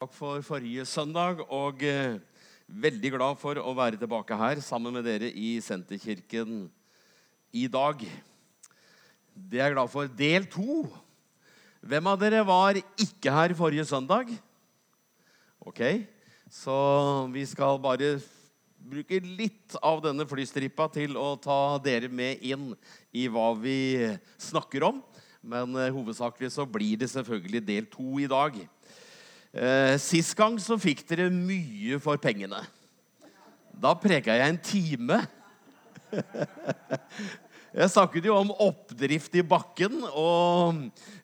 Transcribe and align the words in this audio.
Takk 0.00 0.14
for 0.16 0.40
forrige 0.40 0.80
søndag, 0.88 1.42
og 1.52 1.82
eh, 1.84 2.14
veldig 2.72 3.10
glad 3.18 3.36
for 3.36 3.58
å 3.60 3.74
være 3.76 3.98
tilbake 4.00 4.38
her 4.40 4.62
sammen 4.64 4.94
med 4.96 5.04
dere 5.04 5.28
i 5.28 5.58
Senterkirken 5.60 6.62
i 7.52 7.66
dag. 7.68 8.00
Det 9.36 9.60
er 9.60 9.68
jeg 9.68 9.74
glad 9.74 9.92
for. 9.92 10.08
Del 10.08 10.46
to. 10.48 10.86
Hvem 11.84 12.08
av 12.14 12.16
dere 12.24 12.40
var 12.48 12.80
ikke 12.80 13.36
her 13.36 13.52
forrige 13.60 13.84
søndag? 13.92 14.32
Ok, 15.68 15.84
så 16.48 16.78
vi 17.36 17.44
skal 17.52 17.76
bare 17.84 18.14
bruke 18.80 19.20
litt 19.20 19.76
av 19.84 20.00
denne 20.08 20.24
flystrippa 20.24 20.88
til 20.96 21.20
å 21.20 21.34
ta 21.36 21.76
dere 21.84 22.08
med 22.08 22.40
inn 22.40 22.70
i 23.12 23.28
hva 23.28 23.50
vi 23.52 24.16
snakker 24.48 24.94
om. 24.94 25.04
Men 25.44 25.76
eh, 25.76 25.92
hovedsakelig 25.92 26.54
så 26.56 26.64
blir 26.64 26.96
det 27.04 27.12
selvfølgelig 27.12 27.66
del 27.68 27.92
to 27.92 28.16
i 28.16 28.32
dag. 28.32 28.62
Eh, 29.50 29.96
sist 29.98 30.36
gang 30.38 30.54
så 30.62 30.76
fikk 30.78 31.02
dere 31.08 31.26
mye 31.26 31.98
for 32.02 32.20
pengene. 32.22 32.60
Da 33.74 33.96
preka 33.98 34.36
jeg 34.38 34.52
en 34.52 34.60
time. 34.62 35.22
Jeg 37.70 37.86
snakket 37.92 38.24
jo 38.26 38.34
om 38.34 38.48
oppdrift 38.50 39.36
i 39.38 39.44
bakken, 39.46 40.00
og 40.10 40.80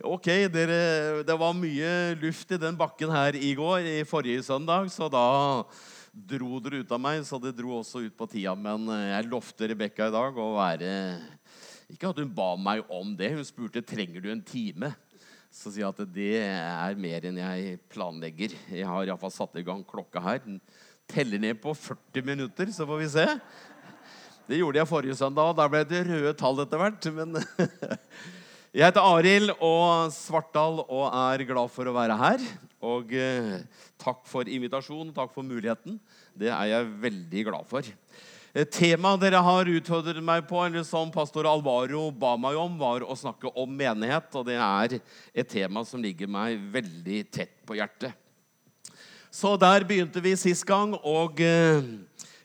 ok, 0.06 0.28
dere, 0.54 1.24
det 1.26 1.34
var 1.40 1.56
mye 1.58 1.88
luft 2.22 2.54
i 2.54 2.58
den 2.62 2.76
bakken 2.78 3.10
her 3.10 3.34
i 3.34 3.50
går, 3.58 3.82
i 3.82 4.04
forrige 4.06 4.44
søndag, 4.46 4.86
så 4.94 5.08
da 5.10 5.24
dro 6.14 6.60
dere 6.62 6.84
ut 6.84 6.94
av 6.94 7.02
meg, 7.02 7.24
så 7.26 7.40
det 7.42 7.50
dro 7.58 7.80
også 7.80 8.04
ut 8.04 8.14
på 8.14 8.30
tida. 8.30 8.54
Men 8.54 8.86
eh, 8.94 9.08
jeg 9.16 9.26
lovte 9.32 9.72
Rebekka 9.72 10.06
i 10.06 10.14
dag 10.14 10.38
å 10.38 10.52
være 10.54 10.92
Ikke 11.90 12.14
at 12.14 12.22
hun 12.22 12.30
ba 12.38 12.52
meg 12.54 12.86
om 12.94 13.10
det, 13.18 13.32
hun 13.34 13.46
spurte 13.46 13.82
trenger 13.82 14.22
du 14.22 14.30
en 14.30 14.46
time. 14.46 14.94
Så 15.56 15.72
sier 15.72 15.86
jeg 15.86 15.94
at 15.94 16.12
det 16.12 16.32
er 16.44 16.98
mer 17.00 17.24
enn 17.30 17.38
jeg 17.40 17.78
planlegger. 17.88 18.52
Jeg 18.68 18.84
har 18.84 19.08
iallfall 19.08 19.32
satt 19.32 19.56
i 19.56 19.64
gang 19.64 19.80
klokka 19.88 20.20
her. 20.20 20.42
Den 20.44 20.58
teller 21.08 21.40
ned 21.40 21.62
på 21.62 21.72
40 21.72 22.26
minutter, 22.26 22.68
så 22.74 22.84
får 22.88 23.00
vi 23.00 23.08
se. 23.14 23.24
Det 24.46 24.60
gjorde 24.60 24.82
jeg 24.82 24.90
forrige 24.90 25.16
søndag, 25.18 25.48
og 25.48 25.56
da 25.56 25.64
ble 25.70 25.80
det 25.88 26.04
røde 26.06 26.34
tall 26.36 26.60
etter 26.62 26.82
hvert. 26.82 27.08
Men 27.16 27.40
jeg 28.76 28.84
heter 28.84 29.08
Arild 29.08 29.54
og 29.56 30.12
Svartdal 30.14 30.84
og 30.84 31.06
er 31.08 31.46
glad 31.48 31.72
for 31.72 31.88
å 31.88 31.96
være 31.96 32.20
her. 32.20 32.44
Og 32.84 33.16
eh, 33.16 33.56
takk 34.02 34.26
for 34.28 34.52
invitasjonen, 34.52 35.14
takk 35.16 35.32
for 35.32 35.46
muligheten. 35.46 35.96
Det 36.36 36.52
er 36.52 36.74
jeg 36.74 36.92
veldig 37.08 37.46
glad 37.48 37.72
for. 37.72 37.88
Eh, 38.56 38.64
temaet 38.64 39.20
dere 39.20 39.40
har 39.44 39.68
utfordret 39.68 40.24
meg 40.24 40.46
på, 40.48 40.56
eller 40.64 40.84
som 40.86 41.10
pastor 41.12 41.44
Alvaro 41.44 42.06
ba 42.08 42.38
meg 42.40 42.56
om, 42.56 42.78
var 42.80 43.02
å 43.04 43.12
snakke 43.12 43.50
om 43.52 43.68
menighet. 43.68 44.30
Og 44.32 44.46
det 44.48 44.56
er 44.56 44.94
et 44.96 45.50
tema 45.50 45.82
som 45.84 46.00
ligger 46.00 46.30
meg 46.30 46.62
veldig 46.72 47.18
tett 47.28 47.52
på 47.68 47.76
hjertet. 47.76 48.16
Så 49.28 49.52
der 49.60 49.84
begynte 49.84 50.22
vi 50.24 50.32
sist 50.40 50.64
gang, 50.64 50.94
og 51.04 51.42
eh, 51.44 51.84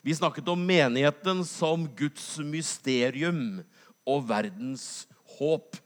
vi 0.04 0.18
snakket 0.18 0.52
om 0.52 0.60
menigheten 0.68 1.40
som 1.48 1.88
Guds 1.96 2.34
mysterium 2.44 3.62
og 4.04 4.28
verdens 4.28 5.06
håp. 5.38 5.80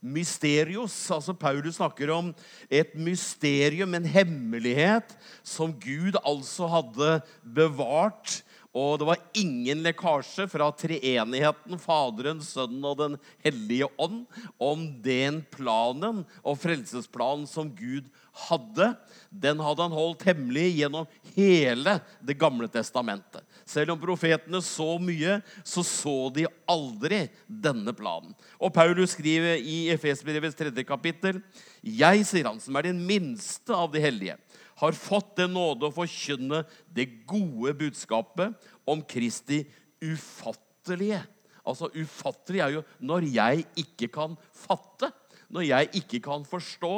Mysterios, 0.00 0.94
altså 1.12 1.36
Paulus 1.36 1.76
snakker 1.76 2.14
om 2.14 2.32
et 2.72 2.96
mysterium, 2.96 3.92
en 3.92 4.08
hemmelighet, 4.08 5.12
som 5.44 5.76
Gud 5.84 6.16
altså 6.22 6.68
hadde 6.78 7.18
bevart 7.44 8.40
og 8.76 8.98
det 9.00 9.06
var 9.08 9.22
ingen 9.40 9.80
lekkasje 9.86 10.44
fra 10.52 10.68
treenigheten, 10.76 11.78
Faderen, 11.80 12.42
Sønnen 12.44 12.84
og 12.84 12.98
Den 13.00 13.16
hellige 13.44 13.88
ånd, 13.96 14.26
om 14.60 14.84
den 15.04 15.40
planen 15.54 16.24
og 16.42 16.58
frelsesplanen 16.60 17.46
som 17.48 17.70
Gud 17.72 18.10
hadde. 18.46 18.90
Den 19.32 19.62
hadde 19.64 19.86
han 19.86 19.96
holdt 19.96 20.26
hemmelig 20.28 20.66
gjennom 20.76 21.08
hele 21.36 21.96
Det 22.20 22.36
gamle 22.36 22.68
testamentet. 22.72 23.40
Selv 23.66 23.94
om 23.94 24.00
profetene 24.00 24.60
så 24.62 24.96
mye, 25.02 25.40
så 25.64 25.82
så 25.86 26.16
de 26.34 26.44
aldri 26.68 27.24
denne 27.48 27.94
planen. 27.96 28.36
Og 28.60 28.74
Paulus 28.76 29.16
skriver 29.16 29.56
i 29.56 29.86
Efesbrevets 29.94 30.58
tredje 30.58 30.84
kapittel.: 30.86 31.40
Jeg, 31.80 32.26
sier 32.28 32.46
han, 32.50 32.60
som 32.60 32.76
er 32.76 32.90
den 32.90 33.00
minste 33.08 33.74
av 33.74 33.88
de 33.92 34.04
hellige 34.04 34.36
har 34.80 34.96
fått 34.96 35.36
den 35.40 35.54
nåde 35.56 35.88
å 35.88 35.94
forkynne 35.94 36.62
det 36.92 37.08
gode 37.28 37.72
budskapet 37.78 38.68
om 38.88 39.02
Kristi 39.08 39.62
ufattelige. 40.04 41.22
Altså 41.66 41.90
Ufattelig 41.96 42.62
er 42.62 42.76
jo 42.76 42.82
når 43.02 43.28
jeg 43.32 43.64
ikke 43.82 44.10
kan 44.14 44.36
fatte, 44.54 45.10
når 45.50 45.68
jeg 45.70 45.90
ikke 46.02 46.20
kan 46.24 46.44
forstå 46.46 46.94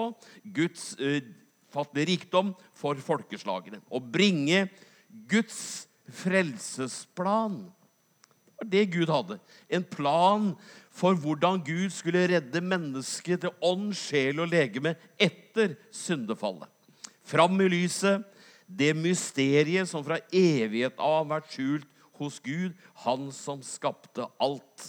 Guds 0.56 0.91
uh, 1.00 1.21
fattelige 1.72 2.12
rikdom 2.15 2.53
for 2.77 2.99
folkeslagene. 3.00 3.81
Å 3.89 4.00
bringe 4.00 4.66
Guds 5.31 5.89
frelsesplan. 6.09 7.60
Det 8.59 8.65
var 8.65 8.71
det 8.72 8.84
Gud 8.91 9.12
hadde. 9.12 9.39
En 9.71 9.84
plan 9.87 10.50
for 10.99 11.15
hvordan 11.15 11.60
Gud 11.62 11.93
skulle 11.95 12.27
redde 12.27 12.65
mennesket 12.65 13.45
til 13.45 13.55
ånd, 13.62 13.93
sjel 13.95 14.43
og 14.43 14.50
legeme 14.50 14.97
etter 15.15 15.77
syndefallet. 15.95 16.66
Fram 17.28 17.61
i 17.61 17.69
lyset 17.69 18.25
det 18.69 18.93
mysteriet 18.97 19.89
som 19.89 20.05
fra 20.05 20.19
evighet 20.33 20.99
av 21.00 21.22
har 21.22 21.31
vært 21.37 21.53
skjult 21.55 21.89
hos 22.19 22.39
Gud, 22.44 22.75
han 23.05 23.28
som 23.33 23.62
skapte 23.65 24.27
alt. 24.43 24.89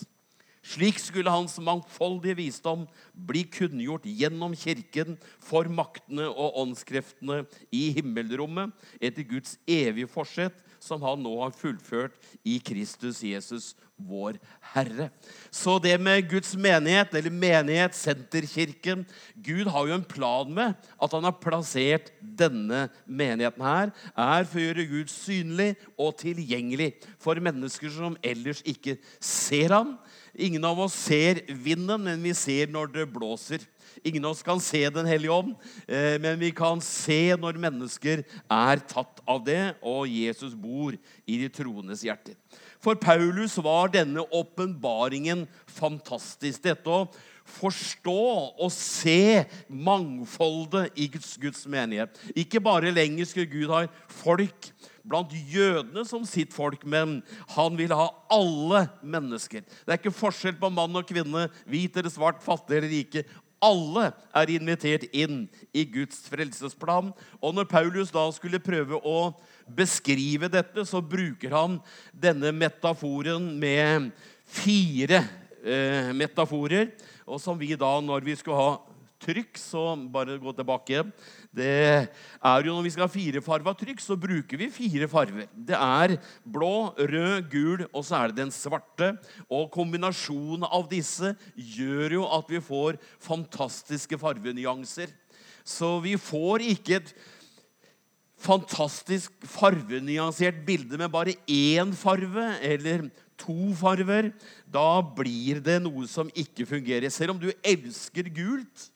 Slik 0.69 0.99
skulle 1.01 1.33
hans 1.33 1.55
mangfoldige 1.63 2.37
visdom 2.37 2.85
bli 3.13 3.41
kunngjort 3.49 4.05
gjennom 4.05 4.53
kirken 4.57 5.15
for 5.41 5.69
maktene 5.71 6.27
og 6.29 6.59
åndskreftene 6.61 7.41
i 7.73 7.87
himmelrommet 7.95 8.75
etter 9.01 9.25
Guds 9.25 9.57
evige 9.65 10.09
forsett, 10.11 10.53
som 10.79 11.01
han 11.03 11.23
nå 11.25 11.31
har 11.41 11.55
fullført 11.57 12.13
i 12.47 12.59
Kristus 12.63 13.23
Jesus, 13.25 13.73
vår 13.99 14.37
Herre. 14.71 15.09
Så 15.51 15.75
det 15.83 15.97
med 15.99 16.29
Guds 16.31 16.53
menighet, 16.55 17.11
eller 17.17 17.33
menighet, 17.33 17.97
senterkirken 17.97 19.03
Gud 19.35 19.67
har 19.73 19.89
jo 19.89 19.97
en 19.97 20.05
plan 20.07 20.53
med 20.53 20.77
at 20.95 21.17
han 21.17 21.27
har 21.27 21.35
plassert 21.41 22.13
denne 22.21 22.85
menigheten 23.03 23.65
her, 23.65 23.91
er 24.15 24.47
for 24.47 24.61
å 24.61 24.67
gjøre 24.69 24.87
Gud 24.93 25.11
synlig 25.11 25.73
og 25.97 26.15
tilgjengelig 26.21 26.93
for 27.19 27.41
mennesker 27.43 27.91
som 27.91 28.15
ellers 28.23 28.63
ikke 28.69 28.99
ser 29.19 29.75
ham. 29.75 29.97
Ingen 30.35 30.63
av 30.67 30.79
oss 30.79 30.95
ser 30.95 31.41
vinden, 31.47 32.03
men 32.05 32.23
vi 32.23 32.33
ser 32.37 32.71
når 32.71 32.91
det 32.93 33.05
blåser. 33.13 33.63
Ingen 34.03 34.25
av 34.25 34.35
oss 34.35 34.43
kan 34.45 34.61
se 34.63 34.81
Den 34.89 35.07
hellige 35.09 35.33
ånd, 35.33 35.55
eh, 35.87 36.19
men 36.21 36.39
vi 36.39 36.51
kan 36.55 36.81
se 36.81 37.35
når 37.35 37.59
mennesker 37.59 38.23
er 38.49 38.83
tatt 38.87 39.21
av 39.27 39.43
det, 39.45 39.75
og 39.81 40.07
Jesus 40.07 40.53
bor 40.53 40.93
i 41.25 41.39
de 41.41 41.49
troendes 41.49 42.03
hjerter. 42.05 42.37
For 42.79 42.95
Paulus 42.95 43.57
var 43.57 43.91
denne 43.91 44.23
åpenbaringen 44.31 45.47
fantastisk. 45.67 46.63
Dette 46.63 46.87
å 46.87 47.09
forstå 47.49 48.21
og 48.61 48.71
se 48.71 49.45
mangfoldet 49.67 50.95
i 50.95 51.09
Guds, 51.11 51.65
menighet. 51.67 52.15
Ikke 52.37 52.61
bare 52.63 52.93
lenger 52.93 53.27
skulle 53.27 53.51
Gud 53.51 53.73
ha 53.73 53.85
folk 54.21 54.71
blant 55.07 55.33
jødene 55.51 56.03
som 56.07 56.25
sitt 56.27 56.53
folk, 56.55 56.85
men 56.85 57.19
han 57.55 57.77
vil 57.79 57.93
ha 57.95 58.09
alle 58.31 58.85
mennesker. 59.01 59.63
Det 59.63 59.93
er 59.93 60.01
ikke 60.01 60.15
forskjell 60.15 60.57
på 60.59 60.71
mann 60.73 60.97
og 60.99 61.07
kvinne, 61.09 61.47
hvit 61.69 61.97
eller 61.99 62.13
svart, 62.13 62.43
fattig 62.45 62.79
eller 62.79 62.93
rike. 62.93 63.25
Alle 63.59 64.09
er 64.39 64.53
invitert 64.53 65.09
inn 65.11 65.43
i 65.75 65.83
Guds 65.83 66.21
frelsesplan. 66.31 67.11
Og 67.43 67.55
når 67.55 67.67
Paulus 67.71 68.13
da 68.15 68.23
skulle 68.31 68.61
prøve 68.63 69.01
å 69.03 69.33
beskrive 69.67 70.47
dette, 70.51 70.85
så 70.87 71.01
bruker 71.03 71.53
han 71.53 71.79
denne 72.13 72.53
metaforen 72.55 73.51
med 73.59 74.11
fire 74.47 75.25
eh, 75.63 76.13
metaforer. 76.15 76.93
Og 77.27 77.41
som 77.43 77.59
vi 77.59 77.75
da, 77.75 77.91
når 78.01 78.23
vi 78.25 78.37
skulle 78.39 78.63
ha 78.63 78.77
trykk, 79.19 79.59
så 79.59 79.83
bare 80.11 80.39
gå 80.39 80.53
tilbake 80.55 80.95
igjen. 80.95 81.11
Det 81.49 81.65
er 81.65 82.65
jo 82.65 82.75
Når 82.75 82.85
vi 82.85 82.91
skal 82.93 83.07
ha 83.07 83.11
firefarva 83.11 83.73
trykk, 83.77 84.01
så 84.03 84.17
bruker 84.19 84.59
vi 84.59 84.69
fire 84.69 85.07
farver. 85.09 85.47
Det 85.53 85.75
er 85.75 86.17
blå, 86.45 86.93
rød, 86.93 87.49
gul, 87.49 87.85
og 87.89 88.05
så 88.05 88.19
er 88.19 88.29
det 88.29 88.43
den 88.43 88.53
svarte. 88.53 89.15
Og 89.49 89.71
kombinasjonen 89.73 90.67
av 90.69 90.85
disse 90.91 91.33
gjør 91.55 92.19
jo 92.19 92.27
at 92.37 92.53
vi 92.53 92.61
får 92.61 92.99
fantastiske 93.25 94.19
farvenyanser. 94.21 95.09
Så 95.65 95.97
vi 96.05 96.15
får 96.21 96.67
ikke 96.69 96.99
et 97.01 97.11
fantastisk 98.39 99.33
farvenyansert 99.43 100.61
bilde 100.67 101.01
med 101.01 101.11
bare 101.11 101.35
én 101.49 101.91
farve 101.97 102.45
eller 102.63 103.09
to 103.39 103.73
farver. 103.75 104.31
Da 104.69 105.01
blir 105.01 105.59
det 105.65 105.81
noe 105.83 106.05
som 106.07 106.29
ikke 106.37 106.69
fungerer. 106.69 107.09
Selv 107.11 107.35
om 107.35 107.41
du 107.41 107.49
elsker 107.65 108.29
gult, 108.31 108.89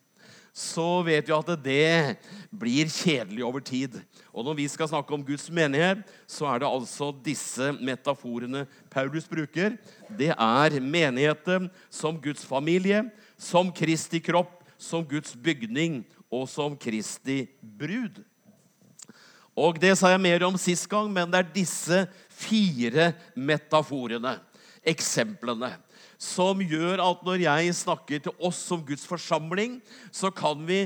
så 0.53 1.01
vet 1.01 1.25
vi 1.25 1.33
at 1.33 1.47
det 1.65 2.17
blir 2.53 2.89
kjedelig 2.93 3.41
over 3.45 3.63
tid. 3.65 3.95
Og 4.29 4.45
når 4.45 4.59
vi 4.59 4.67
skal 4.69 4.89
snakke 4.91 5.15
om 5.15 5.23
Guds 5.25 5.47
menighet, 5.49 6.03
så 6.29 6.45
er 6.51 6.61
det 6.61 6.69
altså 6.69 7.09
disse 7.25 7.71
metaforene 7.81 8.67
Paulus 8.93 9.25
bruker. 9.29 9.73
Det 10.13 10.29
er 10.29 10.77
menigheten 10.77 11.71
som 11.89 12.19
Guds 12.21 12.45
familie, 12.45 13.01
som 13.33 13.73
Kristi 13.73 14.21
kropp, 14.21 14.61
som 14.77 15.01
Guds 15.01 15.33
bygning 15.33 16.03
og 16.29 16.45
som 16.49 16.77
Kristi 16.77 17.47
brud. 17.61 18.21
Og 19.57 19.81
Det 19.81 19.95
sa 19.97 20.09
jeg 20.13 20.21
mer 20.21 20.45
om 20.45 20.57
sist 20.57 20.85
gang, 20.89 21.09
men 21.13 21.29
det 21.29 21.41
er 21.41 21.53
disse 21.53 21.99
fire 22.29 23.11
metaforene, 23.33 24.37
eksemplene, 24.85 25.69
som 26.23 26.61
gjør 26.63 27.01
at 27.03 27.25
når 27.25 27.43
jeg 27.45 27.75
snakker 27.83 28.23
til 28.23 28.35
oss 28.39 28.61
som 28.69 28.83
Guds 28.85 29.03
forsamling, 29.07 29.79
så 30.11 30.31
kan 30.33 30.63
vi 30.67 30.85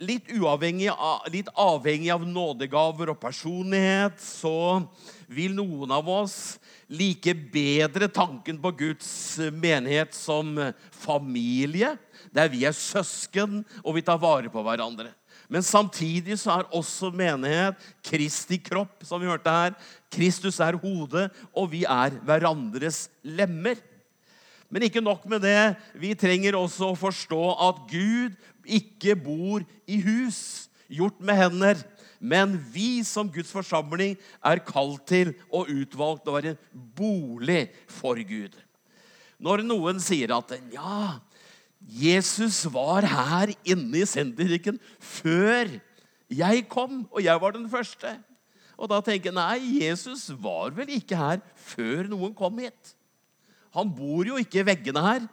litt, 0.00 0.30
avhengig, 0.32 0.88
av, 0.92 1.26
litt 1.32 1.48
avhengig 1.58 2.10
av 2.12 2.24
nådegaver 2.26 3.12
og 3.12 3.20
personlighet, 3.20 4.20
så 4.22 4.82
vil 5.30 5.54
noen 5.56 5.92
av 5.94 6.08
oss 6.10 6.58
like 6.90 7.34
bedre 7.52 8.08
tanken 8.10 8.58
på 8.62 8.72
Guds 8.78 9.10
menighet 9.52 10.16
som 10.16 10.56
familie, 10.90 11.94
der 12.34 12.50
vi 12.50 12.64
er 12.66 12.76
søsken 12.76 13.62
og 13.84 13.96
vi 13.96 14.04
tar 14.06 14.20
vare 14.22 14.50
på 14.52 14.64
hverandre. 14.64 15.12
Men 15.50 15.64
samtidig 15.66 16.36
så 16.38 16.60
er 16.60 16.74
også 16.78 17.10
menighet 17.14 17.78
Kristi 18.06 18.60
kropp, 18.62 19.02
som 19.02 19.18
vi 19.18 19.26
hørte 19.26 19.50
her. 19.50 19.74
Kristus 20.12 20.60
er 20.62 20.78
hodet, 20.78 21.26
og 21.50 21.72
vi 21.72 21.82
er 21.82 22.14
hverandres 22.22 23.08
lemmer. 23.26 23.74
Men 24.70 24.86
ikke 24.86 25.02
nok 25.02 25.26
med 25.28 25.42
det. 25.42 25.74
Vi 25.98 26.14
trenger 26.18 26.58
også 26.58 26.92
å 26.92 26.98
forstå 26.98 27.42
at 27.68 27.82
Gud 27.90 28.36
ikke 28.64 29.16
bor 29.18 29.64
i 29.90 29.98
hus 30.04 30.70
gjort 30.90 31.18
med 31.22 31.38
hender. 31.38 31.82
Men 32.20 32.54
vi 32.72 33.00
som 33.06 33.30
Guds 33.32 33.50
forsamling 33.54 34.16
er 34.44 34.62
kalt 34.66 35.06
til 35.08 35.32
og 35.48 35.70
utvalgt 35.72 36.28
å 36.28 36.36
være 36.36 36.56
bolig 36.72 37.70
for 37.90 38.20
Gud. 38.20 38.54
Når 39.40 39.64
noen 39.64 40.00
sier 40.04 40.34
at 40.36 40.52
ja, 40.70 41.16
Jesus 41.80 42.66
var 42.70 43.08
her 43.08 43.54
inne 43.64 44.02
i 44.02 44.08
senterkirken 44.08 44.76
før 45.00 45.78
jeg 46.30 46.66
kom, 46.70 47.06
og 47.10 47.24
jeg 47.24 47.40
var 47.42 47.56
den 47.56 47.66
første. 47.72 48.12
Og 48.80 48.88
da 48.92 49.00
tenker 49.04 49.30
jeg 49.30 49.36
nei, 49.36 49.80
Jesus 49.80 50.28
var 50.40 50.70
vel 50.76 50.92
ikke 50.94 51.18
her 51.18 51.40
før 51.72 52.06
noen 52.12 52.36
kom 52.36 52.60
hit. 52.62 52.94
Han 53.76 53.92
bor 53.94 54.26
jo 54.26 54.40
ikke 54.40 54.62
i 54.62 54.66
veggene 54.66 55.04
her. 55.04 55.28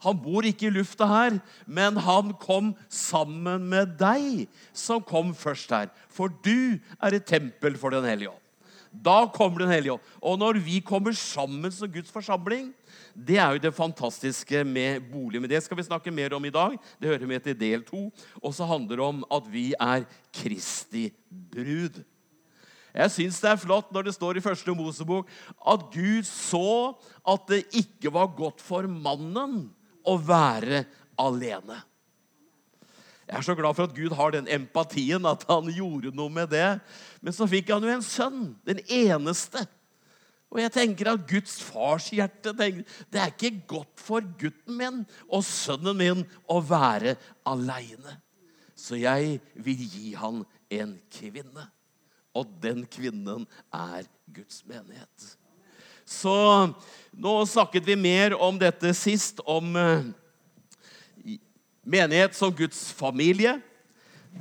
Han 0.00 0.20
bor 0.22 0.46
ikke 0.48 0.68
i 0.68 0.72
lufta 0.72 1.04
her, 1.08 1.34
men 1.68 1.98
han 2.00 2.32
kom 2.40 2.72
sammen 2.88 3.66
med 3.68 3.98
deg 4.00 4.46
som 4.72 5.02
kom 5.04 5.34
først 5.36 5.72
her. 5.76 5.90
For 6.08 6.32
du 6.44 6.80
er 6.96 7.16
et 7.16 7.28
tempel 7.28 7.76
for 7.80 7.92
Den 7.92 8.08
hellige 8.08 8.32
ånd. 8.32 8.46
Da 8.90 9.26
kommer 9.30 9.60
Den 9.60 9.70
hellige 9.70 9.92
ånd. 9.92 10.06
Og 10.22 10.38
når 10.40 10.60
vi 10.64 10.80
kommer 10.80 11.12
sammen 11.12 11.70
som 11.72 11.92
Guds 11.92 12.10
forsamling, 12.10 12.72
det 13.14 13.36
er 13.38 13.52
jo 13.52 13.64
det 13.66 13.74
fantastiske 13.76 14.64
med 14.64 15.04
bolig. 15.12 15.40
Men 15.40 15.50
det 15.50 15.62
skal 15.62 15.76
vi 15.76 15.86
snakke 15.86 16.10
mer 16.10 16.32
om 16.34 16.44
i 16.44 16.54
dag. 16.54 16.78
Det 17.00 17.08
hører 17.12 17.26
med 17.26 17.44
til 17.44 17.60
del 17.60 17.84
to. 17.84 18.08
Og 18.42 18.54
så 18.54 18.64
handler 18.64 18.96
det 18.96 19.04
om 19.04 19.24
at 19.30 19.52
vi 19.52 19.74
er 19.78 20.08
Kristi 20.32 21.10
brud. 21.30 22.00
Jeg 22.94 23.12
syns 23.14 23.38
det 23.42 23.50
er 23.52 23.60
flott 23.60 23.92
når 23.94 24.08
det 24.08 24.14
står 24.16 24.38
i 24.38 24.44
første 24.44 24.74
Mosebok 24.74 25.28
at 25.72 25.86
Gud 25.94 26.26
så 26.26 26.96
at 27.28 27.46
det 27.50 27.62
ikke 27.78 28.12
var 28.14 28.32
godt 28.36 28.62
for 28.64 28.88
mannen 28.90 29.68
å 30.06 30.16
være 30.18 30.84
alene. 31.20 31.78
Jeg 33.30 33.38
er 33.38 33.46
så 33.46 33.54
glad 33.54 33.76
for 33.78 33.86
at 33.86 33.94
Gud 33.94 34.14
har 34.18 34.32
den 34.34 34.48
empatien, 34.50 35.26
at 35.28 35.44
han 35.46 35.68
gjorde 35.70 36.10
noe 36.18 36.32
med 36.34 36.50
det. 36.50 36.80
Men 37.22 37.34
så 37.36 37.46
fikk 37.46 37.70
han 37.70 37.84
jo 37.86 37.92
en 37.92 38.02
sønn, 38.02 38.40
den 38.66 38.80
eneste. 38.90 39.62
Og 40.50 40.58
jeg 40.58 40.72
tenker 40.74 41.12
at 41.12 41.28
Guds 41.30 41.60
fars 41.62 42.08
hjerte 42.10 42.50
tenker, 42.58 42.82
Det 43.06 43.20
er 43.22 43.30
ikke 43.30 43.62
godt 43.70 44.02
for 44.02 44.26
gutten 44.40 44.74
min 44.74 45.04
og 45.28 45.44
sønnen 45.46 45.94
min 45.94 46.24
å 46.50 46.58
være 46.58 47.14
aleine. 47.46 48.18
Så 48.74 48.98
jeg 48.98 49.38
vil 49.54 49.78
gi 49.78 50.14
han 50.18 50.42
en 50.74 50.96
kvinne. 51.14 51.68
Og 52.36 52.48
den 52.62 52.84
kvinnen 52.86 53.46
er 53.74 54.06
Guds 54.30 54.62
menighet. 54.68 55.36
Så 56.06 56.34
nå 57.14 57.34
snakket 57.46 57.86
vi 57.86 57.96
mer 57.98 58.34
om 58.38 58.58
dette 58.58 58.92
sist, 58.98 59.42
om 59.46 59.74
eh, 59.78 60.06
menighet 61.86 62.34
som 62.38 62.54
Guds 62.54 62.88
familie. 62.96 63.58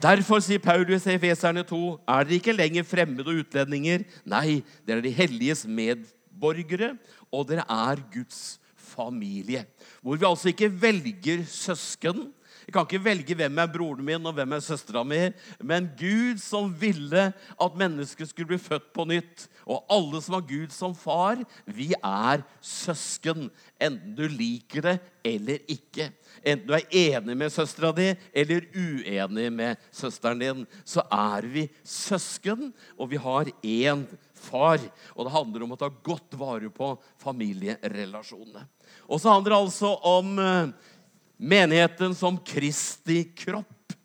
Derfor 0.02 0.42
sier 0.42 0.62
Paulus 0.62 1.08
i 1.08 1.16
Efeserne 1.18 1.64
2.: 1.66 1.82
Er 2.06 2.26
dere 2.26 2.38
ikke 2.38 2.58
lenger 2.58 2.86
fremmede 2.86 3.30
og 3.30 3.44
utlendinger? 3.44 4.06
Nei, 4.26 4.62
dere 4.86 5.02
er 5.02 5.08
de 5.08 5.14
helliges 5.14 5.66
medborgere, 5.66 6.96
og 7.34 7.48
dere 7.50 7.66
er 7.66 8.02
Guds 8.14 8.60
familie. 8.78 9.66
Hvor 10.02 10.18
vi 10.18 10.30
altså 10.30 10.52
ikke 10.54 10.70
velger 10.82 11.46
søsken, 11.50 12.30
jeg 12.70 12.74
kan 12.76 12.86
ikke 12.86 13.02
velge 13.02 13.34
hvem 13.34 13.56
er 13.64 13.70
broren 13.74 14.06
min 14.06 14.30
og 14.30 14.36
hvem 14.38 14.52
er 14.54 14.62
søstera 14.62 15.02
mi, 15.02 15.18
men 15.66 15.88
Gud 15.98 16.38
som 16.38 16.68
ville 16.78 17.24
at 17.34 17.80
mennesket 17.82 18.30
skulle 18.30 18.52
bli 18.52 18.60
født 18.62 18.92
på 18.94 19.08
nytt. 19.10 19.48
Og 19.66 19.90
alle 19.90 20.20
som 20.22 20.36
har 20.38 20.44
Gud 20.46 20.70
som 20.74 20.94
far, 20.94 21.42
vi 21.66 21.88
er 21.98 22.44
søsken. 22.62 23.48
Enten 23.82 24.14
du 24.14 24.22
liker 24.30 24.86
det 24.86 24.94
eller 25.26 25.66
ikke. 25.66 26.12
Enten 26.44 26.68
du 26.70 26.76
er 26.78 26.86
enig 26.94 27.38
med 27.42 27.56
søstera 27.56 27.90
di 27.98 28.12
eller 28.38 28.70
uenig 28.78 29.48
med 29.58 29.90
søsteren 29.90 30.46
din, 30.46 30.62
så 30.86 31.02
er 31.10 31.50
vi 31.50 31.66
søsken, 31.82 32.70
og 33.02 33.10
vi 33.16 33.24
har 33.26 33.50
én 33.66 34.06
far. 34.38 34.78
Og 35.18 35.26
det 35.26 35.34
handler 35.40 35.66
om 35.66 35.74
å 35.74 35.82
ta 35.82 35.90
godt 35.90 36.38
vare 36.38 36.70
på 36.70 36.94
familierelasjonene. 37.26 38.68
Og 39.10 39.18
så 39.18 39.34
handler 39.34 39.58
det 39.58 39.62
altså 39.64 39.94
om 40.06 40.38
eh, 40.38 40.96
Menigheten 41.40 42.16
som 42.16 42.38
Kristi 42.44 43.24
kropp. 43.38 43.96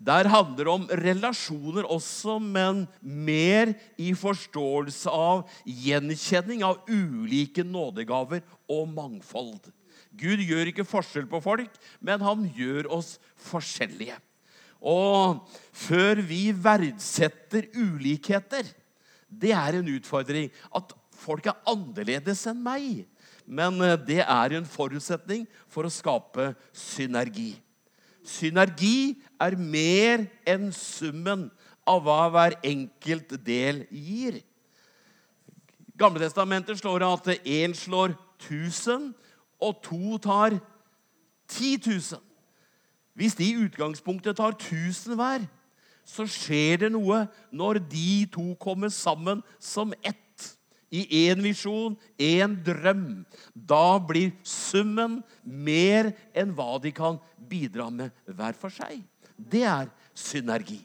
Der 0.00 0.30
handler 0.32 0.64
det 0.64 0.72
om 0.72 0.86
relasjoner 1.02 1.84
også, 1.84 2.38
men 2.40 2.86
mer 3.02 3.74
i 4.00 4.14
forståelse 4.16 5.12
av 5.12 5.42
gjenkjenning 5.66 6.62
av 6.64 6.86
ulike 6.88 7.66
nådegaver 7.66 8.40
og 8.70 8.88
mangfold. 8.94 9.68
Gud 10.16 10.40
gjør 10.40 10.70
ikke 10.70 10.88
forskjell 10.88 11.28
på 11.28 11.42
folk, 11.44 11.74
men 12.00 12.24
han 12.24 12.46
gjør 12.56 12.88
oss 12.96 13.18
forskjellige. 13.50 14.16
Og 14.80 15.42
før 15.76 16.22
vi 16.24 16.46
verdsetter 16.56 17.68
ulikheter 17.76 18.64
Det 19.28 19.52
er 19.52 19.76
en 19.78 19.88
utfordring. 19.92 20.48
At 20.74 20.90
folk 21.14 21.44
er 21.46 21.60
annerledes 21.68 22.40
enn 22.50 22.64
meg. 22.64 23.04
Men 23.50 23.80
eh, 23.82 23.98
det 23.98 24.22
er 24.22 24.54
en 24.54 24.68
forutsetning 24.68 25.46
for 25.70 25.86
å 25.86 25.92
skape 25.92 26.52
synergi. 26.76 27.56
Synergi 28.26 29.18
er 29.40 29.56
mer 29.58 30.28
enn 30.48 30.68
summen 30.76 31.48
av 31.88 32.04
hva 32.04 32.22
hver 32.30 32.58
enkelt 32.62 33.34
del 33.42 33.82
gir. 33.90 34.38
Gamletestamentet 35.98 36.78
slår 36.78 37.04
at 37.08 37.32
én 37.42 37.74
slår 37.76 38.14
1000, 38.40 39.10
og 39.60 39.82
to 39.84 40.16
tar 40.22 40.54
10 41.50 41.80
000. 41.84 42.22
Hvis 43.18 43.34
de 43.36 43.50
i 43.50 43.58
utgangspunktet 43.66 44.38
tar 44.38 44.54
1000 44.54 45.18
hver, 45.18 45.42
så 46.06 46.24
skjer 46.24 46.84
det 46.84 46.92
noe 46.94 47.24
når 47.52 47.82
de 47.90 48.24
to 48.32 48.54
kommer 48.62 48.88
sammen 48.94 49.42
som 49.60 49.92
ett 50.00 50.29
i 50.90 51.28
én 51.28 51.42
visjon, 51.42 51.96
én 52.18 52.56
drøm. 52.66 53.22
Da 53.54 53.98
blir 54.02 54.32
summen 54.42 55.20
mer 55.44 56.12
enn 56.34 56.54
hva 56.56 56.78
de 56.82 56.92
kan 56.94 57.20
bidra 57.50 57.88
med 57.94 58.14
hver 58.26 58.58
for 58.58 58.74
seg. 58.74 59.00
Det 59.36 59.64
er 59.64 59.90
synergi. 60.14 60.80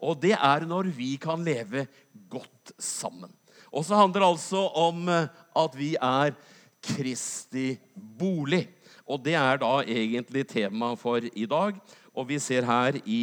Og 0.00 0.16
det 0.22 0.36
er 0.38 0.64
når 0.68 0.88
vi 0.96 1.16
kan 1.20 1.42
leve 1.44 1.84
godt 2.30 2.72
sammen. 2.78 3.30
Og 3.70 3.84
så 3.86 3.98
handler 3.98 4.22
det 4.22 4.30
altså 4.30 4.64
om 4.78 5.08
eh, 5.08 5.28
at 5.56 5.76
vi 5.78 5.92
er 5.94 6.34
Kristi 6.80 7.74
bolig. 7.94 8.64
Og 9.04 9.20
det 9.24 9.34
er 9.36 9.60
da 9.60 9.80
egentlig 9.82 10.46
tema 10.48 10.94
for 10.98 11.20
i 11.20 11.46
dag. 11.46 11.76
Og 12.14 12.28
vi 12.28 12.38
ser 12.42 12.64
her 12.66 12.96
i 13.04 13.20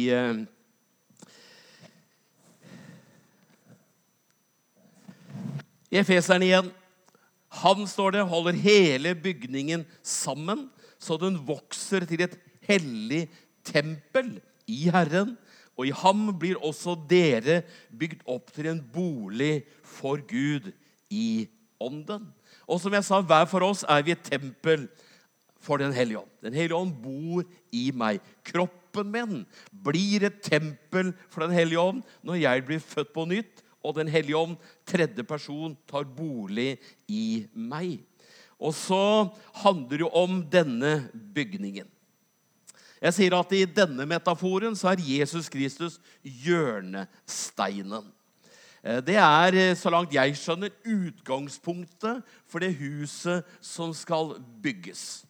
I 5.88 6.00
Efeseren 6.02 6.44
igjen. 6.44 6.70
Han, 7.62 7.86
står 7.88 8.16
det, 8.16 8.26
holder 8.28 8.58
hele 8.60 9.14
bygningen 9.16 9.86
sammen, 10.04 10.66
så 11.00 11.16
den 11.20 11.38
vokser 11.48 12.04
til 12.08 12.26
et 12.26 12.36
hellig 12.68 13.24
tempel 13.64 14.34
i 14.68 14.88
Herren. 14.92 15.36
Og 15.78 15.88
i 15.88 15.94
ham 15.94 16.26
blir 16.40 16.58
også 16.64 16.96
dere 17.08 17.62
bygd 17.94 18.24
opp 18.28 18.50
til 18.52 18.68
en 18.72 18.80
bolig 18.92 19.62
for 19.86 20.20
Gud 20.28 20.72
i 21.08 21.46
ånden. 21.80 22.26
Og 22.68 22.82
som 22.82 22.92
jeg 22.92 23.06
sa, 23.06 23.22
hver 23.22 23.46
for 23.48 23.64
oss 23.64 23.84
er 23.88 24.02
vi 24.04 24.12
et 24.12 24.26
tempel 24.26 24.88
for 25.58 25.80
Den 25.80 25.92
hellige 25.92 26.20
ånd. 26.20 26.30
Den 26.42 26.54
hellige 26.54 26.76
ånd 26.76 26.92
bor 27.02 27.46
i 27.74 27.88
meg. 27.94 28.20
Kroppen 28.46 29.08
min 29.10 29.40
blir 29.72 30.26
et 30.28 30.42
tempel 30.44 31.14
for 31.30 31.46
Den 31.46 31.56
hellige 31.56 31.80
ånd 31.80 32.02
når 32.22 32.42
jeg 32.42 32.66
blir 32.66 32.82
født 32.82 33.14
på 33.14 33.24
nytt 33.30 33.64
og 33.88 33.96
Den 33.96 34.08
hellige 34.12 34.36
ånd, 34.36 34.56
tredje 34.86 35.24
person, 35.24 35.76
tar 35.88 36.04
bolig 36.04 36.76
i 37.08 37.46
meg. 37.56 38.02
Og 38.60 38.74
så 38.74 39.30
handler 39.62 39.96
det 39.96 40.04
jo 40.04 40.10
om 40.12 40.42
denne 40.50 41.08
bygningen. 41.34 41.88
Jeg 42.98 43.14
sier 43.14 43.36
at 43.38 43.52
i 43.54 43.62
denne 43.70 44.04
metaforen 44.10 44.74
så 44.76 44.90
er 44.90 45.04
Jesus 45.06 45.48
Kristus 45.48 46.00
hjørnesteinen. 46.22 48.10
Eh, 48.82 48.98
det 49.06 49.16
er, 49.16 49.54
eh, 49.54 49.76
så 49.78 49.90
langt 49.90 50.14
jeg 50.14 50.34
skjønner, 50.36 50.74
utgangspunktet 50.84 52.22
for 52.46 52.58
det 52.58 52.74
huset 52.74 53.46
som 53.60 53.94
skal 53.94 54.36
bygges. 54.62 55.24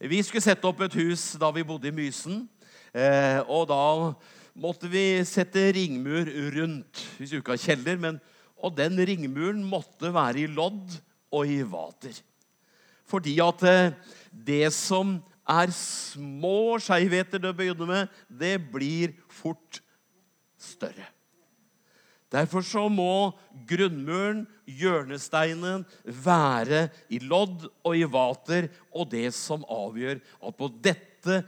Vi 0.00 0.22
skulle 0.22 0.42
sette 0.42 0.64
opp 0.66 0.80
et 0.80 0.94
hus 0.94 1.32
da 1.38 1.50
vi 1.50 1.66
bodde 1.66 1.90
i 1.90 1.94
Mysen. 1.94 2.48
Eh, 2.94 3.40
og 3.48 3.68
da 3.68 4.14
måtte 4.54 4.90
vi 4.92 5.22
sette 5.28 5.70
ringmur 5.76 6.28
rundt. 6.56 7.02
Hvis 7.18 7.32
vi 7.32 7.40
ikke 7.40 7.56
har 7.56 7.62
kjeller. 7.62 8.00
Men, 8.00 8.20
og 8.62 8.76
den 8.78 8.98
ringmuren 8.98 9.62
måtte 9.66 10.12
være 10.14 10.44
i 10.44 10.50
lodd 10.50 10.98
og 11.32 11.48
i 11.48 11.62
vater. 11.66 12.18
Fordi 13.08 13.36
at 13.44 13.64
det 14.32 14.68
som 14.74 15.18
er 15.48 15.72
små 15.74 16.78
skeivheter 16.80 17.40
til 17.40 17.50
å 17.50 17.56
begynne 17.56 17.88
med, 17.88 18.20
det 18.28 18.54
blir 18.72 19.16
fort 19.32 19.82
større. 20.60 21.08
Derfor 22.32 22.64
så 22.64 22.86
må 22.88 23.34
grunnmuren, 23.68 24.46
hjørnesteinen, 24.64 25.84
være 26.04 26.86
i 27.12 27.18
lodd 27.20 27.66
og 27.84 27.98
i 27.98 28.06
vater. 28.08 28.70
Og 28.96 29.10
det 29.12 29.28
som 29.36 29.66
avgjør 29.68 30.22
at 30.40 30.56
på 30.56 30.70
dette, 30.80 31.42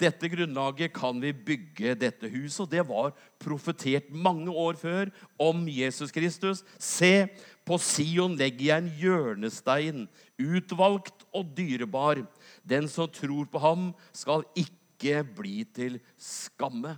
dette 0.00 0.30
grunnlaget 0.32 0.92
kan 0.96 1.20
vi 1.20 1.32
bygge 1.32 1.94
dette 1.98 2.30
huset. 2.32 2.64
Og 2.64 2.70
det 2.72 2.84
var 2.88 3.12
profetert 3.42 4.10
mange 4.10 4.50
år 4.50 4.78
før 4.80 5.12
om 5.40 5.66
Jesus 5.68 6.12
Kristus. 6.14 6.64
Se, 6.78 7.28
på 7.66 7.78
Sion 7.82 8.36
legger 8.38 8.66
jeg 8.70 8.84
en 8.84 8.90
hjørnestein, 9.00 10.06
utvalgt 10.40 11.26
og 11.36 11.52
dyrebar. 11.56 12.24
Den 12.64 12.88
som 12.88 13.10
tror 13.12 13.46
på 13.50 13.62
ham, 13.62 13.90
skal 14.12 14.46
ikke 14.58 15.22
bli 15.36 15.62
til 15.76 16.00
skamme. 16.20 16.96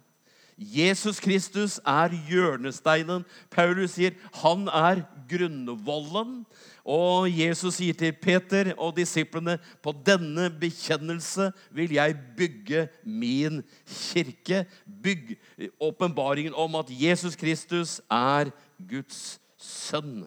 Jesus 0.59 1.21
Kristus 1.21 1.79
er 1.87 2.13
hjørnesteinen. 2.29 3.25
Paulus 3.51 3.97
sier 3.97 4.17
han 4.43 4.69
er 4.69 5.03
grunnvollen. 5.31 6.43
Og 6.83 7.31
Jesus 7.31 7.79
sier 7.79 7.95
til 7.95 8.15
Peter 8.19 8.73
og 8.75 8.97
disiplene 8.97 9.59
på 9.83 9.95
denne 10.07 10.49
bekjennelse 10.51 11.53
vil 11.75 11.95
jeg 11.95 12.17
bygge 12.37 12.89
min 13.07 13.63
kirke. 13.87 14.65
Bygg 15.03 15.37
åpenbaringen 15.81 16.55
om 16.59 16.75
at 16.83 16.91
Jesus 16.91 17.37
Kristus 17.39 18.01
er 18.11 18.51
Guds 18.91 19.39
sønn. 19.59 20.27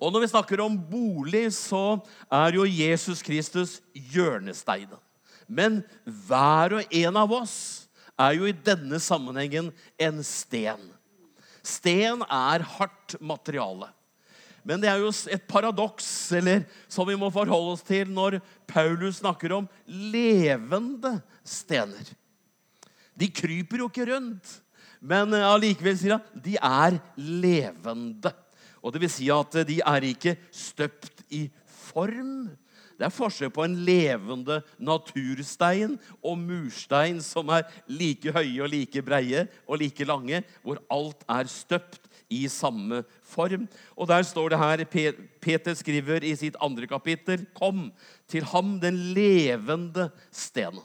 Og 0.00 0.12
Når 0.12 0.20
vi 0.20 0.26
snakker 0.26 0.60
om 0.62 0.78
bolig, 0.90 1.52
så 1.52 1.98
er 2.30 2.54
jo 2.54 2.64
Jesus 2.64 3.22
Kristus 3.22 3.80
hjørnesteinen. 3.94 4.98
Men 5.48 5.82
hver 6.04 6.78
og 6.78 6.84
en 6.90 7.16
av 7.16 7.32
oss 7.32 7.83
er 8.20 8.36
jo 8.38 8.46
i 8.48 8.54
denne 8.54 9.00
sammenhengen 9.02 9.70
en 9.98 10.22
sten. 10.26 10.82
Sten 11.64 12.22
er 12.28 12.64
hardt 12.76 13.16
materiale. 13.20 13.90
Men 14.64 14.80
det 14.80 14.88
er 14.88 15.02
jo 15.02 15.10
et 15.32 15.44
paradoks 15.48 16.06
eller 16.38 16.64
som 16.88 17.08
vi 17.08 17.16
må 17.20 17.28
forholde 17.32 17.74
oss 17.74 17.84
til 17.84 18.08
når 18.08 18.38
Paulus 18.70 19.20
snakker 19.20 19.52
om 19.58 19.68
levende 19.86 21.18
stener. 21.44 22.08
De 23.14 23.28
kryper 23.28 23.82
jo 23.82 23.90
ikke 23.90 24.08
rundt, 24.08 24.56
men 25.04 25.36
eh, 25.36 25.44
allikevel 25.46 25.98
sier 26.00 26.16
han 26.16 26.44
de 26.46 26.56
er 26.56 26.96
levende. 27.20 28.32
Og 28.80 28.92
det 28.92 29.04
vil 29.04 29.12
si 29.12 29.28
at 29.32 29.60
de 29.68 29.78
er 29.84 30.08
ikke 30.08 30.34
støpt 30.52 31.22
i 31.32 31.46
form, 31.92 32.48
det 32.94 33.06
er 33.08 33.14
forskjell 33.14 33.50
på 33.54 33.64
en 33.66 33.74
levende 33.86 34.60
naturstein 34.78 35.96
og 36.22 36.38
murstein 36.38 37.18
som 37.24 37.50
er 37.54 37.66
like 37.90 38.30
høye 38.34 38.62
og 38.62 38.70
like 38.70 39.02
breie 39.02 39.46
og 39.66 39.80
like 39.82 40.06
lange, 40.06 40.42
hvor 40.62 40.78
alt 40.92 41.24
er 41.26 41.50
støpt 41.50 42.06
i 42.32 42.44
samme 42.48 43.02
form. 43.26 43.66
Og 43.98 44.08
der 44.08 44.22
står 44.26 44.54
det 44.54 44.62
her 44.62 44.84
Peter 45.42 45.74
skriver 45.74 46.24
i 46.24 46.34
sitt 46.38 46.56
andre 46.62 46.86
kapittel 46.86 47.46
Kom 47.54 47.90
til 48.30 48.46
ham, 48.54 48.78
den 48.80 48.96
levende 49.14 50.10
stenen. 50.30 50.82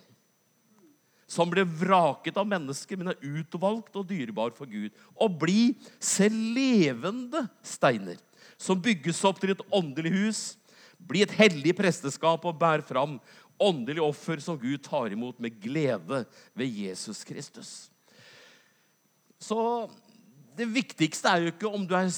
Som 1.29 1.51
ble 1.53 1.61
vraket 1.61 2.39
av 2.41 2.47
mennesker, 2.49 2.97
men 2.97 3.11
er 3.11 3.21
utvalgt 3.21 3.93
og 3.93 4.07
dyrebar 4.09 4.49
for 4.57 4.65
Gud. 4.65 4.89
Og 5.13 5.35
bli 5.37 5.75
selv 6.01 6.33
levende 6.55 7.43
steiner, 7.61 8.17
som 8.57 8.81
bygges 8.81 9.21
opp 9.29 9.37
til 9.37 9.53
et 9.53 9.61
åndelig 9.69 10.15
hus 10.15 10.41
bli 10.99 11.23
et 11.23 11.35
hellig 11.37 11.75
presteskap 11.77 12.45
og 12.45 12.57
bær 12.59 12.83
fram 12.85 13.17
åndelig 13.59 14.01
offer 14.03 14.41
som 14.43 14.59
Gud 14.59 14.79
tar 14.85 15.11
imot 15.13 15.39
med 15.41 15.57
glede 15.61 16.23
ved 16.57 16.79
Jesus 16.85 17.23
Kristus. 17.27 17.71
Så 19.39 19.87
det 20.59 20.67
viktigste 20.67 21.31
er 21.31 21.43
jo 21.43 21.53
ikke 21.53 21.71
om 21.71 21.85
du 21.87 21.95
er 21.95 22.11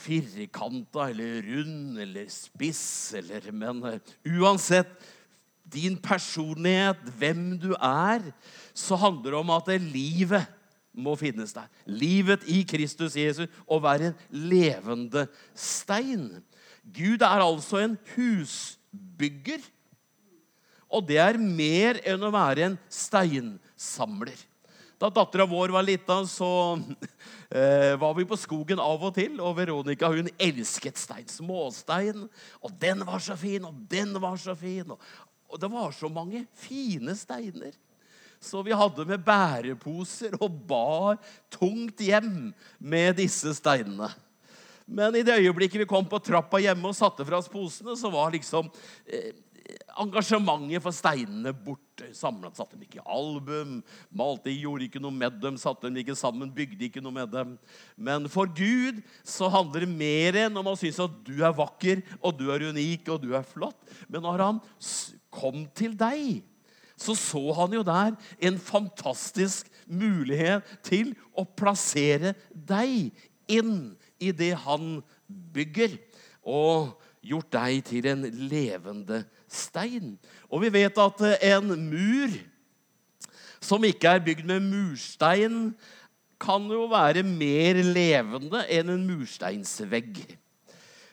firkanta 0.00 1.10
eller 1.10 1.44
rund 1.44 2.00
eller 2.00 2.28
spiss, 2.32 3.12
eller, 3.20 3.50
men 3.52 3.82
uh, 3.84 4.14
uansett 4.40 4.92
din 5.70 5.96
personlighet, 6.02 7.02
hvem 7.20 7.52
du 7.60 7.70
er, 7.76 8.24
så 8.74 8.98
handler 8.98 9.30
det 9.30 9.38
om 9.38 9.52
at 9.54 9.68
livet 9.84 10.48
må 10.90 11.14
finnes 11.20 11.52
der. 11.54 11.68
Livet 11.86 12.42
i 12.50 12.62
Kristus 12.66 13.14
Jesus, 13.16 13.48
å 13.70 13.78
være 13.82 14.10
en 14.10 14.48
levende 14.50 15.26
stein. 15.54 16.40
Gud 16.84 17.22
er 17.22 17.44
altså 17.44 17.82
en 17.84 17.96
husbygger. 18.14 19.64
Og 20.90 21.06
det 21.06 21.20
er 21.22 21.38
mer 21.38 22.00
enn 22.08 22.22
å 22.26 22.32
være 22.34 22.66
en 22.66 22.78
steinsamler. 22.90 24.38
Da 25.00 25.08
dattera 25.08 25.46
vår 25.48 25.72
var 25.72 25.84
lita, 25.86 26.18
så 26.28 26.76
eh, 27.56 27.94
var 28.00 28.16
vi 28.18 28.26
på 28.28 28.36
skogen 28.36 28.82
av 28.82 29.06
og 29.08 29.14
til. 29.16 29.38
Og 29.40 29.54
Veronica 29.56 30.10
hun 30.12 30.28
elsket 30.36 31.00
stein. 31.00 31.28
Småstein. 31.30 32.26
Og 32.60 32.74
den 32.82 33.04
var 33.08 33.22
så 33.24 33.38
fin, 33.38 33.64
og 33.64 33.78
den 33.88 34.12
var 34.20 34.36
så 34.40 34.56
fin. 34.58 34.90
Og, 34.90 34.98
og 35.48 35.62
det 35.62 35.70
var 35.72 35.94
så 35.96 36.10
mange 36.12 36.44
fine 36.58 37.14
steiner. 37.16 37.72
Så 38.40 38.62
vi 38.64 38.72
hadde 38.72 39.04
med 39.04 39.20
bæreposer 39.24 40.36
og 40.40 40.62
bar 40.68 41.18
tungt 41.52 42.00
hjem 42.00 42.50
med 42.78 43.18
disse 43.20 43.52
steinene. 43.56 44.08
Men 44.90 45.14
i 45.14 45.22
det 45.26 45.38
øyeblikket 45.38 45.84
vi 45.84 45.90
kom 45.90 46.08
på 46.10 46.18
trappa 46.22 46.58
hjemme 46.62 46.90
og 46.90 46.98
satte 46.98 47.26
fra 47.26 47.38
oss 47.38 47.50
posene, 47.50 47.94
så 47.98 48.10
var 48.10 48.32
liksom 48.34 48.66
eh, 49.06 49.30
engasjementet 50.00 50.82
for 50.82 50.94
steinene 50.94 51.52
borte. 51.54 52.08
Samlet 52.16 52.58
satte 52.58 52.74
dem 52.74 52.86
ikke 52.86 52.98
i 52.98 53.06
album, 53.06 53.78
malte, 54.16 54.52
gjorde 54.54 54.88
ikke 54.88 55.02
noe 55.02 55.14
med 55.14 55.38
dem, 55.42 55.58
satte 55.60 55.86
dem 55.86 56.00
ikke 56.00 56.16
sammen, 56.18 56.50
bygde 56.54 56.88
ikke 56.88 57.02
noe 57.04 57.14
med 57.20 57.30
dem. 57.32 57.54
Men 57.94 58.26
for 58.32 58.50
Gud 58.50 59.02
så 59.22 59.50
handler 59.52 59.86
det 59.86 59.92
mer 59.94 60.42
enn 60.46 60.58
om 60.58 60.72
å 60.72 60.76
synes 60.80 61.02
at 61.06 61.18
du 61.26 61.36
er 61.38 61.56
vakker, 61.56 62.02
og 62.18 62.38
du 62.40 62.48
er 62.50 62.70
unik, 62.70 63.10
og 63.12 63.22
du 63.22 63.34
er 63.36 63.46
flott. 63.46 63.78
Men 64.08 64.24
når 64.26 64.46
han 64.46 64.62
kom 65.30 65.66
til 65.76 65.94
deg, 65.98 66.40
så 67.00 67.14
så 67.16 67.40
han 67.56 67.72
jo 67.72 67.84
der 67.86 68.16
en 68.44 68.58
fantastisk 68.60 69.70
mulighet 69.88 70.66
til 70.84 71.14
å 71.32 71.46
plassere 71.46 72.34
deg 72.52 73.12
inn 73.50 73.94
i 74.20 74.32
det 74.36 74.52
han 74.66 75.00
bygger, 75.28 75.96
og 76.44 76.96
gjort 77.24 77.50
deg 77.52 77.82
til 77.88 78.06
en 78.08 78.24
levende 78.50 79.24
stein. 79.50 80.14
Og 80.48 80.64
vi 80.64 80.72
vet 80.80 81.00
at 81.00 81.24
en 81.52 81.74
mur 81.90 82.38
som 83.60 83.84
ikke 83.84 84.16
er 84.16 84.24
bygd 84.24 84.46
med 84.48 84.64
murstein, 84.64 85.56
kan 86.40 86.64
jo 86.72 86.86
være 86.88 87.20
mer 87.26 87.76
levende 87.84 88.62
enn 88.72 88.94
en 88.94 89.02
mursteinsvegg. 89.04 90.22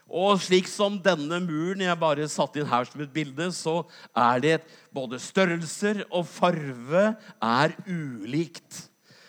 Og 0.08 0.40
slik 0.40 0.70
som 0.72 0.96
denne 1.04 1.42
muren 1.44 1.84
jeg 1.84 2.00
bare 2.00 2.30
satte 2.32 2.62
inn 2.62 2.70
her 2.70 2.88
som 2.88 3.04
et 3.04 3.12
bilde, 3.12 3.50
så 3.52 3.82
er 4.16 4.40
det 4.40 4.54
både 4.96 5.20
størrelser 5.20 6.06
og 6.08 6.24
farve 6.32 7.10
er 7.44 7.76
ulikt. 7.84 8.86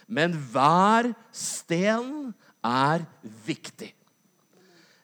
Men 0.07 0.39
hver 0.53 1.11
sten 1.35 2.31
er 2.65 3.05
viktig. 3.47 3.93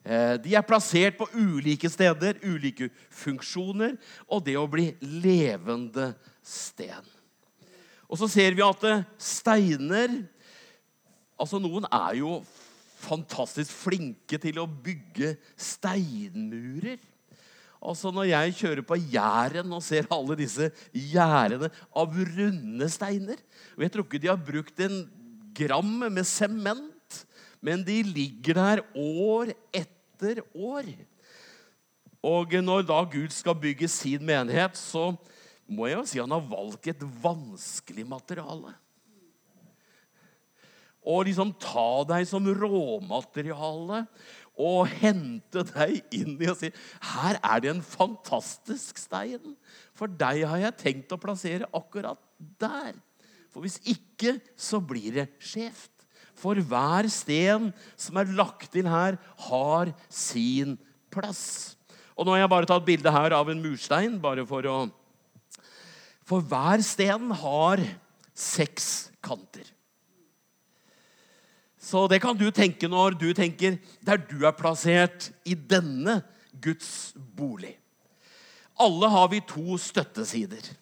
Eh, 0.05 0.37
de 0.45 0.53
er 0.53 0.67
plassert 0.67 1.17
på 1.17 1.29
ulike 1.33 1.89
steder, 1.89 2.37
ulike 2.45 2.91
funksjoner, 3.09 3.97
og 4.29 4.45
det 4.45 4.59
å 4.61 4.69
bli 4.69 4.91
levende 5.01 6.11
sten. 6.45 7.07
Og 8.05 8.21
så 8.21 8.29
ser 8.29 8.57
vi 8.57 8.65
at 8.65 8.89
eh, 8.91 9.05
steiner 9.19 10.23
Altså, 11.35 11.59
noen 11.59 11.83
er 11.91 12.21
jo 12.21 12.37
fantastisk 13.03 13.73
flinke 13.75 14.39
til 14.39 14.61
å 14.63 14.69
bygge 14.71 15.33
steinmurer. 15.59 17.01
Altså 17.83 18.13
Når 18.15 18.29
jeg 18.31 18.55
kjører 18.61 18.87
på 18.87 19.01
Jæren 19.13 19.75
og 19.75 19.83
ser 19.85 20.07
alle 20.15 20.37
disse 20.39 20.71
gjerdene 20.95 21.69
av 21.91 22.15
runde 22.15 22.89
steiner 22.89 23.43
og 23.75 23.83
Jeg 23.83 23.93
tror 23.93 24.07
ikke 24.07 24.23
de 24.23 24.31
har 24.31 24.47
brukt 24.47 24.85
en 24.87 25.03
gram 25.59 25.93
med 26.07 26.23
sement 26.29 26.94
men 27.65 27.85
de 27.87 28.03
ligger 28.05 28.61
der 28.61 28.83
år 28.93 29.55
etter 29.73 30.43
år. 30.53 30.89
Og 32.25 32.57
når 32.65 32.85
da 32.89 33.01
Gud 33.09 33.33
skal 33.33 33.57
bygge 33.57 33.89
sin 33.89 34.25
menighet, 34.25 34.77
så 34.77 35.13
må 35.65 35.89
jeg 35.89 35.99
jo 35.99 36.07
si 36.09 36.21
han 36.21 36.35
har 36.35 36.45
valgt 36.49 36.89
et 36.93 37.05
vanskelig 37.25 38.05
materiale. 38.09 38.75
Og 41.05 41.27
liksom 41.29 41.53
ta 41.61 42.05
deg 42.09 42.25
som 42.29 42.47
råmateriale 42.49 44.05
og 44.55 44.87
hente 45.01 45.65
deg 45.73 46.15
inn 46.15 46.37
i 46.39 46.49
og 46.49 46.57
si 46.61 46.71
her 47.13 47.41
er 47.41 47.65
det 47.65 47.73
en 47.73 47.83
fantastisk 47.85 49.01
stein. 49.03 49.57
For 49.97 50.09
deg 50.09 50.45
har 50.49 50.63
jeg 50.63 50.81
tenkt 50.81 51.13
å 51.13 51.21
plassere 51.21 51.69
akkurat 51.77 52.21
der. 52.61 52.95
For 53.53 53.65
hvis 53.65 53.81
ikke, 53.87 54.39
så 54.57 54.81
blir 54.83 55.13
det 55.21 55.29
skjevt. 55.43 55.94
For 56.39 56.59
hver 56.59 57.09
sten 57.13 57.71
som 57.97 58.19
er 58.21 58.33
lagt 58.37 58.75
inn 58.79 58.91
her, 58.91 59.19
har 59.49 59.93
sin 60.13 60.77
plass. 61.15 61.75
Og 62.15 62.27
nå 62.27 62.35
har 62.35 62.45
jeg 62.45 62.53
bare 62.53 62.71
tatt 62.71 62.87
bilde 62.87 63.13
her 63.15 63.35
av 63.37 63.51
en 63.51 63.63
murstein, 63.63 64.19
bare 64.23 64.47
for 64.49 64.67
å 64.71 64.79
For 66.25 66.41
hver 66.41 66.81
sten 66.81 67.31
har 67.37 67.83
seks 68.33 69.11
kanter. 69.21 69.67
Så 71.85 72.07
det 72.09 72.23
kan 72.25 72.37
du 72.37 72.47
tenke 72.49 72.89
når 72.89 73.19
du 73.21 73.27
tenker 73.37 73.77
der 74.01 74.23
du 74.25 74.47
er 74.47 74.57
plassert 74.57 75.29
i 75.45 75.53
denne 75.53 76.23
Guds 76.65 77.13
bolig. 77.15 77.75
Alle 78.81 79.11
har 79.13 79.29
vi 79.31 79.43
to 79.45 79.77
støttesider 79.79 80.73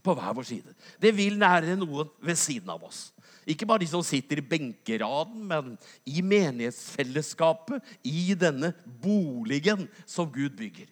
på 0.00 0.14
hver 0.16 0.32
vår 0.34 0.48
side. 0.48 0.72
Det 0.96 1.12
vil 1.14 1.36
nære 1.38 1.76
noen 1.78 2.08
ved 2.24 2.38
siden 2.40 2.72
av 2.72 2.82
oss. 2.88 3.10
Ikke 3.50 3.66
bare 3.66 3.82
de 3.82 3.90
som 3.90 4.04
sitter 4.06 4.40
i 4.40 4.46
benkeraden, 4.46 5.42
men 5.50 5.74
i 6.06 6.22
menighetsfellesskapet, 6.22 7.82
i 8.06 8.32
denne 8.38 8.72
boligen 9.02 9.88
som 10.06 10.30
Gud 10.30 10.54
bygger. 10.58 10.88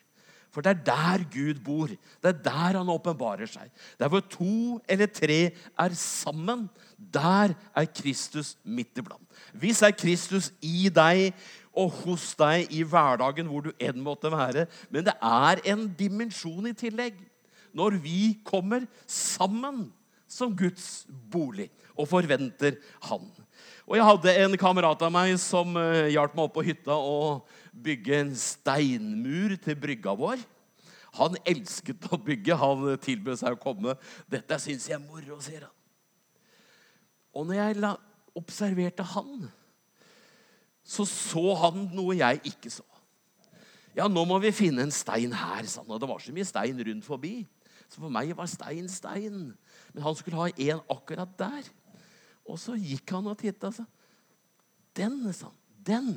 For 0.58 0.64
det 0.64 0.72
er 0.72 0.84
der 0.88 1.24
Gud 1.30 1.60
bor. 1.62 1.86
Det 1.86 2.30
er 2.30 2.38
der 2.42 2.78
han 2.80 2.88
åpenbarer 2.90 3.46
seg. 3.46 3.68
Der 4.00 4.08
hvor 4.08 4.24
to 4.24 4.80
eller 4.88 5.06
tre 5.06 5.52
er 5.52 5.94
sammen, 5.94 6.66
der 6.98 7.52
er 7.76 7.86
Kristus 7.94 8.56
midt 8.64 8.98
iblant. 8.98 9.22
Hvis 9.52 9.82
er 9.84 9.94
Kristus 9.94 10.50
i 10.64 10.88
deg 10.88 11.34
og 11.76 11.92
hos 12.00 12.32
deg 12.40 12.72
i 12.74 12.82
hverdagen, 12.82 13.46
hvor 13.46 13.68
du 13.68 13.70
enn 13.78 14.00
måtte 14.02 14.32
være. 14.32 14.66
Men 14.90 15.06
det 15.06 15.14
er 15.22 15.62
en 15.68 15.86
dimensjon 15.98 16.72
i 16.72 16.74
tillegg. 16.74 17.20
Når 17.76 18.00
vi 18.02 18.40
kommer 18.42 18.88
sammen 19.06 19.90
som 20.28 20.52
Guds 20.56 21.06
bolig 21.08 21.70
og 21.96 22.08
forventer 22.10 22.78
Han. 23.08 23.26
Og 23.88 23.96
Jeg 23.96 24.04
hadde 24.04 24.34
en 24.44 24.56
kamerat 24.60 25.02
av 25.02 25.12
meg 25.12 25.34
som 25.40 25.72
uh, 25.80 26.06
hjalp 26.12 26.36
meg 26.36 26.44
opp 26.44 26.54
på 26.58 26.66
hytta 26.66 26.94
å 26.94 27.40
bygge 27.72 28.20
en 28.20 28.34
steinmur 28.36 29.56
til 29.64 29.78
brygga 29.80 30.12
vår. 30.18 30.42
Han 31.18 31.38
elsket 31.48 32.04
å 32.12 32.18
bygge. 32.20 32.58
Han 32.60 32.92
tilbød 33.02 33.40
seg 33.40 33.56
å 33.56 33.62
komme. 33.62 33.96
'Dette 34.28 34.60
syns 34.60 34.86
jeg 34.90 34.98
er 34.98 35.04
moro', 35.04 35.40
sier 35.42 35.64
han. 35.64 35.74
Og 37.34 37.48
når 37.48 37.58
jeg 37.58 37.80
la, 37.80 37.94
observerte 38.38 39.04
han, 39.14 39.48
så 40.84 41.04
så 41.08 41.52
han 41.64 41.88
noe 41.92 42.16
jeg 42.16 42.40
ikke 42.52 42.70
så. 42.72 42.84
Ja, 43.96 44.06
nå 44.08 44.22
må 44.28 44.38
vi 44.40 44.54
finne 44.54 44.84
en 44.86 44.94
stein 44.94 45.32
her, 45.34 45.66
sa 45.66 45.82
han. 45.82 45.90
Og 45.90 46.00
det 46.00 46.08
var 46.08 46.20
så 46.22 46.32
mye 46.34 46.46
stein 46.46 46.78
rundt 46.86 47.06
forbi. 47.06 47.34
Så 47.88 48.02
for 48.02 48.12
meg 48.12 48.34
var 48.36 48.48
stein 48.50 48.88
stein. 48.92 49.56
Men 49.98 50.04
han 50.06 50.14
skulle 50.14 50.38
ha 50.38 50.46
en 50.46 50.80
akkurat 50.94 51.30
der. 51.40 51.66
Og 52.46 52.54
så 52.62 52.76
gikk 52.78 53.10
han 53.16 53.26
og 53.26 53.40
titta. 53.40 53.72
Den, 54.94 55.16
sa 55.34 55.48
han. 55.48 55.56
Den. 55.88 56.12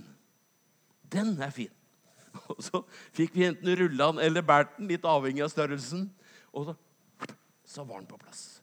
Den 1.10 1.32
er 1.42 1.50
fin. 1.50 1.74
Og 2.54 2.62
så 2.62 2.84
fikk 3.18 3.34
vi 3.34 3.48
enten 3.48 3.74
rulla 3.80 4.12
den 4.12 4.22
eller 4.28 4.46
båret 4.46 4.78
den, 4.78 4.92
litt 4.94 5.08
avhengig 5.10 5.42
av 5.42 5.50
størrelsen. 5.50 6.06
Og 6.54 6.70
så, 6.70 6.78
så 7.66 7.88
var 7.90 8.04
den 8.04 8.08
på 8.12 8.22
plass. 8.22 8.62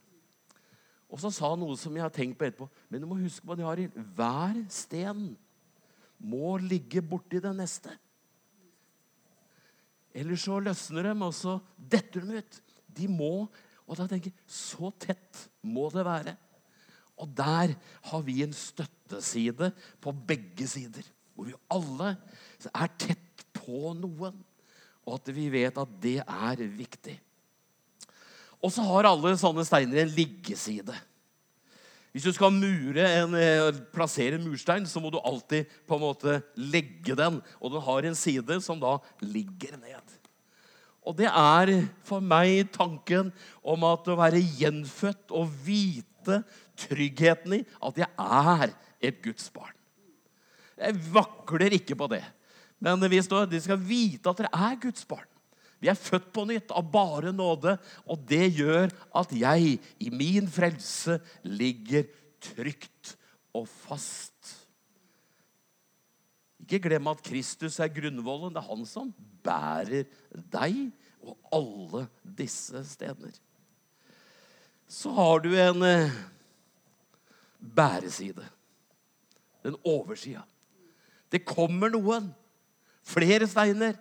Og 1.11 1.19
så 1.19 1.35
sa 1.35 1.51
han 1.51 1.65
noe 1.65 1.75
som 1.83 1.99
jeg 1.99 2.07
har 2.07 2.15
tenkt 2.15 2.39
på 2.39 2.47
etterpå. 2.47 2.71
Men 2.87 3.03
du 3.03 3.11
må 3.11 3.19
huske 3.19 3.43
på 3.43 3.59
det, 3.59 3.67
Arild. 3.67 3.99
Hver 4.15 4.63
sten 4.71 5.33
må 6.23 6.55
ligge 6.63 7.03
borti 7.03 7.43
den 7.43 7.59
neste. 7.59 7.91
Eller 10.15 10.39
så 10.39 10.63
løsner 10.63 11.11
de, 11.11 11.19
og 11.27 11.35
så 11.35 11.59
detter 11.75 12.23
de 12.23 12.39
ut. 12.39 12.63
De 12.87 13.11
må 13.11 13.49
Og 13.89 13.97
da 13.97 14.07
tenker 14.09 14.31
jeg 14.31 14.53
så 14.53 14.93
tett 15.01 15.47
må 15.65 15.89
det 15.93 16.05
være. 16.07 16.35
Og 17.19 17.31
der 17.35 17.73
har 18.11 18.27
vi 18.27 18.43
en 18.45 18.53
støtteside 18.55 19.73
på 20.03 20.13
begge 20.13 20.69
sider. 20.71 21.07
Hvor 21.35 21.49
vi 21.49 21.57
alle 21.73 22.13
er 22.69 22.93
tett 23.01 23.47
på 23.57 23.95
noen. 23.99 24.37
Og 25.09 25.17
at 25.17 25.33
vi 25.35 25.49
vet 25.51 25.81
at 25.81 25.97
det 26.03 26.19
er 26.23 26.63
viktig. 26.77 27.17
Og 28.59 28.73
så 28.75 28.85
har 28.85 29.09
alle 29.09 29.37
sånne 29.39 29.65
steiner 29.67 30.03
en 30.03 30.15
liggeside. 30.15 30.95
Hvis 32.13 32.25
du 32.25 32.33
skal 32.35 32.51
en, 32.51 33.35
eh, 33.35 33.73
plassere 33.95 34.35
en 34.35 34.45
murstein, 34.45 34.87
så 34.87 35.01
må 35.01 35.11
du 35.11 35.21
alltid 35.21 35.67
på 35.87 35.95
en 35.95 36.01
måte 36.03 36.43
legge 36.57 37.15
den. 37.15 37.41
Og 37.61 37.71
den 37.71 37.83
har 37.83 38.03
en 38.03 38.15
side 38.15 38.61
som 38.61 38.81
da 38.81 38.99
ligger 39.21 39.77
ned. 39.77 40.18
Og 41.09 41.17
det 41.17 41.29
er 41.31 41.73
for 42.05 42.21
meg 42.21 42.69
tanken 42.75 43.31
om 43.65 43.87
at 43.89 44.11
å 44.13 44.19
være 44.19 44.43
gjenfødt 44.61 45.33
og 45.33 45.49
vite 45.65 46.43
tryggheten 46.79 47.57
i 47.57 47.63
at 47.89 48.03
jeg 48.03 48.11
er 48.13 48.75
et 49.09 49.23
Guds 49.25 49.49
barn. 49.55 49.73
Jeg 50.79 51.01
vakler 51.11 51.75
ikke 51.79 51.97
på 51.99 52.11
det. 52.13 52.23
Men 52.79 53.03
vi 53.11 53.23
skal 53.25 53.81
vite 53.81 54.31
at 54.31 54.45
dere 54.45 54.53
er 54.69 54.79
Guds 54.85 55.09
barn. 55.09 55.27
Vi 55.79 55.89
er 55.91 55.99
født 55.99 56.31
på 56.35 56.45
nytt 56.47 56.73
av 56.75 56.87
bare 56.91 57.31
nåde, 57.33 57.77
og 58.05 58.23
det 58.27 58.51
gjør 58.59 58.91
at 59.17 59.33
jeg 59.35 59.77
i 59.79 60.11
min 60.11 60.49
frelse 60.51 61.21
ligger 61.47 62.09
trygt 62.43 63.15
og 63.55 63.69
fast. 63.87 64.58
Ikke 66.69 66.83
glem 66.85 67.07
at 67.09 67.23
Kristus 67.25 67.79
er 67.81 67.89
grunnvollen. 67.89 68.53
Det 68.53 68.61
er 68.61 68.69
han 68.69 68.83
som 68.85 69.13
bærer 69.45 70.05
deg 70.53 70.91
og 71.25 71.39
alle 71.57 72.03
disse 72.37 72.83
steder. 72.85 73.33
Så 74.89 75.13
har 75.17 75.41
du 75.41 75.49
en 75.57 75.87
eh, 75.89 76.19
bæreside. 77.57 78.45
Den 79.65 79.79
oversida. 79.81 80.45
Det 81.33 81.47
kommer 81.49 81.89
noen. 81.93 82.29
Flere 83.09 83.49
steiner. 83.49 83.97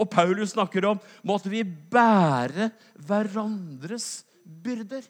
Og 0.00 0.08
Paulus 0.08 0.54
snakker 0.54 0.86
om 0.88 1.00
måtte 1.26 1.52
vi 1.52 1.60
bære 1.64 2.70
hverandres 3.04 4.22
byrder. 4.64 5.04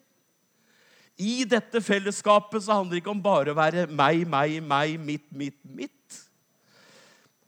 I 1.19 1.45
dette 1.47 1.83
fellesskapet 1.83 2.63
så 2.63 2.81
handler 2.81 2.97
det 2.97 3.05
ikke 3.05 3.15
om 3.15 3.23
bare 3.23 3.55
å 3.55 3.59
være 3.59 3.87
meg, 3.87 4.27
meg, 4.27 4.59
meg, 4.67 4.99
mitt, 4.99 5.31
mitt, 5.31 5.63
mitt. 5.63 5.98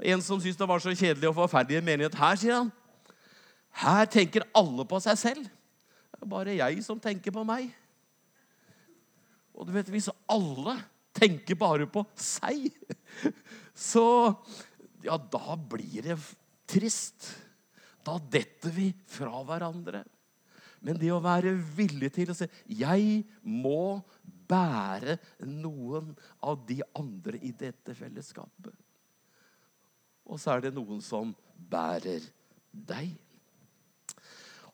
En 0.00 0.22
som 0.24 0.40
syntes 0.40 0.58
det 0.58 0.68
var 0.68 0.80
så 0.82 0.94
kjedelig 0.94 1.28
og 1.28 1.36
forferdelig 1.36 1.84
menighet 1.84 2.16
her, 2.16 2.38
sier 2.40 2.56
han. 2.56 2.70
Her 3.80 4.08
tenker 4.10 4.46
alle 4.56 4.86
på 4.88 5.00
seg 5.02 5.18
selv. 5.20 5.44
Det 5.44 6.24
er 6.24 6.30
bare 6.30 6.56
jeg 6.56 6.84
som 6.84 7.00
tenker 7.00 7.34
på 7.34 7.44
meg. 7.48 7.68
Og 9.54 9.68
du 9.68 9.74
vet, 9.74 9.90
hvis 9.92 10.08
alle 10.30 10.78
tenker 11.16 11.58
bare 11.58 11.88
på 11.90 12.04
seg, 12.18 12.70
så 13.90 14.06
Ja, 15.00 15.14
da 15.16 15.54
blir 15.56 16.04
det 16.04 16.18
trist. 16.68 17.24
Da 18.04 18.18
detter 18.20 18.68
vi 18.74 18.90
fra 19.08 19.38
hverandre. 19.48 20.02
Men 20.84 20.98
det 21.00 21.08
å 21.12 21.22
være 21.24 21.54
villig 21.56 22.10
til 22.12 22.32
å 22.32 22.36
si 22.36 22.48
'Jeg 22.68 23.24
må 23.40 24.00
bære 24.48 25.16
noen 25.48 26.12
av 26.42 26.60
de 26.68 26.80
andre 26.96 27.40
i 27.40 27.52
dette 27.52 27.94
fellesskapet'. 27.96 28.76
Og 30.30 30.38
så 30.38 30.54
er 30.54 30.66
det 30.66 30.74
noen 30.76 31.02
som 31.02 31.32
bærer 31.70 32.22
deg. 32.70 33.10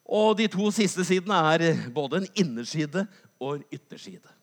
Og 0.06 0.36
de 0.38 0.46
to 0.52 0.68
siste 0.74 1.04
sidene 1.08 1.38
er 1.54 1.88
både 1.94 2.20
en 2.22 2.28
innerside 2.44 3.06
og 3.40 3.56
en 3.56 3.64
ytterside. 3.74 4.35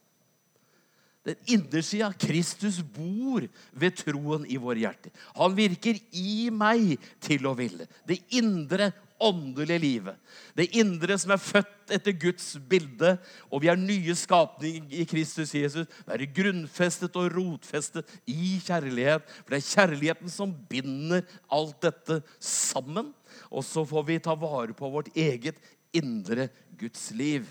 Den 1.24 1.40
innersida 1.48 2.10
Kristus 2.20 2.82
bor 2.84 3.46
ved 3.72 3.96
troen 3.96 4.44
i 4.44 4.60
våre 4.60 4.82
hjerter. 4.82 5.14
Han 5.38 5.56
virker 5.56 6.00
i 6.12 6.50
meg 6.52 6.98
til 7.24 7.48
å 7.48 7.56
ville. 7.56 7.88
Det 8.04 8.20
indre 8.36 8.92
åndelige 9.24 9.80
livet. 9.80 10.18
Det 10.58 10.68
indre 10.76 11.16
som 11.20 11.32
er 11.32 11.42
født 11.42 11.94
etter 11.96 12.16
Guds 12.20 12.50
bilde, 12.70 13.14
og 13.48 13.64
vi 13.64 13.70
er 13.72 13.80
nye 13.80 14.16
skapninger 14.18 14.92
i 15.00 15.06
Kristus 15.08 15.54
Jesus. 15.56 15.88
Være 16.08 16.28
grunnfestet 16.36 17.16
og 17.20 17.32
rotfestet 17.38 18.10
i 18.28 18.58
kjærlighet. 18.66 19.24
For 19.44 19.56
det 19.56 19.62
er 19.62 19.70
kjærligheten 19.70 20.34
som 20.34 20.52
binder 20.70 21.24
alt 21.48 21.80
dette 21.86 22.20
sammen. 22.44 23.14
Og 23.48 23.64
så 23.64 23.86
får 23.88 24.08
vi 24.12 24.20
ta 24.24 24.36
vare 24.36 24.76
på 24.76 24.92
vårt 24.92 25.14
eget 25.16 25.60
indre 25.96 26.50
Guds 26.80 27.12
liv. 27.16 27.48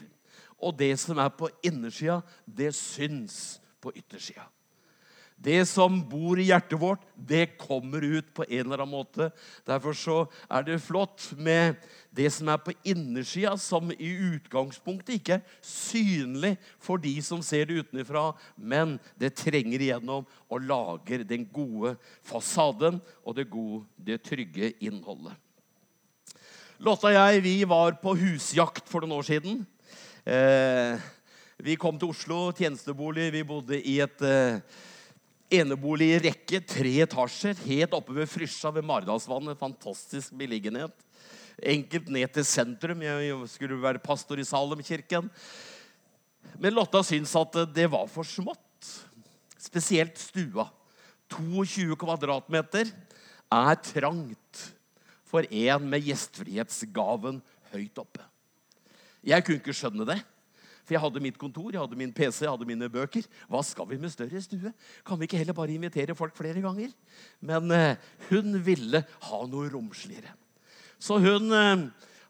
Og 0.63 0.77
det 0.79 0.93
som 1.01 1.19
er 1.19 1.33
på 1.35 1.49
innersida, 1.65 2.21
det 2.47 2.75
syns 2.77 3.62
på 3.83 3.95
yttersida. 3.99 4.47
Det 5.42 5.64
som 5.66 5.97
bor 6.07 6.38
i 6.38 6.45
hjertet 6.53 6.79
vårt, 6.79 7.03
det 7.16 7.57
kommer 7.59 8.05
ut 8.05 8.29
på 8.35 8.45
en 8.45 8.61
eller 8.61 8.85
annen 8.85 8.92
måte. 8.92 9.27
Derfor 9.66 9.97
så 9.97 10.18
er 10.47 10.62
det 10.66 10.77
flott 10.85 11.25
med 11.35 11.81
det 12.14 12.29
som 12.31 12.51
er 12.53 12.61
på 12.62 12.75
innersida, 12.87 13.57
som 13.59 13.90
i 13.90 14.11
utgangspunktet 14.37 15.16
ikke 15.16 15.40
er 15.40 15.57
synlig 15.66 16.53
for 16.79 17.03
de 17.03 17.16
som 17.27 17.42
ser 17.42 17.66
det 17.66 17.81
utenfra, 17.83 18.29
men 18.55 18.99
det 19.18 19.33
trenger 19.40 19.83
igjennom 19.83 20.29
og 20.47 20.68
lager 20.68 21.25
den 21.27 21.49
gode 21.51 21.97
fasaden 22.29 23.01
og 23.25 23.35
det 23.40 23.49
gode, 23.51 23.83
det 23.97 24.21
trygge 24.23 24.75
innholdet. 24.85 25.35
Lotta 26.83 27.11
og 27.11 27.18
jeg 27.18 27.42
vi 27.42 27.57
var 27.66 27.99
på 28.03 28.14
husjakt 28.18 28.87
for 28.90 29.03
noen 29.03 29.18
år 29.18 29.27
siden. 29.27 29.59
Eh, 30.23 31.03
vi 31.62 31.77
kom 31.79 31.94
til 31.94 32.11
Oslo, 32.11 32.48
tjenestebolig. 32.59 33.29
Vi 33.31 33.44
bodde 33.46 33.77
i 33.87 34.01
et 34.03 34.22
uh, 34.27 34.59
rekke, 36.25 36.59
tre 36.66 36.94
etasjer, 37.05 37.55
helt 37.68 37.94
oppe 37.94 38.16
ved 38.16 38.27
Frysja 38.27 38.72
ved 38.75 38.83
Maridalsvannet. 38.83 39.61
Fantastisk 39.61 40.35
beliggenhet. 40.35 40.90
Enkelt 41.62 42.09
ned 42.11 42.33
til 42.35 42.44
sentrum. 42.44 43.05
Jeg 43.07 43.37
skulle 43.46 43.79
være 43.79 44.03
pastor 44.03 44.42
i 44.42 44.44
Salemkirken. 44.44 45.31
Men 46.59 46.75
Lotta 46.75 47.05
syntes 47.07 47.37
at 47.38 47.61
det 47.70 47.87
var 47.92 48.11
for 48.11 48.27
smått. 48.27 48.90
Spesielt 49.55 50.18
stua. 50.18 50.66
22 51.31 51.94
kvadratmeter 51.94 52.90
er 52.90 53.81
trangt 53.87 54.66
for 55.31 55.46
en 55.46 55.88
med 55.88 56.03
gjestfrihetsgaven 56.11 57.38
høyt 57.70 58.03
oppe. 58.03 58.27
Jeg 59.22 59.46
kunne 59.46 59.62
ikke 59.62 59.79
skjønne 59.79 60.11
det. 60.11 60.18
For 60.83 60.97
jeg 60.97 61.03
hadde 61.05 61.23
mitt 61.23 61.38
kontor, 61.38 61.71
jeg 61.71 61.81
hadde 61.83 61.99
min 61.99 62.12
PC, 62.14 62.42
jeg 62.42 62.51
hadde 62.51 62.66
mine 62.66 62.88
bøker. 62.90 63.27
Hva 63.51 63.62
skal 63.66 63.87
vi 63.90 63.99
med 64.03 64.11
større 64.11 64.40
stue? 64.42 64.73
Kan 65.07 65.21
vi 65.21 65.29
ikke 65.29 65.38
heller 65.38 65.57
bare 65.57 65.75
invitere 65.77 66.16
folk 66.18 66.35
flere 66.38 66.62
ganger? 66.64 66.90
Men 67.40 67.71
eh, 67.75 68.01
hun 68.33 68.59
ville 68.66 69.05
ha 69.29 69.42
noe 69.51 69.71
romsligere. 69.71 70.35
Så 71.03 71.21
hun 71.23 71.55
eh, 71.55 71.87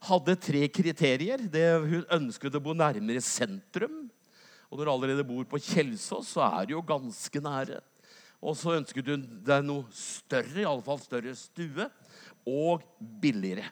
hadde 0.08 0.36
tre 0.48 0.66
kriterier. 0.68 1.46
Det, 1.48 1.64
hun 1.88 2.04
ønsket 2.18 2.60
å 2.60 2.64
bo 2.64 2.76
nærmere 2.76 3.24
sentrum. 3.24 4.04
Og 4.68 4.78
når 4.78 4.88
du 4.88 4.92
allerede 4.92 5.28
bor 5.28 5.48
på 5.48 5.60
Kjelsås, 5.60 6.34
så 6.36 6.44
er 6.48 6.68
det 6.68 6.76
jo 6.76 6.84
ganske 6.84 7.44
nære. 7.44 7.80
Og 8.42 8.56
så 8.58 8.76
ønsket 8.76 9.12
hun 9.12 9.24
det 9.46 9.60
noe 9.64 9.84
større, 9.94 10.64
iallfall 10.64 11.00
større 11.00 11.34
stue, 11.38 11.86
og 12.48 12.82
billigere. 13.22 13.68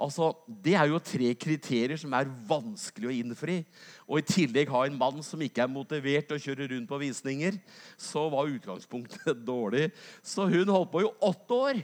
Altså, 0.00 0.32
Det 0.46 0.74
er 0.74 0.88
jo 0.88 0.98
tre 0.98 1.34
kriterier 1.34 1.98
som 2.00 2.12
er 2.16 2.30
vanskelig 2.48 3.10
å 3.10 3.14
innfri. 3.14 3.60
Og 4.08 4.20
i 4.20 4.26
tillegg 4.26 4.72
ha 4.72 4.84
en 4.86 4.98
mann 4.98 5.20
som 5.26 5.40
ikke 5.44 5.64
er 5.64 5.72
motivert 5.72 6.28
til 6.28 6.38
å 6.38 6.42
kjøre 6.42 6.70
rundt 6.72 6.88
på 6.88 7.00
visninger. 7.02 7.58
Så 8.00 8.26
var 8.32 8.50
utgangspunktet 8.50 9.44
dårlig. 9.52 9.90
Så 10.22 10.48
hun 10.48 10.72
holdt 10.72 10.92
på 10.94 11.04
i 11.04 11.10
åtte 11.10 11.60
år. 11.68 11.82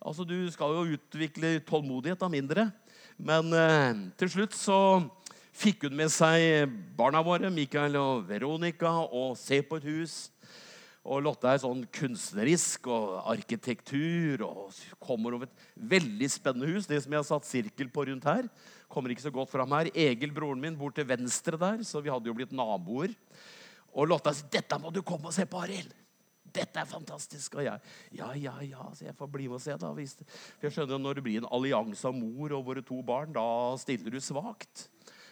Altså, 0.00 0.24
Du 0.24 0.36
skal 0.50 0.74
jo 0.74 0.98
utvikle 0.98 1.60
tålmodighet 1.68 2.22
av 2.26 2.32
mindre. 2.32 2.70
Men 3.20 3.52
eh, 3.52 3.94
til 4.18 4.32
slutt 4.32 4.56
så 4.56 4.80
fikk 5.60 5.86
hun 5.86 5.96
med 5.98 6.10
seg 6.12 6.70
barna 6.96 7.20
våre, 7.24 7.50
Mikael 7.52 7.98
og 8.00 8.26
Veronica, 8.28 8.92
og 9.12 9.36
se 9.38 9.60
på 9.62 9.76
et 9.76 9.88
hus. 9.90 10.30
Og 11.08 11.22
Lotte 11.24 11.48
er 11.48 11.60
sånn 11.62 11.86
kunstnerisk 11.96 12.90
og 12.92 13.14
arkitektur 13.32 14.42
og 14.44 14.74
kommer 15.00 15.38
over 15.38 15.48
et 15.48 15.62
veldig 15.94 16.28
spennende 16.28 16.68
hus. 16.68 16.88
Det 16.88 16.98
som 17.00 17.14
jeg 17.14 17.22
har 17.22 17.28
satt 17.28 17.48
sirkel 17.48 17.88
på 17.92 18.04
rundt 18.10 18.26
her, 18.28 18.50
kommer 18.90 19.14
ikke 19.14 19.24
så 19.24 19.32
godt 19.32 19.52
fram 19.52 19.72
her. 19.78 19.88
Egil, 19.96 20.34
broren 20.36 20.60
min, 20.60 20.76
bor 20.76 20.92
til 20.92 21.08
venstre 21.08 21.56
der, 21.60 21.80
så 21.88 22.04
vi 22.04 22.12
hadde 22.12 22.28
jo 22.28 22.36
blitt 22.36 22.52
naboer. 22.52 23.14
Og 23.96 24.10
Lotte 24.10 24.34
sier 24.36 24.52
'Dette 24.52 24.78
må 24.78 24.92
du 24.92 25.00
komme 25.02 25.32
og 25.32 25.34
se 25.34 25.48
på, 25.48 25.64
Arild'. 25.64 25.96
Dette 26.52 26.82
er 26.82 26.86
fantastisk. 26.86 27.56
Og 27.56 27.64
jeg 27.64 27.80
ja, 28.12 28.32
ja, 28.34 28.54
ja, 28.60 28.84
så 28.94 29.06
jeg 29.06 29.16
får 29.16 29.30
bli 29.32 29.48
med 29.48 29.56
og 29.56 29.62
se. 29.62 29.72
da. 29.72 29.94
For 29.94 30.68
jeg 30.68 30.72
skjønner 30.74 30.98
Når 30.98 31.14
det 31.14 31.24
blir 31.24 31.38
en 31.40 31.48
allianse 31.50 32.04
av 32.04 32.14
mor 32.14 32.52
og 32.52 32.66
våre 32.66 32.82
to 32.82 33.00
barn, 33.02 33.32
da 33.32 33.76
stiller 33.78 34.10
du 34.10 34.20
svakt. 34.20 34.88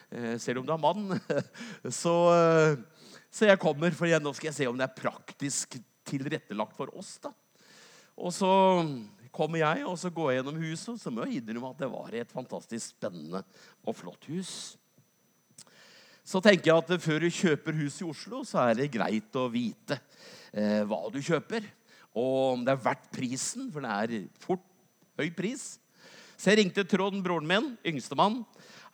Eh, 0.09 0.37
selv 0.39 0.59
om 0.59 0.65
du 0.65 0.73
er 0.73 0.81
mann. 0.81 1.19
så... 2.01 2.15
Eh, 2.33 2.98
så 3.29 3.45
jeg 3.45 3.61
kommer, 3.61 3.93
for 3.93 4.09
nå 4.09 4.33
skal 4.33 4.49
jeg 4.49 4.57
se 4.57 4.67
om 4.69 4.77
det 4.77 4.87
er 4.87 4.97
praktisk 4.97 5.77
tilrettelagt 6.09 6.75
for 6.77 6.91
oss. 6.97 7.17
da. 7.21 7.31
Og 8.19 8.33
så 8.33 8.51
kommer 9.31 9.61
jeg, 9.61 9.85
og 9.85 9.95
så 10.01 10.09
går 10.11 10.31
jeg 10.31 10.39
gjennom 10.41 10.61
huset, 10.63 10.93
og 10.95 10.99
så 10.99 11.13
må 11.13 11.25
jeg 11.27 11.39
innrømme 11.39 11.71
at 11.71 11.83
det 11.83 11.91
var 11.91 12.15
et 12.17 12.33
fantastisk 12.33 12.95
spennende 12.95 13.43
og 13.85 13.95
flott 13.95 14.25
hus. 14.31 14.53
Så 16.25 16.41
tenker 16.45 16.71
jeg 16.71 16.83
at 16.83 17.01
før 17.01 17.23
du 17.23 17.29
kjøper 17.33 17.77
hus 17.79 18.01
i 18.01 18.07
Oslo, 18.09 18.43
så 18.45 18.65
er 18.67 18.81
det 18.81 18.91
greit 18.93 19.37
å 19.39 19.47
vite 19.49 19.97
eh, 20.51 20.81
hva 20.85 21.05
du 21.13 21.21
kjøper. 21.25 21.65
Og 22.17 22.57
om 22.57 22.65
det 22.65 22.73
er 22.73 22.83
verdt 22.83 23.07
prisen, 23.13 23.69
for 23.73 23.85
det 23.85 23.93
er 23.93 24.27
fort 24.41 24.65
høy 25.17 25.29
pris. 25.37 25.77
Så 26.39 26.53
jeg 26.53 26.61
ringte 26.61 26.85
Trond, 26.87 27.19
broren 27.19 27.47
min, 27.47 27.73
yngstemann. 27.83 28.37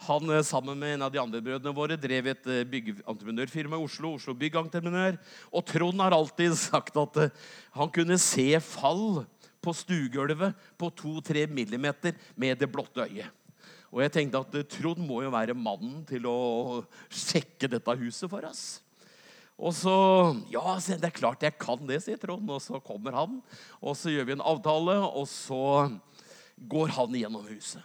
Han 0.08 0.32
eh, 0.34 0.42
sammen 0.42 0.80
med 0.82 0.96
en 0.96 1.06
av 1.06 1.12
de 1.14 1.20
andre 1.22 1.44
brødrene 1.46 1.78
våre 1.78 1.98
drev 2.02 2.32
et 2.32 2.48
byggeentreprenørfirma 2.72 3.78
i 3.78 3.86
Oslo. 3.86 4.16
Oslo 4.18 4.34
Byggentreprenør. 4.34 5.20
Og 5.54 5.62
Trond 5.70 6.02
har 6.02 6.16
alltid 6.18 6.56
sagt 6.64 6.98
at 6.98 7.20
eh, 7.22 7.44
han 7.78 7.92
kunne 7.94 8.18
se 8.18 8.48
fall 8.66 9.22
på 9.62 9.74
stuegulvet 9.78 10.58
på 10.82 10.90
2-3 11.04 11.46
millimeter 11.54 12.18
med 12.34 12.58
det 12.58 12.72
blotte 12.74 13.06
øyet. 13.06 13.30
Og 13.94 14.02
jeg 14.02 14.16
tenkte 14.18 14.42
at 14.42 14.58
Trond 14.74 15.06
må 15.06 15.22
jo 15.22 15.30
være 15.34 15.54
mannen 15.54 16.02
til 16.10 16.26
å 16.26 16.82
sjekke 17.14 17.70
dette 17.70 17.98
huset 18.02 18.26
for 18.32 18.50
oss. 18.50 18.66
Og 19.56 19.70
så 19.78 19.94
Ja, 20.50 20.80
det 20.82 21.12
er 21.12 21.14
klart 21.14 21.46
jeg 21.46 21.62
kan 21.62 21.86
det, 21.86 22.02
sier 22.04 22.18
Trond. 22.18 22.50
Og 22.50 22.58
så 22.66 22.82
kommer 22.82 23.14
han, 23.22 23.38
og 23.78 23.94
så 23.94 24.10
gjør 24.10 24.32
vi 24.32 24.36
en 24.40 24.48
avtale, 24.50 24.98
og 25.14 25.30
så 25.30 25.62
går 26.56 26.94
han 26.96 27.18
gjennom 27.20 27.48
huset. 27.50 27.84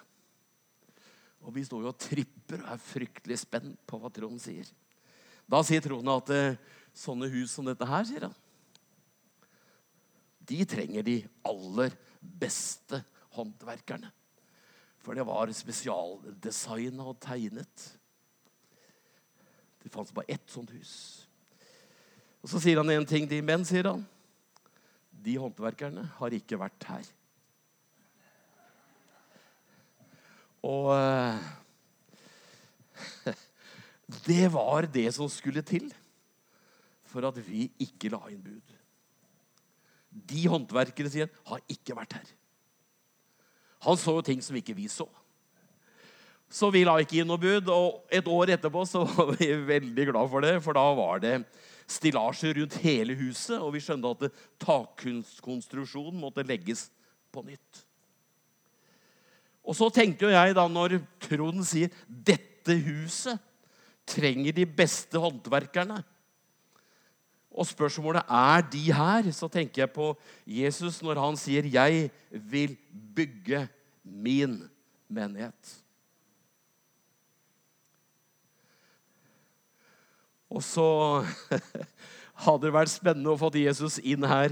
Og 1.41 1.55
vi 1.57 1.65
står 1.65 1.87
jo 1.87 1.91
og 1.91 2.01
tripper 2.01 2.61
og 2.61 2.71
er 2.75 2.85
fryktelig 2.85 3.41
spent 3.43 3.79
på 3.89 3.99
hva 4.01 4.11
Trond 4.13 4.41
sier. 4.43 4.69
Da 5.51 5.63
sier 5.67 5.83
Trond 5.83 6.13
at 6.13 6.33
eh, 6.35 6.59
sånne 6.95 7.31
hus 7.33 7.55
som 7.57 7.67
dette 7.67 7.87
her, 7.89 8.07
sier 8.07 8.29
han, 8.29 8.37
de 10.51 10.65
trenger 10.67 11.07
de 11.07 11.17
aller 11.47 11.95
beste 12.21 13.01
håndverkerne. 13.37 14.11
For 15.01 15.17
det 15.17 15.25
var 15.25 15.53
spesialdesigna 15.55 17.07
og 17.09 17.21
tegnet. 17.23 17.87
Det 19.81 19.93
fantes 19.93 20.13
bare 20.13 20.29
ett 20.35 20.51
sånt 20.51 20.73
hus. 20.75 20.93
Og 22.43 22.51
Så 22.53 22.61
sier 22.61 22.81
han 22.81 22.91
en 22.93 23.07
ting 23.09 23.29
til 23.29 23.45
menn, 23.45 23.65
sier 23.69 23.89
han. 23.89 24.05
De 25.11 25.37
håndverkerne 25.41 26.05
har 26.19 26.37
ikke 26.37 26.59
vært 26.61 26.87
her. 26.89 27.09
Og 30.67 30.91
eh, 30.95 31.39
det 34.29 34.51
var 34.53 34.89
det 34.91 35.09
som 35.17 35.31
skulle 35.33 35.65
til 35.67 35.89
for 37.11 37.27
at 37.27 37.39
vi 37.43 37.69
ikke 37.83 38.13
la 38.13 38.21
inn 38.31 38.43
bud. 38.43 38.77
De 40.11 40.45
håndverkere 40.51 41.11
sier, 41.11 41.31
har 41.47 41.63
ikke 41.71 41.97
vært 41.97 42.19
her. 42.19 42.29
Han 43.87 43.99
så 43.99 44.15
jo 44.19 44.23
ting 44.27 44.43
som 44.45 44.59
ikke 44.59 44.77
vi 44.77 44.87
så. 44.93 45.09
Så 46.51 46.69
vi 46.75 46.83
la 46.85 46.97
ikke 47.01 47.21
inn 47.23 47.31
noe 47.31 47.41
bud. 47.41 47.71
Og 47.73 48.11
et 48.13 48.27
år 48.29 48.55
etterpå 48.57 48.85
så 48.89 49.05
var 49.17 49.35
vi 49.39 49.53
veldig 49.55 50.09
glad 50.11 50.31
for 50.33 50.47
det, 50.47 50.57
for 50.65 50.77
da 50.77 50.87
var 50.99 51.23
det 51.23 51.37
stillasjer 51.91 52.55
rundt 52.61 52.79
hele 52.85 53.17
huset, 53.19 53.59
og 53.59 53.73
vi 53.75 53.83
skjønte 53.83 54.13
at 54.15 54.43
takkonstruksjonen 54.63 56.21
måtte 56.23 56.47
legges 56.47 56.87
på 57.35 57.43
nytt. 57.47 57.85
Og 59.71 59.77
så 59.79 59.87
tenker 59.95 60.27
jo 60.27 60.35
jeg 60.35 60.55
da, 60.59 60.65
når 60.67 60.99
Trond 61.23 61.63
sier 61.63 61.93
'dette 62.11 62.75
huset 62.83 63.39
trenger 64.11 64.53
de 64.57 64.67
beste 64.67 65.15
håndverkerne', 65.15 66.03
og 67.51 67.67
spørsmålet 67.67 68.27
er 68.27 68.67
de 68.73 68.83
her, 68.93 69.31
så 69.31 69.49
tenker 69.51 69.83
jeg 69.83 69.93
på 69.95 70.19
Jesus 70.47 71.03
når 71.03 71.23
han 71.23 71.37
sier 71.37 71.63
'Jeg 71.63 72.11
vil 72.31 72.77
bygge 73.15 73.69
min 74.03 74.71
menighet'. 75.09 75.79
Og 80.51 80.63
så 80.63 81.23
hadde 82.43 82.67
det 82.67 82.73
vært 82.75 82.91
spennende 82.91 83.31
å 83.31 83.39
få 83.39 83.51
Jesus 83.55 83.99
inn 84.03 84.27
her 84.27 84.51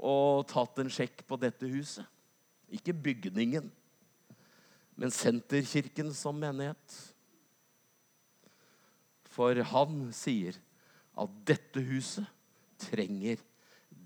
og 0.00 0.46
tatt 0.48 0.78
en 0.78 0.88
sjekk 0.88 1.26
på 1.28 1.36
dette 1.36 1.68
huset. 1.68 2.04
Ikke 2.72 2.92
bygningen 2.92 3.72
men 4.96 5.12
Senterkirken 5.12 6.12
som 6.16 6.38
menighet. 6.40 7.00
For 9.36 9.58
han 9.72 10.06
sier 10.16 10.56
at 11.16 11.40
dette 11.48 11.82
huset 11.84 12.24
trenger 12.80 13.40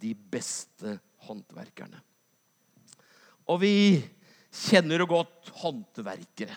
de 0.00 0.14
beste 0.14 0.96
håndverkerne. 1.26 2.00
Og 3.50 3.62
vi 3.62 3.74
kjenner 4.50 5.02
jo 5.02 5.10
godt 5.10 5.50
håndverkere. 5.62 6.56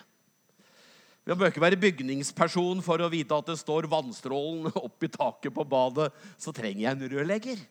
Vi 1.24 1.36
bør 1.40 1.54
ikke 1.54 1.64
være 1.64 1.80
bygningsperson 1.80 2.82
for 2.84 3.00
å 3.00 3.12
vite 3.12 3.36
at 3.38 3.48
det 3.48 3.56
står 3.62 3.88
vannstrålen 3.92 4.74
oppi 4.76 5.08
taket 5.14 5.54
på 5.56 5.64
badet. 5.64 6.10
Så 6.36 6.52
trenger 6.56 6.84
jeg 6.84 6.98
en 6.98 7.14
rørlegger. 7.14 7.62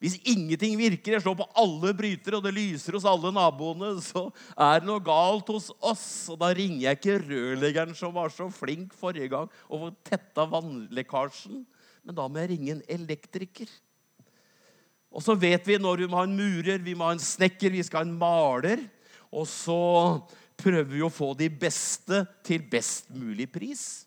Hvis 0.00 0.16
ingenting 0.24 0.78
virker, 0.80 1.12
jeg 1.12 1.22
slår 1.26 1.36
på 1.42 1.46
alle 1.60 1.92
brytere, 1.96 2.38
og 2.38 2.46
det 2.46 2.54
lyser 2.56 2.96
hos 2.96 3.04
alle 3.04 3.34
naboene, 3.36 3.92
så 4.00 4.30
er 4.56 4.80
det 4.80 4.88
noe 4.88 5.02
galt 5.04 5.52
hos 5.52 5.68
oss. 5.76 6.06
Og 6.32 6.38
da 6.40 6.48
ringer 6.56 6.86
jeg 6.86 6.98
ikke 6.98 7.18
rørleggeren 7.26 7.92
som 7.98 8.14
var 8.16 8.32
så 8.32 8.48
flink 8.54 8.96
forrige 8.96 9.28
gang 9.34 9.52
og 9.68 9.90
tetta 10.08 10.48
vannlekkasjen, 10.48 11.60
men 12.00 12.16
da 12.16 12.24
må 12.24 12.40
jeg 12.40 12.54
ringe 12.54 12.78
en 12.78 12.82
elektriker. 12.96 13.68
Og 15.12 15.20
så 15.26 15.36
vet 15.36 15.68
vi 15.68 15.76
når 15.76 16.04
vi 16.04 16.08
må 16.08 16.22
ha 16.22 16.24
en 16.24 16.38
murer, 16.38 16.80
vi 16.80 16.96
må 16.96 17.10
ha 17.10 17.18
en 17.18 17.20
snekker, 17.20 17.74
vi 17.74 17.84
skal 17.84 18.00
ha 18.00 18.08
en 18.08 18.16
maler. 18.16 18.86
Og 19.28 19.44
så 19.50 19.76
prøver 20.60 20.90
vi 20.94 21.04
å 21.04 21.12
få 21.12 21.34
de 21.36 21.50
beste 21.52 22.24
til 22.46 22.64
best 22.72 23.12
mulig 23.12 23.50
pris. 23.52 24.06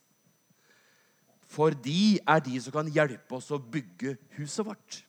For 1.53 1.75
de 1.85 2.17
er 2.17 2.41
de 2.41 2.57
som 2.63 2.73
kan 2.73 2.89
hjelpe 2.89 3.37
oss 3.37 3.51
å 3.53 3.61
bygge 3.61 4.17
huset 4.39 4.65
vårt. 4.65 5.03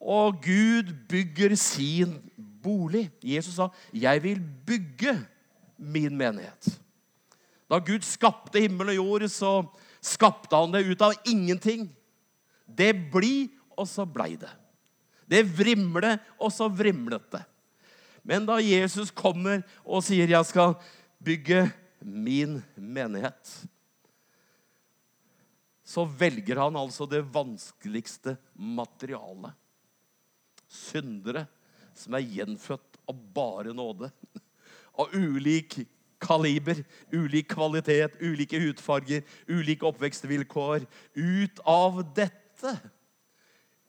Og 0.00 0.38
Gud 0.42 0.92
bygger 1.10 1.56
sin 1.58 2.16
bolig. 2.62 3.10
Jesus 3.22 3.54
sa, 3.54 3.68
'Jeg 3.92 4.22
vil 4.22 4.40
bygge 4.66 5.26
min 5.78 6.18
menighet'. 6.18 6.78
Da 7.70 7.78
Gud 7.78 8.02
skapte 8.02 8.60
himmel 8.60 8.88
og 8.88 8.94
jord, 8.94 9.28
så 9.28 9.66
skapte 10.00 10.56
han 10.56 10.72
det 10.72 10.86
ut 10.86 11.02
av 11.02 11.12
ingenting. 11.26 11.90
Det 12.66 12.94
blir, 13.12 13.48
og 13.76 13.88
så 13.88 14.06
blei 14.06 14.36
det. 14.36 14.50
Det 15.28 15.44
vrimler, 15.44 16.18
og 16.40 16.52
så 16.52 16.68
vrimlet 16.68 17.30
det. 17.32 17.44
Men 18.24 18.46
da 18.46 18.58
Jesus 18.58 19.10
kommer 19.10 19.62
og 19.84 20.02
sier 20.02 20.26
'Jeg 20.26 20.46
skal 20.46 20.74
bygge 21.22 21.72
min 22.00 22.62
menighet', 22.76 23.68
så 25.84 26.04
velger 26.04 26.56
han 26.60 26.76
altså 26.76 27.08
det 27.08 27.24
vanskeligste 27.32 28.36
materialet 28.54 29.52
syndere 30.68 31.46
som 31.98 32.14
er 32.14 32.26
gjenfødt 32.26 32.98
av 33.08 33.22
bare 33.34 33.74
nåde. 33.74 34.10
Av 34.98 35.14
ulik 35.14 35.80
kaliber, 36.22 36.82
ulik 37.14 37.48
kvalitet, 37.52 38.18
ulike 38.20 38.60
hudfarger, 38.60 39.24
ulike 39.48 39.86
oppvekstvilkår. 39.86 40.86
Ut 41.14 41.60
av 41.66 42.02
dette 42.16 42.74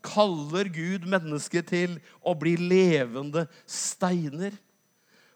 kaller 0.05 0.69
Gud 0.71 1.07
mennesket 1.09 1.71
til 1.73 1.97
å 2.21 2.35
bli 2.37 2.55
levende 2.61 3.47
steiner. 3.67 4.55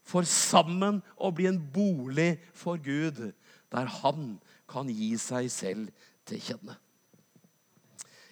For 0.04 0.28
sammen 0.28 1.00
å 1.16 1.32
bli 1.32 1.48
en 1.48 1.60
bolig 1.74 2.36
for 2.56 2.80
Gud, 2.82 3.32
der 3.72 3.92
han 4.02 4.34
kan 4.70 4.90
gi 4.92 5.14
seg 5.20 5.50
selv 5.52 6.10
til 6.28 6.42
kjenne. 6.44 6.78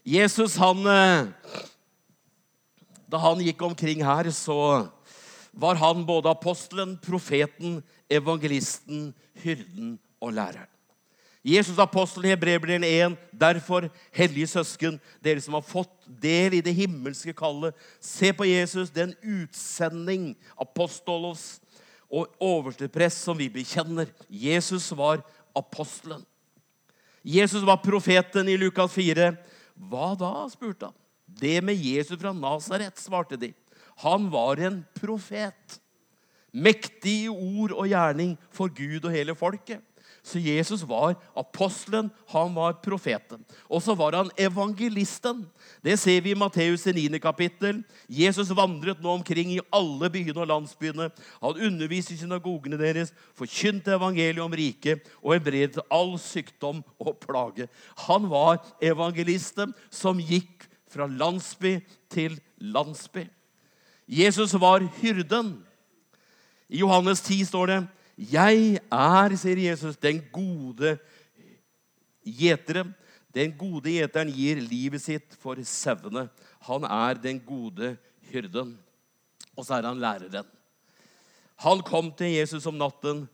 Jesus 0.08 0.56
han 0.58 0.82
eh, 0.90 1.30
da 3.12 3.20
han 3.20 3.42
gikk 3.44 3.62
omkring 3.68 4.04
her, 4.06 4.30
så 4.32 4.88
var 5.52 5.76
han 5.76 6.06
både 6.08 6.32
apostelen, 6.32 6.96
profeten, 7.04 7.82
evangelisten, 8.10 9.10
hyrden 9.44 9.98
og 10.22 10.34
læreren. 10.38 10.70
Jesus 11.44 11.80
apostelen 11.82 12.30
i 12.30 12.34
Hebreerbrevet 12.36 12.86
1.: 12.86 13.18
Derfor, 13.34 13.90
hellige 14.14 14.48
søsken, 14.48 15.00
dere 15.24 15.42
som 15.42 15.58
har 15.58 15.66
fått 15.66 15.94
del 16.06 16.54
i 16.54 16.62
det 16.62 16.76
himmelske 16.78 17.34
kallet, 17.34 17.74
se 18.00 18.30
på 18.34 18.46
Jesus, 18.46 18.94
den 18.94 19.16
utsending, 19.24 20.36
apostolos 20.54 21.60
og 22.12 22.30
oversteprest 22.40 23.26
som 23.26 23.38
vi 23.38 23.50
bekjenner. 23.50 24.12
Jesus 24.30 24.92
var 24.94 25.26
apostelen. 25.58 26.22
Jesus 27.24 27.66
var 27.66 27.82
profeten 27.82 28.48
i 28.50 28.58
Lukas 28.58 28.94
4. 28.94 29.34
Hva 29.90 30.14
da? 30.16 30.34
spurte 30.54 30.92
han. 30.92 31.01
Det 31.40 31.60
med 31.64 31.78
Jesus 31.78 32.20
fra 32.20 32.34
Nasaret, 32.34 33.00
svarte 33.00 33.40
de. 33.40 33.54
Han 34.04 34.30
var 34.34 34.60
en 34.60 34.82
profet. 34.98 35.80
Mektig 36.52 37.24
i 37.26 37.32
ord 37.32 37.72
og 37.72 37.88
gjerning 37.88 38.36
for 38.52 38.72
Gud 38.76 39.06
og 39.06 39.14
hele 39.16 39.36
folket. 39.38 39.80
Så 40.22 40.38
Jesus 40.38 40.84
var 40.86 41.16
apostelen, 41.34 42.12
han 42.30 42.52
var 42.54 42.76
profeten. 42.84 43.42
Og 43.66 43.82
så 43.82 43.96
var 43.98 44.14
han 44.14 44.30
evangelisten. 44.38 45.48
Det 45.82 45.96
ser 45.98 46.22
vi 46.22 46.36
i 46.36 46.38
Matteus' 46.38 46.86
9. 46.94 47.18
kapittel. 47.20 47.82
Jesus 48.06 48.54
vandret 48.54 49.02
nå 49.02 49.16
omkring 49.18 49.56
i 49.56 49.64
alle 49.74 50.12
byene 50.14 50.44
og 50.44 50.50
landsbyene. 50.52 51.10
Han 51.42 51.64
underviste 51.68 52.14
i 52.14 52.22
synagogene 52.22 52.78
deres, 52.78 53.16
forkynte 53.34 53.96
evangeliet 53.98 54.46
om 54.46 54.54
riket 54.54 55.10
og 55.24 55.34
helbredet 55.34 55.82
all 55.90 56.14
sykdom 56.22 56.84
og 57.02 57.18
plage. 57.26 57.66
Han 58.06 58.30
var 58.30 58.62
evangelisten 58.78 59.74
som 59.90 60.22
gikk 60.22 60.70
fra 60.92 61.08
landsby 61.08 61.80
til 62.12 62.38
landsby. 62.60 63.26
Jesus 64.08 64.54
var 64.60 64.84
hyrden. 65.00 65.54
I 66.70 66.82
Johannes 66.84 67.22
10 67.22 67.46
står 67.46 67.66
det 67.66 67.88
'Jeg 68.18 68.80
er', 68.92 69.36
sier 69.36 69.70
Jesus, 69.70 69.98
'den 69.98 70.22
gode 70.32 71.00
gjeteren'. 72.28 72.94
Den 73.34 73.52
gode 73.58 73.90
gjeteren 73.90 74.32
gir 74.32 74.60
livet 74.60 75.02
sitt 75.02 75.36
for 75.40 75.56
sauene. 75.64 76.30
Han 76.68 76.84
er 76.84 77.14
den 77.14 77.40
gode 77.40 77.98
hyrden. 78.32 78.78
Og 79.56 79.66
så 79.66 79.74
er 79.74 79.88
han 79.88 80.00
læreren. 80.00 80.46
Han 81.56 81.82
kom 81.82 82.12
til 82.12 82.28
Jesus 82.28 82.66
om 82.66 82.74
natten 82.74 83.30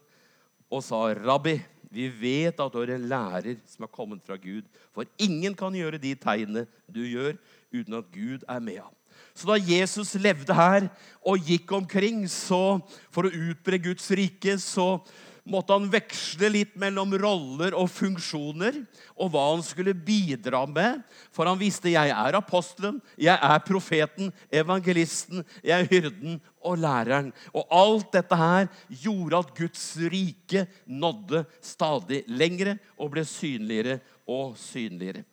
og 0.70 0.84
sa, 0.84 1.14
'Rabbi', 1.14 1.62
vi 1.98 2.08
vet 2.14 2.60
at 2.62 2.74
du 2.74 2.78
er 2.84 2.94
en 2.94 3.08
lærer 3.10 3.58
som 3.66 3.88
er 3.88 3.94
kommet 3.94 4.22
fra 4.26 4.38
Gud. 4.38 4.68
For 4.94 5.08
ingen 5.18 5.56
kan 5.58 5.74
gjøre 5.74 5.98
de 6.02 6.14
tegnene 6.22 6.68
du 6.86 7.02
gjør, 7.02 7.40
uten 7.74 7.98
at 7.98 8.12
Gud 8.14 8.46
er 8.46 8.62
med 8.62 8.78
ham. 8.84 8.94
Så 9.38 9.50
da 9.50 9.58
Jesus 9.62 10.14
levde 10.22 10.54
her 10.54 10.88
og 11.26 11.42
gikk 11.46 11.72
omkring 11.74 12.24
så 12.30 12.80
for 13.14 13.26
å 13.26 13.34
utbre 13.50 13.80
Guds 13.82 14.10
rike, 14.18 14.58
så 14.62 15.00
måtte 15.48 15.76
han 15.76 15.88
veksle 15.92 16.50
litt 16.52 16.74
mellom 16.80 17.14
roller 17.20 17.76
og 17.78 17.90
funksjoner 17.92 18.82
og 19.16 19.32
hva 19.34 19.46
han 19.54 19.64
skulle 19.66 19.96
bidra 19.96 20.66
med. 20.70 21.02
For 21.34 21.50
han 21.50 21.60
visste 21.60 21.94
jeg 21.94 22.12
er 22.14 22.38
apostelen, 22.38 23.00
jeg 23.20 23.36
er 23.36 23.64
profeten, 23.66 24.34
evangelisten, 24.52 25.46
jeg 25.64 25.86
er 25.86 25.90
hyrden 25.92 26.38
og 26.68 26.82
læreren. 26.84 27.32
Og 27.56 27.66
alt 27.74 28.12
dette 28.16 28.40
her 28.40 28.68
gjorde 29.06 29.42
at 29.42 29.56
Guds 29.58 29.88
rike 30.12 30.68
nådde 30.86 31.46
stadig 31.64 32.24
lengre 32.28 32.78
og 32.98 33.16
ble 33.16 33.26
synligere 33.28 34.00
og 34.28 34.56
synligere. 34.60 35.24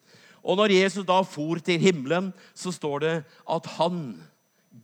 Og 0.44 0.59
når 0.61 0.77
Jesus 0.77 1.07
da 1.09 1.22
for 1.24 1.61
til 1.64 1.81
himmelen, 1.81 2.33
så 2.55 2.72
står 2.72 3.05
det 3.05 3.14
at 3.48 3.68
han 3.79 4.00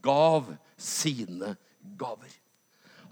gav 0.02 0.54
sine 0.80 1.56
gaver. 2.00 2.32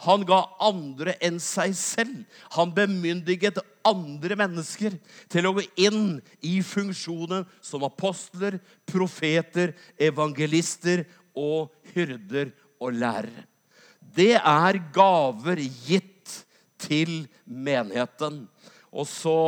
Han 0.04 0.22
ga 0.26 0.44
andre 0.62 1.16
enn 1.24 1.40
seg 1.42 1.74
selv. 1.74 2.22
Han 2.54 2.70
bemyndiget 2.74 3.58
andre 3.88 4.36
mennesker 4.38 4.94
til 5.30 5.48
å 5.48 5.54
gå 5.56 5.64
inn 5.80 6.18
i 6.44 6.58
funksjonen 6.62 7.46
som 7.64 7.86
apostler, 7.86 8.60
profeter, 8.86 9.74
evangelister 9.98 11.02
og 11.34 11.72
hyrder 11.94 12.52
og 12.78 12.94
lærere. 12.94 13.46
Det 13.98 14.36
er 14.38 14.80
gaver 14.94 15.60
gitt 15.86 16.38
til 16.80 17.26
menigheten. 17.44 18.44
Og 18.94 19.06
så, 19.10 19.38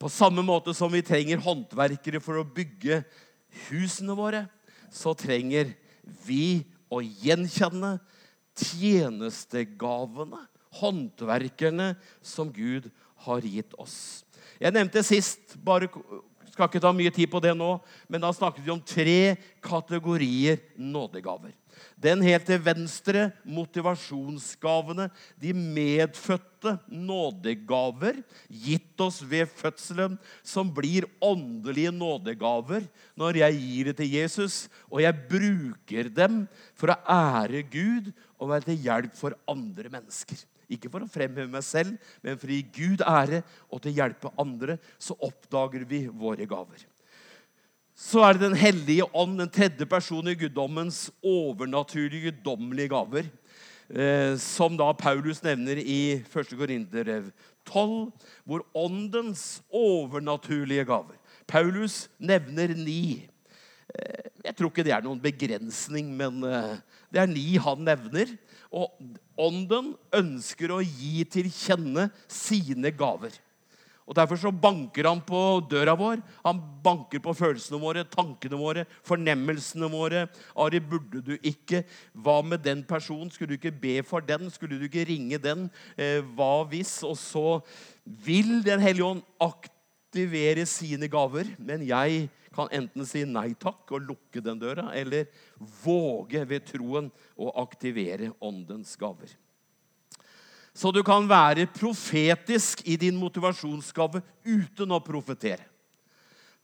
på 0.00 0.08
samme 0.10 0.42
måte 0.46 0.74
som 0.76 0.90
vi 0.92 1.04
trenger 1.04 1.42
håndverkere 1.44 2.22
for 2.24 2.40
å 2.40 2.48
bygge 2.48 3.02
husene 3.68 4.16
våre, 4.16 4.46
så 4.90 5.14
trenger 5.14 5.74
vi 6.26 6.64
å 6.90 7.02
gjenkjenne 7.04 7.98
tjenestegavene, 8.60 10.40
håndverkerne, 10.80 11.94
som 12.22 12.50
Gud 12.54 12.90
har 13.26 13.44
gitt 13.44 13.74
oss. 13.80 14.24
Jeg 14.60 14.74
nevnte 14.76 15.02
sist, 15.06 15.56
bare 15.64 15.88
skal 16.50 16.68
ikke 16.68 16.82
ta 16.82 16.92
mye 16.94 17.12
tid 17.14 17.30
på 17.32 17.40
det 17.42 17.54
nå, 17.56 17.72
men 18.10 18.22
da 18.22 18.32
snakket 18.34 18.64
vi 18.66 18.72
om 18.74 18.82
tre 18.84 19.36
kategorier 19.64 20.60
nådegaver. 20.76 21.54
Den 22.00 22.22
helt 22.24 22.46
til 22.48 22.60
venstre, 22.64 23.26
motivasjonsgavene, 23.44 25.10
de 25.36 25.52
medfødte 25.52 26.78
nådegaver 26.88 28.22
gitt 28.48 29.02
oss 29.04 29.18
ved 29.28 29.50
fødselen, 29.52 30.14
som 30.40 30.70
blir 30.72 31.04
åndelige 31.20 31.92
nådegaver 31.92 32.86
når 33.20 33.42
jeg 33.42 33.58
gir 33.60 33.90
det 33.90 33.96
til 33.98 34.14
Jesus, 34.14 34.62
og 34.88 35.02
jeg 35.04 35.26
bruker 35.28 36.08
dem 36.16 36.46
for 36.72 36.94
å 36.94 37.00
ære 37.04 37.66
Gud 37.68 38.08
og 38.40 38.48
være 38.54 38.70
til 38.70 38.80
hjelp 38.86 39.18
for 39.20 39.36
andre 39.52 39.92
mennesker. 39.92 40.40
Ikke 40.72 40.88
for 40.88 41.04
å 41.04 41.10
fremheve 41.10 41.50
meg 41.52 41.66
selv, 41.66 41.98
men 42.24 42.40
for 42.40 42.48
å 42.48 42.56
gi 42.56 42.64
Gud 42.78 43.04
ære 43.04 43.42
og 43.68 43.82
til 43.82 43.92
å 43.92 43.98
hjelpe 43.98 44.32
andre, 44.40 44.78
så 44.96 45.18
oppdager 45.20 45.84
vi 45.84 46.06
våre 46.08 46.48
gaver. 46.48 46.86
Så 48.00 48.22
er 48.24 48.34
det 48.34 48.48
Den 48.48 48.56
hellige 48.56 49.04
ånd, 49.12 49.36
den 49.38 49.50
tredje 49.52 49.86
personen 49.86 50.32
i 50.32 50.38
guddommens 50.40 51.10
overnaturlige, 51.22 52.30
guddommelige 52.30 52.88
gaver. 52.88 53.28
Eh, 53.90 54.36
som 54.40 54.76
da 54.78 54.92
Paulus 54.96 55.42
nevner 55.42 55.76
i 55.82 56.22
1. 56.22 56.54
Korinterev 56.56 57.28
12, 57.66 58.12
hvor 58.46 58.62
åndens 58.74 59.60
overnaturlige 59.68 60.84
gaver 60.86 61.18
Paulus 61.50 62.04
nevner 62.18 62.72
ni. 62.78 63.26
Eh, 63.90 64.30
jeg 64.46 64.56
tror 64.56 64.70
ikke 64.70 64.86
det 64.86 64.94
er 64.94 65.04
noen 65.04 65.20
begrensning, 65.20 66.14
men 66.16 66.40
eh, 66.46 66.78
det 67.12 67.20
er 67.20 67.28
ni 67.28 67.58
han 67.60 67.84
nevner. 67.84 68.32
Og 68.70 68.94
ånden 69.36 69.92
ønsker 70.14 70.72
å 70.72 70.80
gi 70.80 71.26
til 71.28 71.50
kjenne 71.52 72.08
sine 72.30 72.94
gaver. 72.94 73.34
Og 74.10 74.16
Derfor 74.18 74.40
så 74.42 74.50
banker 74.50 75.06
han 75.06 75.20
på 75.22 75.38
døra 75.70 75.92
vår. 75.94 76.18
Han 76.42 76.58
banker 76.82 77.22
på 77.22 77.34
følelsene 77.38 77.78
våre, 77.78 78.02
tankene 78.10 78.58
våre, 78.58 78.82
fornemmelsene 79.06 79.86
våre. 79.92 80.24
Ari, 80.58 80.80
burde 80.82 81.22
du 81.22 81.36
ikke? 81.38 81.84
Hva 82.18 82.40
med 82.42 82.64
den 82.64 82.82
personen? 82.82 83.30
Skulle 83.30 83.54
du 83.54 83.60
ikke 83.60 83.70
be 83.70 84.00
for 84.02 84.24
den? 84.26 84.50
Skulle 84.50 84.80
du 84.80 84.88
ikke 84.88 85.06
ringe 85.06 85.38
den? 85.38 85.68
Eh, 85.94 86.18
hva 86.34 86.66
hvis? 86.72 86.96
Og 87.06 87.14
så 87.20 87.60
vil 88.02 88.64
Den 88.66 88.82
hellige 88.82 89.06
ånd 89.06 89.22
aktivere 89.38 90.66
sine 90.66 91.06
gaver. 91.06 91.54
Men 91.62 91.86
jeg 91.86 92.26
kan 92.50 92.66
enten 92.74 93.06
si 93.06 93.22
nei 93.30 93.52
takk 93.54 93.94
og 93.94 94.08
lukke 94.08 94.42
den 94.42 94.58
døra, 94.58 94.88
eller 94.90 95.30
våge 95.84 96.42
ved 96.50 96.66
troen 96.66 97.12
å 97.38 97.54
aktivere 97.62 98.32
åndens 98.42 98.96
gaver. 98.98 99.38
Så 100.76 100.92
du 100.94 101.02
kan 101.06 101.26
være 101.28 101.66
profetisk 101.74 102.84
i 102.86 102.96
din 103.00 103.18
motivasjonsgave 103.18 104.22
uten 104.46 104.94
å 104.94 105.02
profetere. 105.02 105.66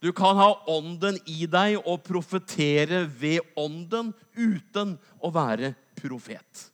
Du 0.03 0.12
kan 0.14 0.37
ha 0.38 0.51
ånden 0.71 1.16
i 1.27 1.47
deg 1.51 1.81
og 1.81 2.05
profetere 2.05 3.07
ved 3.09 3.40
ånden 3.59 4.12
uten 4.37 4.95
å 5.25 5.33
være 5.35 5.73
profet. 5.99 6.69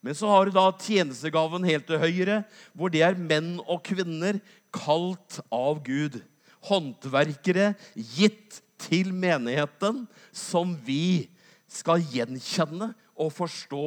Men 0.00 0.16
så 0.16 0.30
har 0.30 0.46
du 0.46 0.54
da 0.54 0.68
tjenestegaven 0.80 1.64
helt 1.68 1.88
til 1.88 2.00
høyre, 2.00 2.42
hvor 2.72 2.92
det 2.92 3.02
er 3.04 3.18
menn 3.18 3.58
og 3.66 3.82
kvinner 3.84 4.38
kalt 4.72 5.40
av 5.52 5.82
Gud. 5.84 6.20
Håndverkere 6.68 7.74
gitt 7.96 8.60
til 8.80 9.12
menigheten, 9.12 10.04
som 10.32 10.72
vi 10.86 11.28
skal 11.70 12.04
gjenkjenne 12.12 12.92
og 13.20 13.32
forstå 13.36 13.86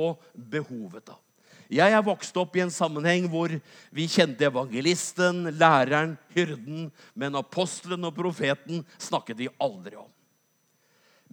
behovet 0.53 1.13
av. 1.13 1.22
Jeg 1.73 1.93
er 1.95 2.05
vokst 2.05 2.35
opp 2.37 2.57
i 2.57 2.61
en 2.61 2.73
sammenheng 2.73 3.25
hvor 3.31 3.53
vi 3.93 4.09
kjente 4.11 4.45
evangelisten, 4.45 5.47
læreren, 5.57 6.15
hyrden, 6.35 6.89
men 7.17 7.39
apostelen 7.39 8.05
og 8.05 8.13
profeten 8.17 8.83
snakket 9.01 9.39
vi 9.39 9.53
aldri 9.63 9.97
om. 9.97 10.11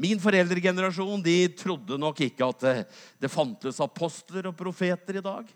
Min 0.01 0.21
foreldregenerasjon 0.23 1.21
de 1.21 1.51
trodde 1.59 1.99
nok 2.01 2.23
ikke 2.25 2.47
at 2.47 2.65
det, 2.65 2.75
det 3.21 3.33
fantes 3.33 3.83
apostler 3.85 4.49
og 4.49 4.57
profeter 4.57 5.19
i 5.21 5.25
dag. 5.25 5.51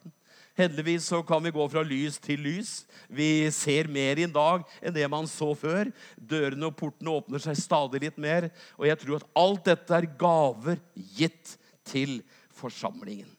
Heldigvis 0.59 1.09
så 1.11 1.23
kan 1.27 1.42
vi 1.42 1.55
gå 1.55 1.64
fra 1.70 1.83
lys 1.83 2.18
til 2.23 2.44
lys. 2.44 2.75
Vi 3.09 3.49
ser 3.55 3.88
mer 3.90 4.20
i 4.20 4.29
dag 4.31 4.62
enn 4.85 4.94
det 4.94 5.07
man 5.11 5.27
så 5.31 5.49
før. 5.59 5.88
Dørene 6.14 6.68
og 6.68 6.77
portene 6.79 7.14
åpner 7.14 7.42
seg 7.42 7.57
stadig 7.59 8.05
litt 8.05 8.20
mer. 8.23 8.51
Og 8.79 8.87
jeg 8.90 9.01
tror 9.01 9.18
at 9.18 9.33
alt 9.40 9.64
dette 9.73 9.97
er 9.97 10.11
gaver 10.20 10.79
gitt 11.16 11.57
til 11.88 12.20
forsamlingen. 12.55 13.33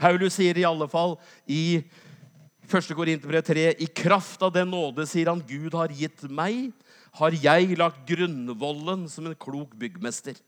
Paulus 0.00 0.38
sier 0.38 0.56
i 0.56 0.66
alle 0.66 0.88
fall 0.88 1.18
i 1.44 1.82
1. 2.70 2.92
Korinterbrev 2.96 3.42
3.: 3.44 3.64
I 3.82 3.86
kraft 3.86 4.42
av 4.42 4.54
den 4.54 4.70
nåde, 4.72 5.04
sier 5.08 5.28
han, 5.32 5.42
Gud 5.44 5.74
har 5.76 5.92
gitt 5.92 6.22
meg, 6.30 6.70
har 7.18 7.34
jeg 7.34 7.76
lagt 7.78 8.06
grunnvollen 8.08 9.08
som 9.10 9.26
en 9.28 9.36
klok 9.36 9.74
byggmester. 9.78 10.38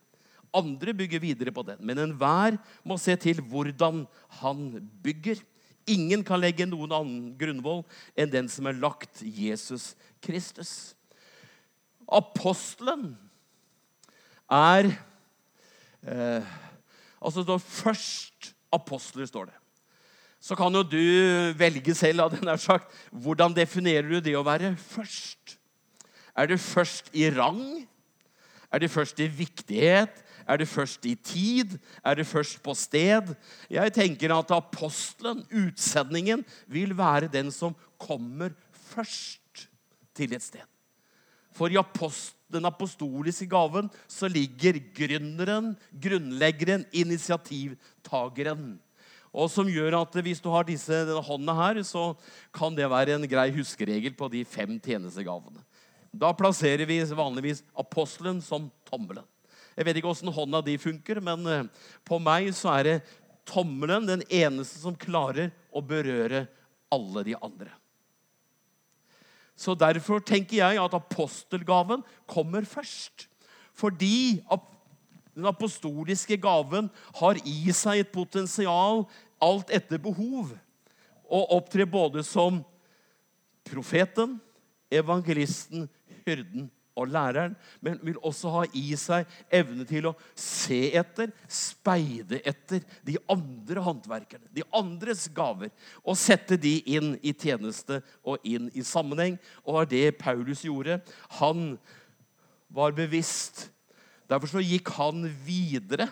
Andre 0.55 0.93
bygger 0.95 1.23
videre 1.23 1.53
på 1.55 1.65
den, 1.65 1.81
men 1.81 1.99
enhver 1.99 2.59
må 2.85 2.99
se 3.01 3.17
til 3.17 3.41
hvordan 3.41 4.05
han 4.41 4.67
bygger. 5.05 5.41
Ingen 5.91 6.23
kan 6.23 6.39
legge 6.39 6.69
noen 6.69 6.93
annen 6.95 7.31
grunnvoll 7.41 7.83
enn 8.15 8.31
den 8.31 8.51
som 8.53 8.69
er 8.71 8.79
lagt 8.79 9.25
Jesus 9.25 9.93
Kristus. 10.23 10.93
Apostelen 12.07 13.17
er 14.53 14.93
eh, 16.07 16.53
Altså 17.23 17.45
da 17.47 17.55
først 17.63 18.49
apostler, 18.73 19.27
står 19.29 19.51
det. 19.51 19.59
Så 20.43 20.57
kan 20.59 20.75
jo 20.75 20.83
du 20.83 20.99
velge 21.59 21.95
selv 21.95 22.25
hadde 22.25 22.43
jeg 22.43 22.65
sagt, 22.65 22.91
hvordan 23.15 23.55
definerer 23.55 24.09
du 24.11 24.19
det 24.25 24.35
å 24.35 24.43
være 24.47 24.75
først. 24.77 25.57
Er 26.35 26.49
du 26.51 26.57
først 26.59 27.13
i 27.15 27.29
rang? 27.31 27.63
Er 28.73 28.83
du 28.83 28.89
først 28.91 29.21
i 29.23 29.29
viktighet? 29.31 30.23
Er 30.49 30.59
du 30.59 30.67
først 30.67 31.07
i 31.07 31.15
tid? 31.15 31.77
Er 32.05 32.19
du 32.19 32.25
først 32.27 32.59
på 32.65 32.75
sted? 32.75 33.35
Jeg 33.71 33.95
tenker 33.95 34.35
at 34.35 34.51
apostelen, 34.57 35.45
utsendingen, 35.53 36.43
vil 36.67 36.97
være 36.99 37.31
den 37.31 37.53
som 37.55 37.77
kommer 38.01 38.51
først 38.91 39.69
til 40.17 40.35
et 40.35 40.43
sted. 40.43 40.67
For 41.55 41.71
i 41.71 41.79
den 42.53 42.69
apostoliske 42.69 43.49
gaven 43.51 43.89
så 44.11 44.29
ligger 44.31 44.79
gründeren, 44.95 45.73
grunnleggeren, 45.93 46.87
initiativtageren. 46.93 48.77
Og 49.33 49.49
som 49.49 49.69
gjør 49.69 50.03
at 50.03 50.17
Hvis 50.21 50.41
du 50.45 50.51
har 50.53 50.65
disse, 50.69 50.93
denne 50.93 51.25
hånda 51.25 51.55
her, 51.57 51.83
så 51.83 52.13
kan 52.53 52.75
det 52.77 52.91
være 52.91 53.17
en 53.17 53.29
grei 53.29 53.51
huskeregel 53.51 54.13
på 54.15 54.29
de 54.29 54.45
fem 54.45 54.79
tjenestegavene. 54.79 55.65
Da 56.13 56.35
plasserer 56.37 56.85
vi 56.85 57.01
vanligvis 57.03 57.65
apostelen 57.73 58.43
som 58.45 58.71
tommelen. 58.85 59.25
Jeg 59.73 59.87
vet 59.89 59.97
ikke 59.97 60.11
åssen 60.13 60.29
hånda 60.29 60.61
di 60.61 60.77
funker, 60.77 61.23
men 61.25 61.47
eh, 61.49 61.69
på 62.05 62.19
meg 62.21 62.51
så 62.53 62.75
er 62.77 62.85
det 62.85 62.97
tommelen 63.49 64.05
den 64.05 64.25
eneste 64.29 64.83
som 64.83 64.97
klarer 64.97 65.49
å 65.73 65.81
berøre 65.81 66.45
alle 66.93 67.25
de 67.25 67.39
andre. 67.41 67.73
Så 69.57 69.75
Derfor 69.79 70.23
tenker 70.25 70.57
jeg 70.57 70.81
at 70.83 70.95
apostelgaven 70.97 72.03
kommer 72.27 72.65
først. 72.65 73.29
Fordi 73.75 74.43
den 75.35 75.47
apostoliske 75.49 76.37
gaven 76.37 76.91
har 77.21 77.41
i 77.45 77.73
seg 77.73 78.03
et 78.03 78.13
potensial 78.13 79.07
alt 79.43 79.73
etter 79.73 80.01
behov. 80.03 80.53
Og 81.33 81.57
opptre 81.57 81.87
både 81.89 82.25
som 82.27 82.61
profeten, 83.69 84.37
evangelisten, 84.93 85.89
hyrden 86.27 86.71
og 86.99 87.09
læreren, 87.09 87.55
men 87.81 88.01
vil 88.05 88.19
også 88.21 88.53
ha 88.53 88.63
i 88.77 88.93
seg 89.01 89.29
evne 89.53 89.87
til 89.89 90.11
å 90.11 90.15
se 90.39 90.91
etter, 90.99 91.33
speide 91.49 92.43
etter 92.49 92.83
de 93.07 93.17
andre 93.33 93.85
håndverkerne, 93.85 94.51
de 94.53 94.65
andres 94.77 95.25
gaver, 95.35 95.73
og 96.05 96.19
sette 96.21 96.59
de 96.61 96.79
inn 96.95 97.15
i 97.23 97.33
tjeneste 97.33 98.03
og 98.23 98.45
inn 98.45 98.69
i 98.77 98.85
sammenheng. 98.87 99.39
Og 99.65 99.81
var 99.81 99.91
det 99.91 100.07
Paulus 100.21 100.65
gjorde. 100.67 101.01
Han 101.41 101.77
var 102.73 102.97
bevisst. 102.97 103.69
Derfor 104.29 104.55
så 104.55 104.65
gikk 104.65 104.93
han 104.97 105.27
videre, 105.45 106.09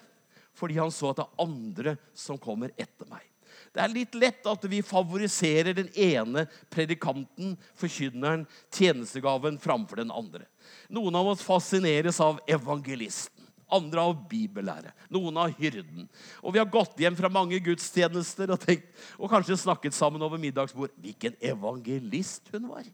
fordi 0.57 0.81
han 0.81 0.93
så 0.93 1.13
at 1.13 1.21
det 1.21 1.27
er 1.27 1.45
andre 1.47 1.97
som 2.17 2.41
kommer 2.41 2.73
etter 2.77 3.09
meg. 3.09 3.25
Det 3.71 3.83
er 3.85 3.93
litt 3.93 4.17
lett 4.19 4.47
at 4.51 4.65
vi 4.67 4.81
favoriserer 4.83 5.77
den 5.77 5.91
ene 5.95 6.47
predikanten, 6.73 7.55
forkynneren, 7.79 8.43
tjenestegaven 8.75 9.61
framfor 9.63 10.03
den 10.03 10.11
andre. 10.11 10.49
Noen 10.93 11.17
av 11.21 11.33
oss 11.33 11.45
fascineres 11.47 12.21
av 12.25 12.41
evangelisten. 12.49 13.37
Andre 13.71 14.03
av 14.03 14.17
bibellære. 14.31 14.91
Noen 15.15 15.37
av 15.39 15.53
hyrden. 15.59 16.09
Og 16.43 16.55
Vi 16.55 16.59
har 16.59 16.67
gått 16.67 16.99
hjem 16.99 17.15
fra 17.19 17.31
mange 17.31 17.61
gudstjenester 17.63 18.51
og, 18.51 18.59
tenkt, 18.65 18.89
og 19.15 19.31
kanskje 19.31 19.61
snakket 19.63 19.95
sammen 19.95 20.23
over 20.27 20.41
middagsbord. 20.43 20.91
Hvilken 20.99 21.37
evangelist 21.39 22.51
hun 22.51 22.67
var! 22.73 22.89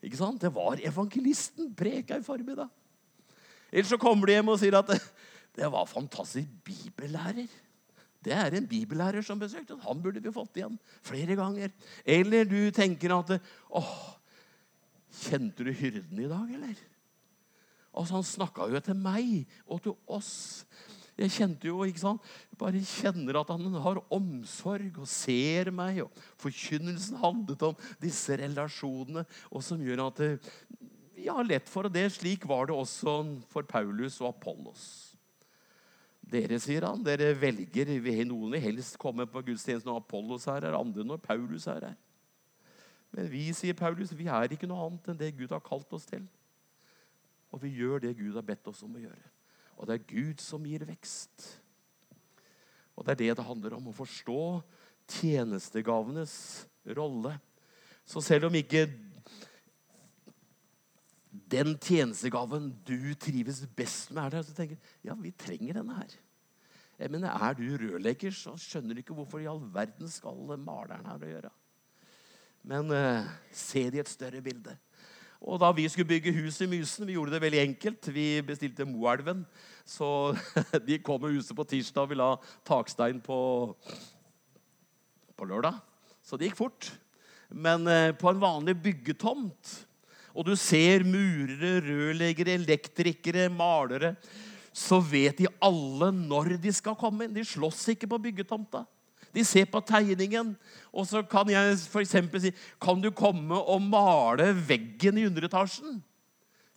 Ikke 0.00 0.16
sant? 0.16 0.40
Det 0.40 0.48
var 0.54 0.80
evangelisten. 0.80 1.74
Preka 1.76 2.16
i 2.16 2.24
formiddag. 2.24 2.70
Eller 3.70 3.86
så 3.86 3.98
kommer 4.00 4.26
de 4.26 4.38
hjem 4.38 4.52
og 4.52 4.60
sier 4.62 4.76
at 4.78 4.88
det, 4.90 5.66
var 5.68 5.88
fantastisk 5.90 6.48
bibellærer. 6.64 7.50
Det 8.20 8.32
er 8.36 8.56
en 8.56 8.68
bibellærer 8.68 9.24
som 9.24 9.38
besøkte. 9.40 9.78
Han 9.84 10.00
burde 10.02 10.22
vi 10.24 10.32
fått 10.32 10.58
igjen 10.60 10.76
flere 11.06 11.36
ganger. 11.38 11.72
Eller 12.04 12.48
du 12.48 12.58
tenker 12.74 13.14
at 13.16 13.36
åh, 13.68 13.92
Kjente 15.10 15.66
du 15.66 15.72
hyrden 15.74 16.22
i 16.22 16.30
dag, 16.30 16.54
eller? 16.54 16.80
Altså, 17.90 18.14
Han 18.14 18.26
snakka 18.26 18.70
jo 18.70 18.80
til 18.80 18.96
meg 18.96 19.46
og 19.66 19.82
til 19.82 19.96
oss. 20.06 20.64
Jeg 21.20 21.34
kjente 21.34 21.68
jo, 21.68 21.82
ikke 21.84 22.00
sant? 22.00 22.28
Jeg 22.48 22.58
bare 22.60 22.80
kjenner 22.86 23.40
at 23.40 23.50
han 23.52 23.80
har 23.84 24.00
omsorg 24.14 25.02
og 25.02 25.08
ser 25.10 25.68
meg. 25.74 26.00
og 26.06 26.22
Forkynnelsen 26.40 27.18
handlet 27.20 27.62
om 27.66 27.76
disse 28.00 28.38
relasjonene, 28.40 29.26
og 29.50 29.64
som 29.66 29.82
gjør 29.84 30.06
at 30.06 30.22
det, 30.22 30.30
vi 31.20 31.28
har 31.28 31.44
lett 31.44 31.68
for 31.68 31.90
det. 31.92 32.06
Slik 32.14 32.46
var 32.48 32.70
det 32.70 32.76
også 32.76 33.18
for 33.52 33.68
Paulus 33.68 34.20
og 34.22 34.30
Apollos. 34.30 34.84
Dere, 36.30 36.60
sier 36.62 36.86
han, 36.86 37.02
dere 37.02 37.32
velger 37.34 37.90
Noen 38.28 38.54
helst 38.62 38.96
komme 39.02 39.26
på 39.26 39.42
gudstjenesten 39.50 39.90
når 39.90 40.04
Apollos 40.04 40.46
er 40.48 40.68
her, 40.68 40.78
andre 40.78 41.04
når 41.04 41.18
Paulus 41.24 41.66
er 41.68 41.90
her. 41.90 41.98
Men 43.10 43.26
vi, 43.30 43.48
sier 43.56 43.74
Paulus, 43.74 44.12
vi 44.14 44.28
er 44.30 44.54
ikke 44.54 44.68
noe 44.70 44.86
annet 44.86 45.10
enn 45.10 45.18
det 45.18 45.34
Gud 45.38 45.50
har 45.50 45.62
kalt 45.64 45.90
oss 45.96 46.06
til. 46.06 46.22
Og 47.50 47.62
vi 47.64 47.72
gjør 47.74 48.04
det 48.04 48.16
Gud 48.18 48.36
har 48.38 48.46
bedt 48.46 48.68
oss 48.70 48.84
om 48.86 48.94
å 48.94 49.02
gjøre. 49.02 49.32
Og 49.80 49.88
det 49.88 49.96
er 49.96 50.08
Gud 50.12 50.42
som 50.44 50.66
gir 50.68 50.84
vekst. 50.86 51.48
Og 52.94 53.06
det 53.06 53.16
er 53.16 53.22
det 53.22 53.36
det 53.40 53.46
handler 53.48 53.78
om. 53.78 53.88
Å 53.90 53.96
forstå 53.96 54.40
tjenestegavenes 55.10 56.34
rolle. 56.96 57.34
Så 58.06 58.22
selv 58.22 58.50
om 58.50 58.58
ikke 58.58 58.86
den 61.50 61.76
tjenestegaven 61.78 62.70
du 62.86 63.14
trives 63.18 63.62
best 63.76 64.10
med, 64.12 64.24
er 64.24 64.36
der, 64.36 64.46
så 64.46 64.54
tenker 64.54 64.78
du 64.78 65.08
ja, 65.08 65.16
vi 65.18 65.32
trenger 65.34 65.80
denne 65.80 65.96
her. 65.98 66.18
Jeg 67.00 67.10
mener, 67.10 67.32
Er 67.32 67.54
du 67.56 67.64
rørlegger, 67.80 68.34
så 68.36 68.52
skjønner 68.60 68.94
du 68.94 69.00
ikke 69.00 69.16
hvorfor 69.16 69.40
i 69.40 69.48
all 69.48 69.62
verden 69.72 70.10
skal 70.12 70.36
maleren 70.60 71.06
her 71.08 71.22
å 71.24 71.30
gjøre. 71.30 71.52
Men 72.66 72.92
uh, 72.92 73.26
se 73.52 73.86
det 73.88 74.00
i 74.00 74.02
et 74.04 74.12
større 74.12 74.42
bilde. 74.44 74.76
Og 75.40 75.60
da 75.62 75.70
vi 75.72 75.86
skulle 75.88 76.08
bygge 76.08 76.34
hus 76.36 76.60
i 76.60 76.68
Mysen, 76.68 77.06
vi 77.08 77.16
gjorde 77.16 77.32
det 77.32 77.42
veldig 77.42 77.60
enkelt. 77.62 78.10
Vi 78.12 78.26
bestilte 78.44 78.84
Moelven. 78.88 79.44
Så 79.88 80.34
de 80.86 81.00
kom 81.00 81.22
med 81.24 81.36
huset 81.38 81.56
på 81.56 81.64
tirsdag 81.64 82.04
og 82.04 82.12
ville 82.12 82.30
ha 82.32 82.40
takstein 82.68 83.22
på, 83.24 83.38
på 85.36 85.48
lørdag. 85.48 85.80
Så 86.20 86.36
det 86.36 86.50
gikk 86.50 86.60
fort. 86.60 86.90
Men 87.48 87.88
uh, 87.88 88.10
på 88.16 88.32
en 88.32 88.42
vanlig 88.42 88.76
byggetomt 88.82 89.78
og 90.34 90.46
du 90.46 90.54
ser 90.58 91.02
murere, 91.06 91.80
rørleggere, 91.82 92.54
elektrikere, 92.60 93.48
malere, 93.52 94.14
så 94.70 95.00
vet 95.02 95.40
de 95.40 95.50
alle 95.62 96.10
når 96.14 96.54
de 96.62 96.72
skal 96.74 96.98
komme 96.98 97.26
inn. 97.26 97.34
De 97.34 97.46
slåss 97.46 97.88
ikke 97.94 98.08
på 98.10 98.20
byggetomta. 98.28 98.84
De 99.34 99.44
ser 99.46 99.68
på 99.70 99.78
tegningen, 99.86 100.54
og 100.90 101.06
så 101.06 101.22
kan 101.22 101.48
jeg 101.52 101.76
f.eks. 101.78 102.16
si 102.42 102.50
Kan 102.82 103.02
du 103.02 103.10
komme 103.14 103.58
og 103.58 103.82
male 103.82 104.50
veggen 104.66 105.20
i 105.20 105.26
underetasjen? 105.28 106.00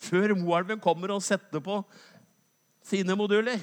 Før 0.03 0.35
Moelven 0.37 0.81
kommer 0.83 1.15
og 1.15 1.23
setter 1.23 1.63
på 1.63 1.79
sine 2.83 3.15
moduler. 3.17 3.61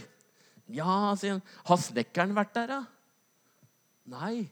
Ja, 0.71 1.13
sier 1.19 1.37
han. 1.37 1.45
Har 1.69 1.81
snekkeren 1.83 2.35
vært 2.35 2.55
der, 2.57 2.73
da? 2.73 2.81
Nei. 4.11 4.49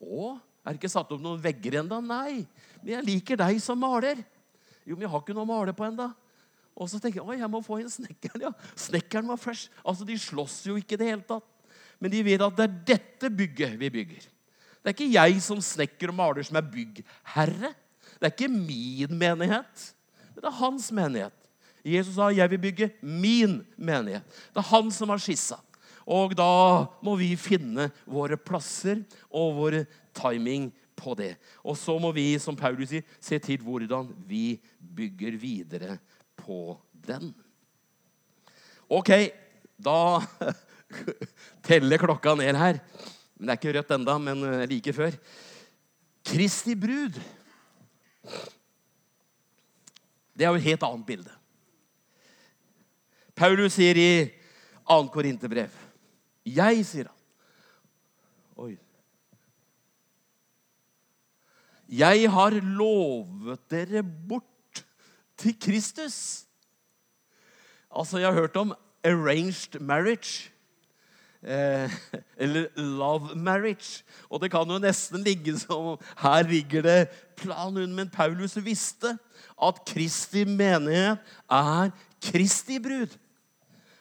Å? 0.00 0.38
Er 0.64 0.74
det 0.74 0.80
ikke 0.80 0.92
satt 0.92 1.12
opp 1.14 1.22
noen 1.22 1.40
vegger 1.42 1.80
ennå? 1.82 2.00
Nei. 2.04 2.46
Men 2.80 2.94
jeg 2.96 3.06
liker 3.06 3.38
deg 3.40 3.60
som 3.62 3.78
maler. 3.80 4.20
Jo, 4.86 4.96
men 4.96 5.06
jeg 5.06 5.12
har 5.12 5.22
ikke 5.22 5.36
noe 5.36 5.46
å 5.46 5.50
male 5.50 5.74
på 5.76 5.86
ennå. 5.86 6.08
Og 6.78 6.90
så 6.90 7.00
tenker 7.02 7.20
jeg 7.20 7.26
oi, 7.26 7.38
jeg 7.40 7.50
må 7.50 7.60
få 7.64 7.80
inn 7.82 7.90
snekkeren. 7.90 8.48
ja. 8.48 8.52
Snekkeren 8.78 9.30
var 9.30 9.40
fresh. 9.42 9.72
Altså, 9.82 10.06
De 10.06 10.18
slåss 10.18 10.60
jo 10.70 10.78
ikke 10.78 10.96
i 10.96 11.00
det 11.02 11.10
hele 11.10 11.26
tatt. 11.26 11.46
Men 11.98 12.12
de 12.12 12.24
vet 12.26 12.42
at 12.44 12.56
det 12.58 12.66
er 12.66 12.80
dette 12.94 13.30
bygget 13.34 13.78
vi 13.80 13.90
bygger. 13.90 14.26
Det 14.78 14.90
er 14.90 14.94
ikke 14.94 15.12
jeg 15.12 15.40
som 15.42 15.60
snekker 15.62 16.12
og 16.12 16.18
maler 16.18 16.46
som 16.46 16.58
er 16.60 16.66
byggherre. 16.70 17.72
Det 18.18 18.26
er 18.26 18.34
ikke 18.34 18.50
min 18.50 19.18
menighet. 19.18 19.88
Det 20.34 20.46
er 20.46 20.58
hans 20.60 20.90
menighet. 20.94 21.34
Jesus 21.84 22.14
sa 22.14 22.30
'jeg 22.30 22.50
vil 22.50 22.58
bygge 22.58 22.90
min 23.02 23.66
menighet'. 23.78 24.26
Det 24.54 24.56
er 24.56 24.70
han 24.70 24.90
som 24.90 25.08
har 25.08 25.18
skissa. 25.18 25.56
Og 26.06 26.36
da 26.36 26.86
må 27.02 27.16
vi 27.16 27.36
finne 27.36 27.90
våre 28.06 28.36
plasser 28.36 29.04
og 29.30 29.56
vår 29.56 29.84
timing 30.14 30.72
på 30.96 31.14
det. 31.14 31.36
Og 31.64 31.76
så 31.76 31.98
må 31.98 32.12
vi, 32.12 32.38
som 32.38 32.56
Paulus 32.56 32.88
sier, 32.88 33.02
se 33.20 33.38
til 33.38 33.60
hvordan 33.62 34.08
vi 34.26 34.60
bygger 34.78 35.36
videre 35.36 35.98
på 36.36 36.80
den. 36.92 37.34
Ok, 38.88 39.10
da 39.78 40.20
teller 41.66 42.00
klokka 42.00 42.34
ned 42.38 42.56
her. 42.56 42.80
Men 43.38 43.46
Det 43.46 43.54
er 43.54 43.60
ikke 43.60 43.74
rødt 43.78 43.94
enda, 43.94 44.18
men 44.18 44.44
eh, 44.44 44.66
like 44.68 44.92
før. 44.92 45.16
Kristi 46.26 46.74
brud. 46.74 47.20
Det 50.38 50.46
er 50.46 50.50
jo 50.52 50.58
et 50.58 50.66
helt 50.66 50.82
annet 50.86 51.06
bilde. 51.06 51.34
Paulus 53.38 53.76
sier 53.78 53.98
i 53.98 54.10
2. 54.88 55.06
Korinterbrev 55.14 55.70
Jeg, 56.48 56.84
sier 56.86 57.10
han. 57.10 57.14
Oi, 58.58 58.74
Jeg 61.88 62.28
har 62.30 62.58
lovet 62.60 63.62
dere 63.70 64.02
bort 64.02 64.82
til 65.38 65.54
Kristus. 65.56 66.44
Altså, 67.88 68.18
jeg 68.18 68.28
har 68.28 68.40
hørt 68.40 68.56
om 68.56 68.74
arranged 69.04 69.80
marriage. 69.80 70.50
Eh, 71.42 71.90
eller 72.42 72.68
love 72.76 73.36
marriage. 73.36 74.02
Og 74.30 74.42
det 74.42 74.50
kan 74.50 74.68
jo 74.68 74.80
nesten 74.82 75.22
ligge 75.22 75.54
som 75.60 75.96
her 76.18 76.42
ligger 76.48 76.82
det 76.82 77.00
planen. 77.38 77.94
Men 77.94 78.10
Paulus 78.10 78.56
visste 78.56 79.14
at 79.58 79.82
Kristi 79.86 80.44
menighet 80.44 81.22
er 81.50 81.92
Kristi 82.22 82.80
brud. 82.82 83.14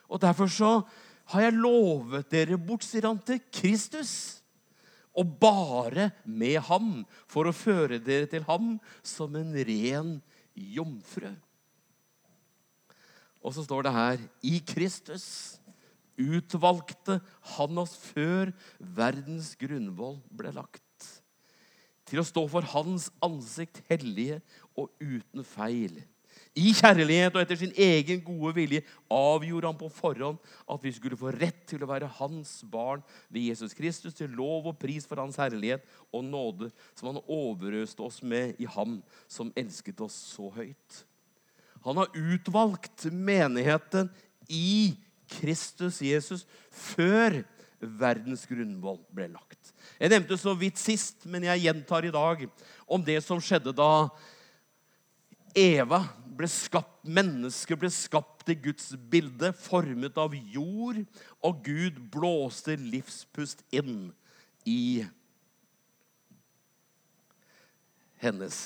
Og 0.10 0.22
derfor 0.22 0.48
så 0.48 0.82
har 1.34 1.42
jeg 1.42 1.60
lovet 1.60 2.30
dere 2.32 2.58
bort, 2.58 2.86
sier 2.88 3.10
han, 3.10 3.20
til 3.20 3.42
Kristus 3.52 4.42
og 5.18 5.34
bare 5.42 6.12
med 6.30 6.60
ham, 6.70 7.02
for 7.26 7.50
å 7.50 7.56
føre 7.56 7.98
dere 7.98 8.30
til 8.30 8.44
ham 8.46 8.76
som 9.02 9.34
en 9.36 9.50
ren 9.66 10.12
jomfru. 10.54 11.32
Og 13.42 13.56
så 13.56 13.66
står 13.66 13.88
det 13.88 13.96
her 13.96 14.22
i 14.46 14.60
Kristus 14.62 15.58
utvalgte 16.18 17.20
han 17.54 17.82
oss 17.82 17.96
før 18.10 18.52
verdens 18.80 19.54
grunnvoll 19.60 20.20
ble 20.30 20.54
lagt, 20.56 20.84
til 22.08 22.22
å 22.22 22.28
stå 22.28 22.46
for 22.52 22.68
hans 22.74 23.10
ansikt 23.24 23.82
hellige 23.92 24.42
og 24.78 24.92
uten 25.04 25.44
feil 25.48 26.00
i 26.58 26.72
kjærlighet 26.74 27.36
og 27.36 27.42
etter 27.44 27.60
sin 27.60 27.74
egen 27.78 28.22
gode 28.26 28.56
vilje 28.58 28.82
avgjorde 29.14 29.70
han 29.70 29.78
på 29.78 29.90
forhånd 29.94 30.40
at 30.66 30.84
vi 30.84 30.94
skulle 30.96 31.20
få 31.20 31.32
rett 31.36 31.60
til 31.70 31.84
å 31.84 31.90
være 31.90 32.10
hans 32.18 32.60
barn 32.72 33.04
ved 33.30 33.52
Jesus 33.52 33.76
Kristus, 33.78 34.16
til 34.18 34.34
lov 34.34 34.72
og 34.72 34.80
pris 34.82 35.06
for 35.06 35.22
hans 35.22 35.38
herlighet 35.38 35.86
og 36.10 36.26
nåde, 36.26 36.72
som 36.98 37.12
han 37.12 37.22
overøste 37.24 38.02
oss 38.06 38.24
med 38.26 38.58
i 38.62 38.70
ham 38.74 39.00
som 39.30 39.54
elsket 39.58 40.02
oss 40.02 40.18
så 40.34 40.50
høyt. 40.56 41.04
Han 41.86 42.02
har 42.02 42.10
utvalgt 42.18 43.06
menigheten 43.14 44.10
i 44.50 44.98
Kristus 45.28 46.02
Jesus 46.04 46.46
før 46.72 47.42
verdens 47.80 48.46
grunnvoll 48.50 49.00
ble 49.14 49.28
lagt. 49.34 49.74
Jeg 50.00 50.12
nevnte 50.14 50.38
så 50.40 50.54
vidt 50.58 50.80
sist, 50.82 51.26
men 51.30 51.46
jeg 51.46 51.68
gjentar 51.68 52.06
i 52.08 52.14
dag 52.14 52.48
om 52.88 53.04
det 53.04 53.20
som 53.26 53.42
skjedde 53.44 53.76
da 53.76 54.08
Eva 55.58 56.04
ble 56.38 56.50
skapt, 56.52 57.02
mennesket 57.08 57.80
ble 57.82 57.90
skapt 57.94 58.50
i 58.52 58.58
Guds 58.62 58.92
bilde, 59.10 59.50
formet 59.58 60.18
av 60.22 60.36
jord, 60.54 61.00
og 61.42 61.64
Gud 61.66 61.98
blåste 62.14 62.78
livspust 62.78 63.64
inn 63.74 64.12
i 64.68 65.06
hennes 68.22 68.60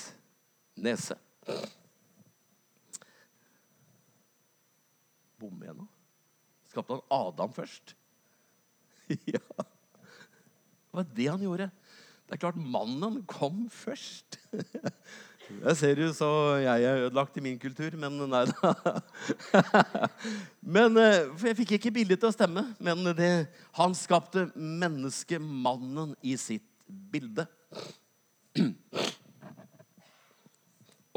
nese. 0.76 1.16
Bommer 5.40 5.66
igjen 5.68 5.82
nå? 5.82 5.91
Skapte 6.72 6.96
han 6.96 7.04
Adam 7.12 7.52
først? 7.52 7.92
ja. 9.34 9.42
Det 9.42 10.96
var 10.96 11.10
det 11.16 11.28
han 11.28 11.44
gjorde. 11.44 11.68
Det 12.24 12.38
er 12.38 12.40
klart 12.40 12.56
mannen 12.56 13.20
kom 13.28 13.66
først. 13.70 14.38
Jeg 15.52 15.76
ser 15.76 15.98
jo 16.00 16.06
så 16.16 16.28
jeg 16.62 16.84
er 16.86 17.00
ødelagt 17.02 17.36
i 17.36 17.42
min 17.44 17.58
kultur, 17.60 17.92
men 17.98 18.14
nei 18.30 18.44
da. 18.48 18.70
Men, 20.76 20.96
eh, 20.96 21.26
for 21.34 21.50
jeg 21.50 21.58
fikk 21.58 21.74
ikke 21.76 21.92
bildet 21.98 22.22
til 22.22 22.30
å 22.30 22.32
stemme, 22.32 22.62
men 22.80 23.10
det, 23.18 23.50
han 23.76 23.92
skapte 23.98 24.46
menneskemannen 24.54 26.14
i 26.24 26.38
sitt 26.40 26.64
bilde. 26.86 27.44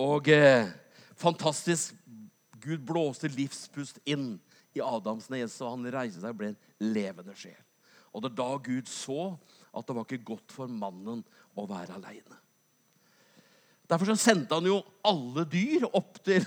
Og 0.10 0.28
eh, 0.34 0.74
fantastisk. 1.16 1.96
Gud 2.66 2.82
blåste 2.90 3.30
livspust 3.30 4.02
inn 4.10 4.34
i 4.76 4.84
Adams 4.84 5.30
nese, 5.32 5.62
og 5.64 5.78
han 5.78 5.92
reiste 5.94 6.22
seg 6.22 6.36
og 6.36 6.42
ble 6.42 6.52
en 6.52 6.94
levende 6.94 7.36
sjel. 7.38 7.60
Og 8.16 8.24
det 8.24 8.32
er 8.32 8.40
da 8.40 8.50
Gud 8.64 8.90
så 8.92 9.36
at 9.76 9.88
det 9.88 9.96
var 9.96 10.08
ikke 10.08 10.28
godt 10.32 10.56
for 10.56 10.72
mannen 10.72 11.24
å 11.56 11.66
være 11.68 11.98
aleine. 11.98 12.40
Derfor 13.86 14.10
så 14.10 14.18
sendte 14.18 14.56
han 14.56 14.66
jo 14.68 14.80
alle 15.06 15.46
dyr 15.50 15.86
opp 15.92 16.18
til, 16.26 16.46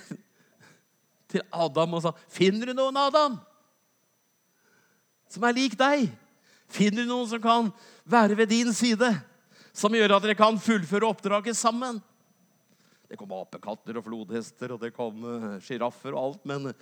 til 1.31 1.45
Adam 1.53 1.99
og 1.99 2.03
sa, 2.03 2.14
'Finner 2.29 2.72
du 2.72 2.74
noen, 2.74 2.97
Adam, 2.97 3.39
som 5.29 5.45
er 5.45 5.57
lik 5.61 5.76
deg?' 5.79 6.09
'Finner 6.68 7.05
du 7.05 7.09
noen 7.12 7.29
som 7.29 7.41
kan 7.41 7.72
være 8.05 8.37
ved 8.37 8.51
din 8.51 8.72
side, 8.72 9.09
som 9.72 9.95
gjør 9.95 10.16
at 10.16 10.24
dere 10.24 10.41
kan 10.41 10.59
fullføre 10.59 11.09
oppdraget 11.09 11.57
sammen?' 11.57 12.03
Det 13.09 13.16
kom 13.16 13.31
apekatter 13.33 13.97
og 13.97 14.05
flodhester, 14.05 14.74
og 14.74 14.83
det 14.83 14.93
kom 14.93 15.22
uh, 15.24 15.61
sjiraffer 15.64 16.12
og 16.12 16.20
alt, 16.20 16.43
men 16.45 16.74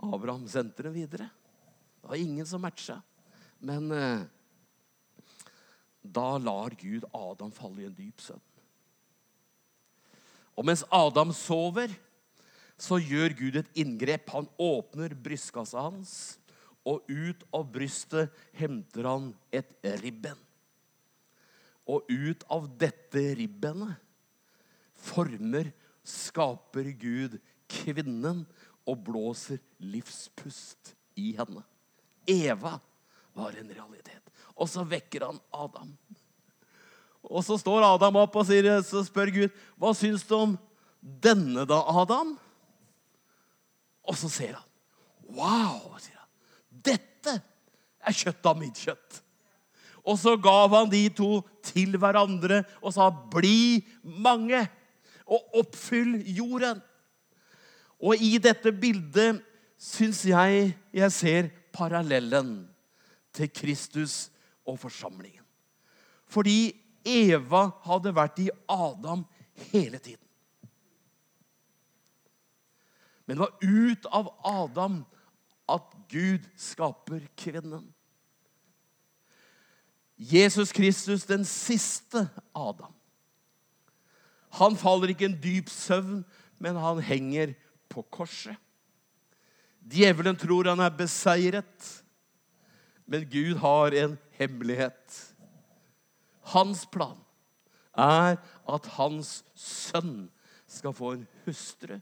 Abraham 0.00 0.46
sendte 0.48 0.84
dem 0.86 0.94
videre. 0.96 1.28
Det 2.00 2.08
var 2.08 2.20
ingen 2.20 2.46
som 2.46 2.62
matcha. 2.64 3.00
Men 3.60 3.90
eh, 3.92 4.22
da 6.00 6.38
lar 6.40 6.76
Gud 6.80 7.04
Adam 7.12 7.52
falle 7.52 7.84
i 7.84 7.88
en 7.88 7.96
dyp 7.96 8.22
søvn. 8.24 8.46
Og 10.56 10.66
mens 10.68 10.84
Adam 10.92 11.32
sover, 11.36 11.92
så 12.80 12.96
gjør 13.00 13.36
Gud 13.36 13.58
et 13.60 13.80
inngrep. 13.80 14.28
Han 14.32 14.48
åpner 14.60 15.14
brystkassa 15.16 15.84
hans, 15.84 16.12
og 16.84 17.04
ut 17.08 17.44
av 17.52 17.66
brystet 17.72 18.32
henter 18.56 19.08
han 19.08 19.30
et 19.52 19.72
ribben. 20.00 20.38
Og 21.88 22.08
ut 22.08 22.44
av 22.52 22.68
dette 22.80 23.24
ribbenet 23.36 24.00
former, 25.00 25.70
skaper 26.04 26.88
Gud 26.98 27.36
kvinnen 27.70 28.44
og 28.90 29.04
blåser 29.06 29.60
livspust 29.78 30.94
i 31.20 31.32
henne. 31.38 31.62
Eva 32.26 32.76
var 33.36 33.54
en 33.56 33.70
realitet. 33.70 34.32
Og 34.58 34.68
så 34.68 34.84
vekker 34.84 35.28
han 35.28 35.38
Adam. 35.54 35.92
Og 37.30 37.44
så 37.44 37.58
står 37.60 37.84
Adam 37.86 38.18
opp 38.22 38.38
og 38.40 38.46
sier, 38.48 38.80
så 38.82 39.04
spør 39.04 39.32
Gud, 39.34 39.50
'Hva 39.78 39.94
syns 39.94 40.24
du 40.26 40.34
om 40.36 40.58
denne, 41.00 41.66
da, 41.68 41.80
Adam?' 42.02 42.38
Og 44.08 44.16
så 44.16 44.28
ser 44.28 44.54
han. 44.54 44.68
'Wow', 45.28 45.98
sier 46.00 46.18
han. 46.18 46.28
'Dette 46.70 47.42
er 48.00 48.12
kjøtt 48.12 48.46
av 48.46 48.58
mitt 48.58 48.74
kjøtt.' 48.74 49.22
Og 50.04 50.16
så 50.18 50.36
gav 50.40 50.72
han 50.72 50.88
de 50.90 51.08
to 51.12 51.42
til 51.62 51.98
hverandre 52.00 52.64
og 52.82 52.92
sa, 52.92 53.10
'Bli 53.10 53.86
mange, 54.02 54.68
og 55.26 55.40
oppfyll 55.54 56.24
jorden'. 56.24 56.82
Og 58.00 58.16
i 58.16 58.38
dette 58.40 58.72
bildet 58.72 59.42
syns 59.80 60.24
jeg 60.28 60.72
jeg 60.92 61.12
ser 61.12 61.50
parallellen 61.72 62.64
til 63.34 63.50
Kristus 63.52 64.30
og 64.66 64.78
forsamlingen. 64.80 65.44
Fordi 66.30 66.72
Eva 67.06 67.68
hadde 67.86 68.14
vært 68.14 68.42
i 68.42 68.50
Adam 68.68 69.24
hele 69.72 69.98
tiden. 69.98 70.26
Men 73.26 73.38
det 73.38 73.46
var 73.46 73.58
ut 73.62 74.06
av 74.10 74.28
Adam 74.42 75.00
at 75.70 75.96
Gud 76.10 76.46
skaper 76.58 77.22
kvinnen. 77.38 77.84
Jesus 80.20 80.72
Kristus, 80.76 81.24
den 81.24 81.44
siste 81.48 82.26
Adam. 82.54 82.92
Han 84.58 84.76
faller 84.76 85.12
ikke 85.12 85.28
en 85.30 85.38
dyp 85.40 85.70
søvn, 85.70 86.24
men 86.58 86.76
han 86.76 86.98
henger 87.00 87.54
på 87.90 88.04
korset. 88.12 88.56
Djevelen 89.80 90.36
tror 90.38 90.68
han 90.70 90.82
er 90.84 90.92
beseiret, 90.94 91.88
men 93.10 93.26
Gud 93.30 93.56
har 93.62 93.96
en 93.96 94.16
hemmelighet. 94.38 95.16
Hans 96.52 96.84
plan 96.86 97.18
er 97.96 98.36
at 98.70 98.90
hans 98.96 99.40
sønn 99.58 100.28
skal 100.70 100.94
få 100.94 101.14
en 101.16 101.26
hustru, 101.46 101.96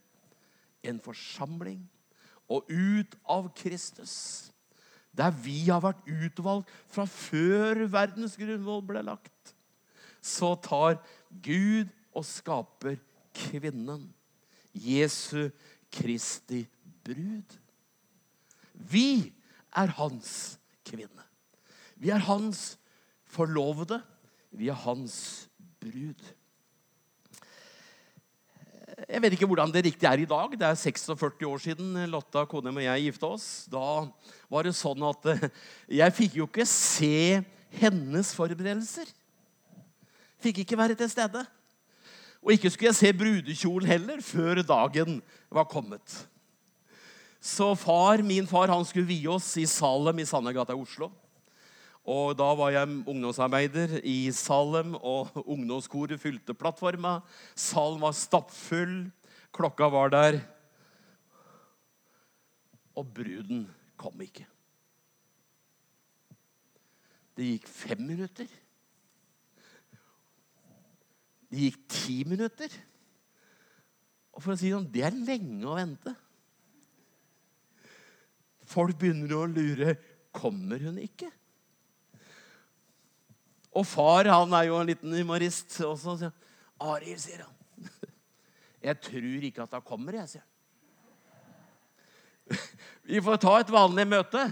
en 0.85 1.01
forsamling, 1.01 1.81
og 2.49 2.69
ut 2.69 3.17
av 3.29 3.51
Kristus, 3.57 4.15
der 5.13 5.33
vi 5.35 5.67
har 5.69 5.83
vært 5.85 6.05
utvalgt 6.09 6.71
fra 6.93 7.05
før 7.09 7.87
verdens 7.91 8.37
grunnvoll 8.41 8.85
ble 8.89 9.03
lagt, 9.07 9.55
så 10.21 10.55
tar 10.61 10.99
Gud 11.45 11.91
og 12.17 12.25
skaper 12.27 12.99
kvinnen. 13.37 14.09
Jesu 14.73 15.49
Kristi 15.99 16.63
brud. 17.05 17.59
Vi 18.73 19.33
er 19.75 19.95
hans 19.99 20.33
kvinne. 20.87 21.25
Vi 21.99 22.13
er 22.15 22.23
hans 22.23 22.77
forlovede. 23.29 24.01
Vi 24.55 24.71
er 24.71 24.79
hans 24.87 25.49
brud. 25.83 26.23
Jeg 29.09 29.23
vet 29.23 29.35
ikke 29.37 29.47
hvordan 29.47 29.71
det 29.73 29.85
riktig 29.87 30.07
er 30.09 30.23
i 30.23 30.29
dag. 30.29 30.55
Det 30.59 30.67
er 30.67 30.79
46 30.79 31.47
år 31.47 31.61
siden 31.63 31.95
Lotta, 32.11 32.43
kona 32.51 32.73
og 32.73 32.83
jeg 32.83 33.05
gifta 33.07 33.31
oss. 33.31 33.47
Da 33.71 34.09
var 34.51 34.67
det 34.67 34.75
sånn 34.77 35.05
at 35.07 35.29
eh, 35.31 35.47
jeg 36.01 36.17
fikk 36.17 36.41
jo 36.41 36.49
ikke 36.49 36.67
se 36.67 37.39
hennes 37.79 38.33
forberedelser. 38.35 39.11
Fikk 40.43 40.63
ikke 40.65 40.79
være 40.79 40.99
til 40.99 41.11
stede. 41.13 41.45
Og 42.43 42.55
ikke 42.55 42.71
skulle 42.71 42.93
jeg 42.93 42.99
se 42.99 43.13
brudekjolen 43.17 43.89
heller 43.91 44.21
før 44.25 44.63
dagen 44.63 45.23
var 45.51 45.67
kommet. 45.71 46.29
Så 47.41 47.75
far, 47.79 48.23
min 48.23 48.47
far 48.47 48.71
han 48.71 48.85
skulle 48.87 49.09
vie 49.09 49.31
oss 49.31 49.51
i 49.61 49.67
Salem 49.69 50.23
i 50.23 50.27
Sandegata 50.27 50.75
i 50.75 50.81
Oslo. 50.81 51.11
Og 52.09 52.33
Da 52.39 52.49
var 52.57 52.73
jeg 52.73 52.89
ungdomsarbeider 53.07 53.99
i 54.01 54.31
Salem, 54.33 54.95
og 54.95 55.29
ungdomskoret 55.45 56.21
fylte 56.21 56.55
plattforma. 56.57 57.19
Salen 57.55 58.01
var 58.01 58.17
stappfull, 58.17 59.11
klokka 59.53 59.91
var 59.93 60.09
der. 60.15 60.41
Og 62.97 63.07
bruden 63.15 63.67
kom 64.01 64.25
ikke. 64.25 64.47
Det 67.37 67.53
gikk 67.53 67.69
fem 67.71 68.01
minutter. 68.03 68.49
Det 71.49 71.65
gikk 71.65 71.83
ti 71.91 72.17
minutter. 72.29 72.73
Og 74.37 74.45
for 74.45 74.55
å 74.55 74.59
si 74.59 74.69
det 74.69 74.77
sånn, 74.77 74.91
det 74.93 75.05
er 75.09 75.17
lenge 75.17 75.65
å 75.67 75.77
vente. 75.79 76.13
Folk 78.69 78.99
begynner 79.01 79.33
å 79.35 79.49
lure 79.49 79.97
kommer 80.35 80.83
hun 80.85 81.01
ikke. 81.01 81.31
Og 83.79 83.87
far 83.87 84.29
han 84.31 84.53
er 84.57 84.69
jo 84.69 84.77
en 84.79 84.89
liten 84.91 85.15
humorist. 85.17 85.73
Og 85.87 85.97
så 86.01 86.17
sier 86.21 86.33
'Arild', 86.79 87.23
sier 87.23 87.43
han. 87.43 87.55
'Jeg 88.85 89.01
tror 89.03 89.49
ikke 89.49 89.65
at 89.65 89.75
hun 89.75 89.83
kommer', 89.83 90.21
jeg, 90.21 90.29
sier 90.29 90.45
han. 90.45 90.53
'Vi 93.09 93.25
får 93.25 93.37
ta 93.43 93.59
et 93.61 93.73
vanlig 93.73 94.07
møte'. 94.07 94.47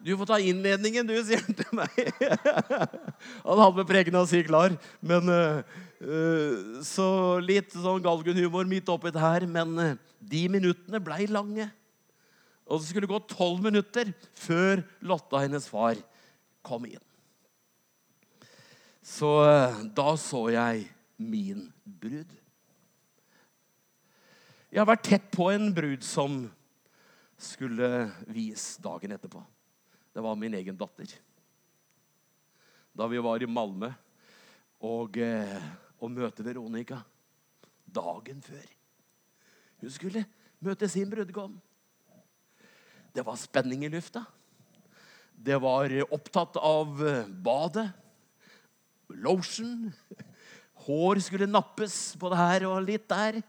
Du 0.00 0.14
får 0.16 0.30
ta 0.30 0.38
innledningen, 0.40 1.04
du, 1.04 1.12
sier 1.24 1.42
han 1.44 1.56
til 1.56 1.74
meg. 1.76 1.92
han 3.46 3.60
hadde 3.60 3.76
med 3.76 3.88
prekena 3.88 4.22
si 4.28 4.40
klar. 4.46 4.72
Men, 5.04 5.28
uh, 5.28 6.80
så 6.86 7.08
litt 7.44 7.74
sånn 7.76 8.00
galgenhumor 8.04 8.68
midt 8.70 8.88
oppi 8.92 9.12
det 9.12 9.20
her. 9.20 9.44
Men 9.44 9.76
uh, 9.76 9.92
de 10.20 10.46
minuttene 10.52 11.02
blei 11.04 11.28
lange. 11.28 11.68
Og 12.64 12.80
det 12.80 12.88
skulle 12.88 13.10
gå 13.10 13.20
tolv 13.28 13.60
minutter 13.66 14.14
før 14.38 14.84
Lotta, 15.04 15.42
hennes 15.44 15.68
far, 15.68 16.00
kom 16.64 16.88
inn. 16.88 17.04
Så 19.04 19.34
uh, 19.44 19.84
da 19.92 20.14
så 20.16 20.46
jeg 20.54 20.88
min 21.20 21.68
brud. 21.84 22.32
Jeg 24.70 24.80
har 24.80 24.88
vært 24.88 25.08
tett 25.12 25.32
på 25.34 25.52
en 25.52 25.72
brud 25.76 26.04
som 26.06 26.44
skulle 27.40 28.06
vies 28.30 28.76
dagen 28.80 29.12
etterpå. 29.12 29.42
Det 30.12 30.22
var 30.24 30.36
min 30.36 30.54
egen 30.54 30.76
datter. 30.76 31.12
Da 32.92 33.06
vi 33.06 33.18
var 33.22 33.42
i 33.42 33.46
Malmö 33.46 33.92
og, 34.80 35.16
eh, 35.18 35.62
og 36.00 36.10
møte 36.10 36.44
Veronica 36.44 36.98
dagen 37.86 38.42
før. 38.42 38.66
Hun 39.80 39.92
skulle 39.94 40.24
møte 40.60 40.88
sin 40.88 41.10
brudgom. 41.10 41.60
Det 43.14 43.24
var 43.26 43.38
spenning 43.38 43.84
i 43.84 43.92
lufta. 43.92 44.24
Det 45.34 45.56
var 45.62 45.92
opptatt 46.10 46.58
av 46.60 47.00
eh, 47.06 47.28
badet. 47.28 47.88
Lotion. 49.10 49.88
Hår 50.86 51.22
skulle 51.22 51.48
nappes 51.50 52.16
på 52.18 52.30
det 52.32 52.40
her 52.40 52.66
og 52.68 52.82
litt 52.86 53.08
der. 53.10 53.40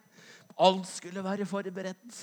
Alt 0.61 0.87
skulle 0.89 1.23
være 1.25 1.47
forberedt 1.49 2.21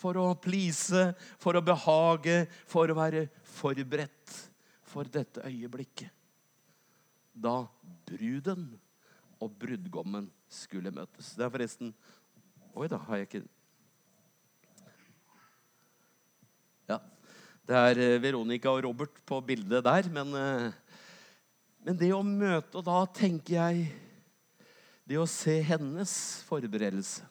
for 0.00 0.16
å 0.16 0.30
please, 0.40 1.10
for 1.40 1.58
å 1.58 1.64
behage, 1.64 2.44
for 2.68 2.88
å 2.88 2.96
være 2.96 3.26
forberedt 3.50 4.34
for 4.86 5.08
dette 5.10 5.42
øyeblikket. 5.46 6.10
Da 7.30 7.64
bruden 8.08 8.74
og 9.40 9.54
brudgommen 9.60 10.28
skulle 10.50 10.92
møtes. 10.94 11.34
Det 11.36 11.46
er 11.46 11.52
forresten 11.54 11.94
Oi, 12.70 12.86
da 12.86 13.00
har 13.02 13.18
jeg 13.18 13.26
ikke 13.26 13.46
Ja. 16.90 16.98
Det 17.66 17.76
er 17.76 17.98
eh, 18.02 18.22
Veronica 18.22 18.70
og 18.70 18.84
Robert 18.84 19.18
på 19.26 19.40
bildet 19.46 19.84
der, 19.84 20.08
men, 20.10 20.34
eh, 20.34 20.72
men 21.86 21.98
det 21.98 22.12
å 22.14 22.22
møte 22.26 22.78
Og 22.78 22.84
da 22.86 23.04
tenker 23.14 23.54
jeg 23.54 23.92
Det 25.06 25.18
å 25.18 25.26
se 25.26 25.60
hennes 25.66 26.12
forberedelse 26.46 27.26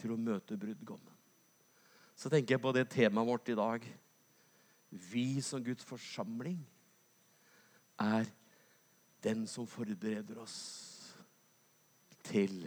til 0.00 0.12
å 0.12 0.20
møte 0.20 0.56
brudgommen 0.56 1.10
så 2.20 2.28
tenker 2.28 2.56
jeg 2.56 2.60
på 2.60 2.72
det 2.76 2.84
temaet 2.92 3.28
vårt 3.30 3.48
i 3.48 3.56
dag. 3.56 3.84
Vi 4.90 5.40
som 5.42 5.62
Guds 5.64 5.86
forsamling 5.86 6.58
er 8.00 8.26
den 9.22 9.46
som 9.46 9.68
forbereder 9.68 10.40
oss 10.42 10.56
til 12.26 12.64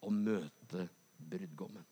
å 0.00 0.12
møte 0.12 0.86
brudgommen. 1.18 1.84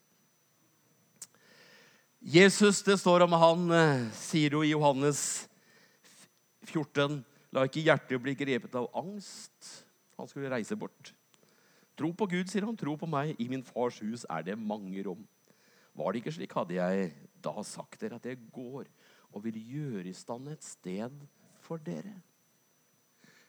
Jesus, 2.25 2.81
det 2.87 2.97
står 3.01 3.27
om 3.27 3.35
han, 3.37 3.71
eh, 3.71 4.11
sier 4.17 4.57
jo 4.57 4.63
i 4.65 4.73
Johannes 4.73 5.47
14, 6.65 7.25
la 7.53 7.67
ikke 7.69 7.85
hjertet 7.85 8.23
bli 8.23 8.35
grepet 8.35 8.75
av 8.75 8.89
angst. 8.97 9.85
Han 10.17 10.27
skulle 10.27 10.49
reise 10.49 10.77
bort. 10.77 11.13
Tro 11.95 12.13
på 12.13 12.27
Gud, 12.31 12.49
sier 12.49 12.65
han. 12.65 12.77
Tro 12.77 12.97
på 12.97 13.07
meg. 13.07 13.37
I 13.39 13.49
min 13.49 13.63
fars 13.63 14.01
hus 14.01 14.25
er 14.31 14.43
det 14.43 14.57
mange 14.59 15.05
rom. 15.05 15.27
Var 15.95 16.13
det 16.13 16.23
ikke 16.23 16.33
slik, 16.35 16.55
hadde 16.57 16.75
jeg 16.75 17.13
da 17.45 17.63
sagt 17.63 18.01
dere 18.01 18.17
at 18.17 18.25
jeg 18.27 18.41
går 18.51 18.89
og 19.35 19.43
vil 19.45 19.59
gjøre 19.59 20.07
i 20.11 20.17
stand 20.17 20.49
et 20.53 20.65
sted 20.65 21.15
for 21.65 21.83
dere. 21.83 22.15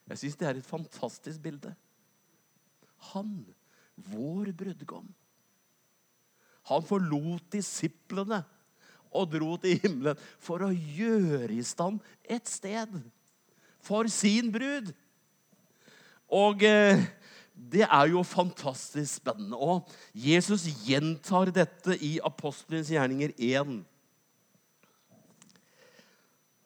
Jeg 0.10 0.22
syns 0.22 0.40
det 0.40 0.48
er 0.50 0.60
et 0.60 0.68
fantastisk 0.68 1.42
bilde. 1.42 1.72
Han, 3.12 3.38
vår 4.10 4.52
brudgom, 4.58 5.08
han 6.66 6.86
forlot 6.86 7.46
disiplene 7.54 8.42
og 9.16 9.30
dro 9.32 9.54
til 9.62 9.78
himmelen 9.84 10.20
for 10.42 10.66
å 10.66 10.72
gjøre 10.74 11.54
i 11.54 11.64
stand 11.66 12.02
et 12.26 12.50
sted 12.50 12.98
for 13.86 14.10
sin 14.12 14.50
brud. 14.54 14.90
Og 16.34 16.66
eh, 16.66 17.06
det 17.56 17.86
er 17.86 18.10
jo 18.12 18.26
fantastisk 18.26 19.22
spennende. 19.22 19.58
Og 19.58 19.86
Jesus 20.18 20.66
gjentar 20.88 21.54
dette 21.54 21.96
i 22.04 22.18
Apostelens 22.26 22.90
gjerninger 22.92 23.36
1. 23.38 23.78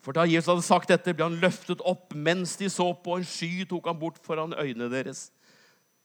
For 0.10 0.18
da 0.18 0.24
Jesus 0.26 0.48
hadde 0.50 0.64
sagt 0.66 0.90
dette, 0.90 1.14
ble 1.14 1.22
han 1.28 1.36
løftet 1.38 1.84
opp. 1.86 2.16
Mens 2.18 2.56
de 2.58 2.66
så 2.74 2.88
på 2.98 3.20
en 3.20 3.26
sky, 3.30 3.62
tok 3.70 3.92
han 3.92 3.98
bort 4.02 4.16
foran 4.26 4.56
øynene 4.58 4.88
deres. 4.90 5.28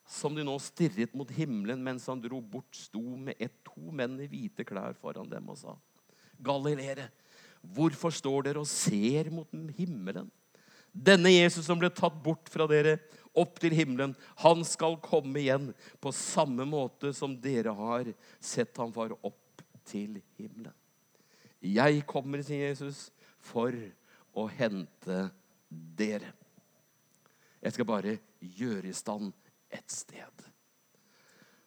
Som 0.05 0.35
de 0.37 0.45
nå 0.45 0.59
stirret 0.61 1.15
mot 1.17 1.31
himmelen 1.33 1.81
mens 1.81 2.05
han 2.13 2.21
dro 2.21 2.43
bort, 2.45 2.69
sto 2.77 3.01
med 3.01 3.41
ett 3.41 3.55
to 3.65 3.95
menn 3.97 4.19
i 4.21 4.27
hvite 4.29 4.67
klær 4.69 4.93
foran 5.01 5.31
dem 5.31 5.49
og 5.49 5.57
sa, 5.57 5.73
Galileere, 6.37 7.07
hvorfor 7.65 8.13
står 8.13 8.51
dere 8.51 8.61
og 8.61 8.69
ser 8.69 9.33
mot 9.33 9.49
himmelen? 9.79 10.29
Denne 10.93 11.33
Jesus 11.33 11.65
som 11.65 11.81
ble 11.81 11.89
tatt 11.89 12.21
bort 12.29 12.53
fra 12.53 12.69
dere, 12.69 12.99
opp 13.33 13.57
til 13.57 13.73
himmelen, 13.73 14.13
han 14.45 14.69
skal 14.69 15.01
komme 15.01 15.41
igjen 15.41 15.73
på 16.05 16.13
samme 16.13 16.69
måte 16.69 17.17
som 17.17 17.41
dere 17.41 17.73
har 17.73 18.13
sett 18.37 18.77
ham 18.77 18.93
far 18.93 19.17
opp 19.17 19.65
til 19.89 20.21
himmelen. 20.37 20.77
Jeg 21.65 22.05
kommer, 22.05 22.45
sier 22.45 22.69
Jesus, 22.69 23.07
for 23.45 23.77
å 24.35 24.47
hente 24.51 25.29
dere. 25.69 26.33
Jeg 27.65 27.77
skal 27.77 27.89
bare 27.89 28.19
gjøre 28.41 28.91
i 28.91 28.97
stand 28.97 29.33
et 29.73 29.91
sted. 29.93 30.49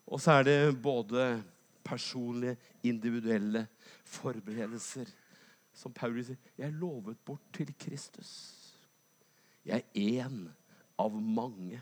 Og 0.07 0.21
så 0.21 0.37
er 0.37 0.47
det 0.47 0.81
både 0.81 1.43
personlige, 1.87 2.57
individuelle 2.83 3.65
forberedelser. 4.07 5.09
Som 5.77 5.93
Paulus 5.93 6.31
sier, 6.31 6.39
jeg 6.57 6.67
er 6.71 6.79
lovet 6.79 7.19
bort 7.25 7.43
til 7.53 7.69
Kristus. 7.79 8.31
Jeg 9.67 9.83
er 9.83 10.19
én 10.19 10.47
av 10.97 11.13
mange 11.13 11.81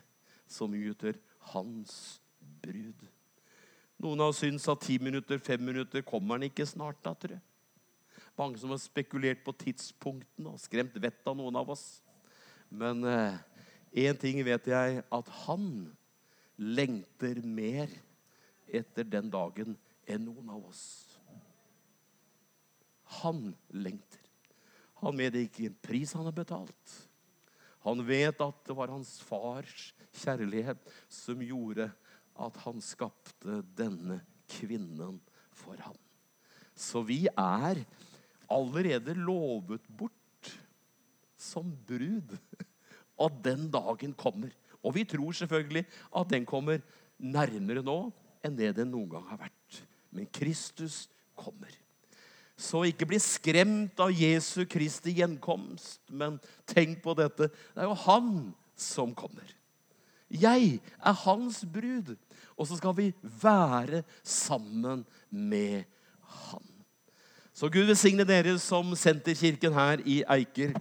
som 0.51 0.73
utgjør 0.75 1.19
hans 1.53 2.19
brud. 2.63 3.05
Noen 4.03 4.23
har 4.25 4.33
syntes 4.35 4.67
at 4.71 4.83
ti 4.83 4.97
minutter, 4.99 5.39
fem 5.39 5.61
minutter 5.63 6.03
kommer 6.03 6.35
han 6.35 6.49
ikke 6.49 6.65
snart. 6.67 6.99
da, 7.03 7.13
tror 7.13 7.37
jeg. 7.37 7.43
Mange 8.36 8.59
som 8.59 8.73
har 8.73 8.81
spekulert 8.83 9.43
på 9.45 9.53
tidspunktene 9.55 10.51
og 10.51 10.59
skremt 10.59 10.95
vettet 10.99 11.27
av 11.31 11.38
noen 11.39 11.55
av 11.55 11.71
oss. 11.71 11.86
Men 12.67 13.03
én 13.05 14.11
eh, 14.11 14.19
ting 14.19 14.41
vet 14.43 14.67
jeg, 14.67 15.03
at 15.07 15.31
han 15.45 15.69
lengter 16.59 17.39
mer 17.45 17.91
etter 18.67 19.07
den 19.07 19.31
dagen 19.31 19.75
enn 20.07 20.27
noen 20.27 20.51
av 20.51 20.67
oss. 20.67 20.86
Han 23.21 23.53
lengter. 23.71 24.21
Han 25.03 25.17
vet 25.19 25.36
ikke 25.38 25.67
hvilken 25.67 25.81
pris 25.86 26.15
han 26.17 26.27
har 26.27 26.36
betalt. 26.36 26.95
Han 27.86 28.01
vet 28.07 28.39
at 28.41 28.63
det 28.65 28.75
var 28.75 28.89
hans 28.89 29.19
fars 29.21 29.91
kjærlighet 30.15 30.81
som 31.11 31.43
gjorde 31.43 31.91
at 32.41 32.57
han 32.65 32.81
skapte 32.83 33.61
denne 33.77 34.19
kvinnen 34.49 35.19
for 35.55 35.77
ham. 35.86 35.97
Så 36.75 37.03
vi 37.07 37.25
er 37.29 37.79
allerede 38.51 39.15
lovet 39.17 39.83
bort 39.87 40.51
som 41.37 41.71
brud. 41.87 42.37
at 43.19 43.39
den 43.43 43.69
dagen 43.71 44.13
kommer. 44.17 44.51
Og 44.83 44.95
vi 44.97 45.05
tror 45.07 45.31
selvfølgelig 45.31 45.85
at 46.15 46.29
den 46.29 46.45
kommer 46.47 46.81
nærmere 47.17 47.83
nå 47.85 47.99
enn 48.45 48.57
det 48.57 48.75
den 48.77 48.91
noen 48.93 49.09
gang 49.15 49.25
har 49.29 49.39
vært. 49.47 49.81
Men 50.11 50.27
Kristus 50.31 51.05
kommer. 51.37 51.71
Så 52.55 52.85
ikke 52.87 53.07
bli 53.09 53.19
skremt 53.19 53.99
av 53.99 54.13
Jesu 54.15 54.63
Kristi 54.69 55.17
gjenkomst, 55.17 55.99
men 56.07 56.37
tenk 56.69 57.01
på 57.03 57.15
dette. 57.17 57.49
Det 57.51 57.83
er 57.83 57.89
jo 57.89 57.97
han 58.05 58.29
som 58.79 59.11
kommer. 59.17 59.47
Jeg 60.31 60.79
er 60.79 61.19
hans 61.25 61.61
brud, 61.67 62.15
og 62.55 62.67
så 62.67 62.77
skal 62.79 62.95
vi 62.97 63.09
være 63.43 64.03
sammen 64.23 65.03
med 65.29 65.83
han. 66.47 66.74
Så 67.56 67.70
Gud 67.72 67.88
velsigne 67.88 68.26
dere 68.28 68.58
som 68.60 68.89
Senterkirken 68.99 69.72
her 69.72 70.01
i 70.03 70.18
Eiker 70.28 70.74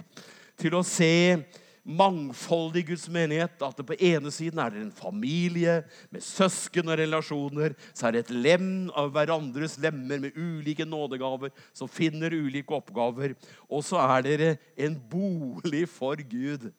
til 0.59 0.75
å 0.75 0.81
se 0.83 1.39
mangfoldig 1.87 2.83
Guds 2.89 3.05
menighet. 3.15 3.61
At 3.63 3.79
det 3.79 3.85
på 3.87 3.95
ene 4.03 4.33
siden 4.35 4.59
er 4.59 4.73
det 4.75 4.81
en 4.83 4.91
familie 4.97 5.77
med 6.11 6.25
søsken 6.27 6.91
og 6.91 6.99
relasjoner. 6.99 7.77
Så 7.95 8.09
er 8.09 8.17
det 8.17 8.25
et 8.25 8.33
lem 8.35 8.67
av 8.91 9.13
hverandres 9.15 9.77
lemmer 9.85 10.25
med 10.25 10.35
ulike 10.35 10.83
nådegaver 10.89 11.55
som 11.71 11.87
finner 11.87 12.35
ulike 12.35 12.75
oppgaver. 12.75 13.37
Og 13.71 13.87
så 13.87 14.03
er 14.09 14.27
dere 14.27 14.51
en 14.75 14.99
bolig 14.99 15.85
for 15.95 16.19
Gud. 16.27 16.73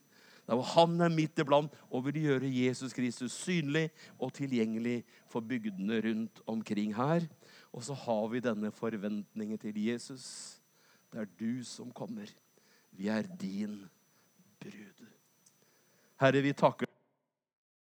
Der 0.46 0.60
hvor 0.60 0.68
Han 0.76 1.00
er 1.02 1.10
midt 1.10 1.40
iblant 1.40 1.72
og 1.88 2.04
vil 2.10 2.20
gjøre 2.28 2.52
Jesus 2.52 2.92
Kristus 2.94 3.32
synlig 3.48 3.88
og 4.20 4.36
tilgjengelig 4.36 5.06
for 5.32 5.40
bygdene 5.40 6.04
rundt 6.04 6.44
omkring 6.52 6.92
her. 7.00 7.24
Og 7.76 7.84
så 7.84 7.96
har 8.06 8.28
vi 8.32 8.40
denne 8.40 8.72
forventningen 8.72 9.60
til 9.60 9.76
Jesus. 9.76 10.26
Det 11.12 11.26
er 11.26 11.32
du 11.40 11.64
som 11.68 11.92
kommer. 11.92 12.30
Vi 12.96 13.10
er 13.12 13.28
din 13.28 13.82
brud. 14.64 15.04
Herre, 16.24 16.42
vi 16.42 16.54
takker 16.56 16.88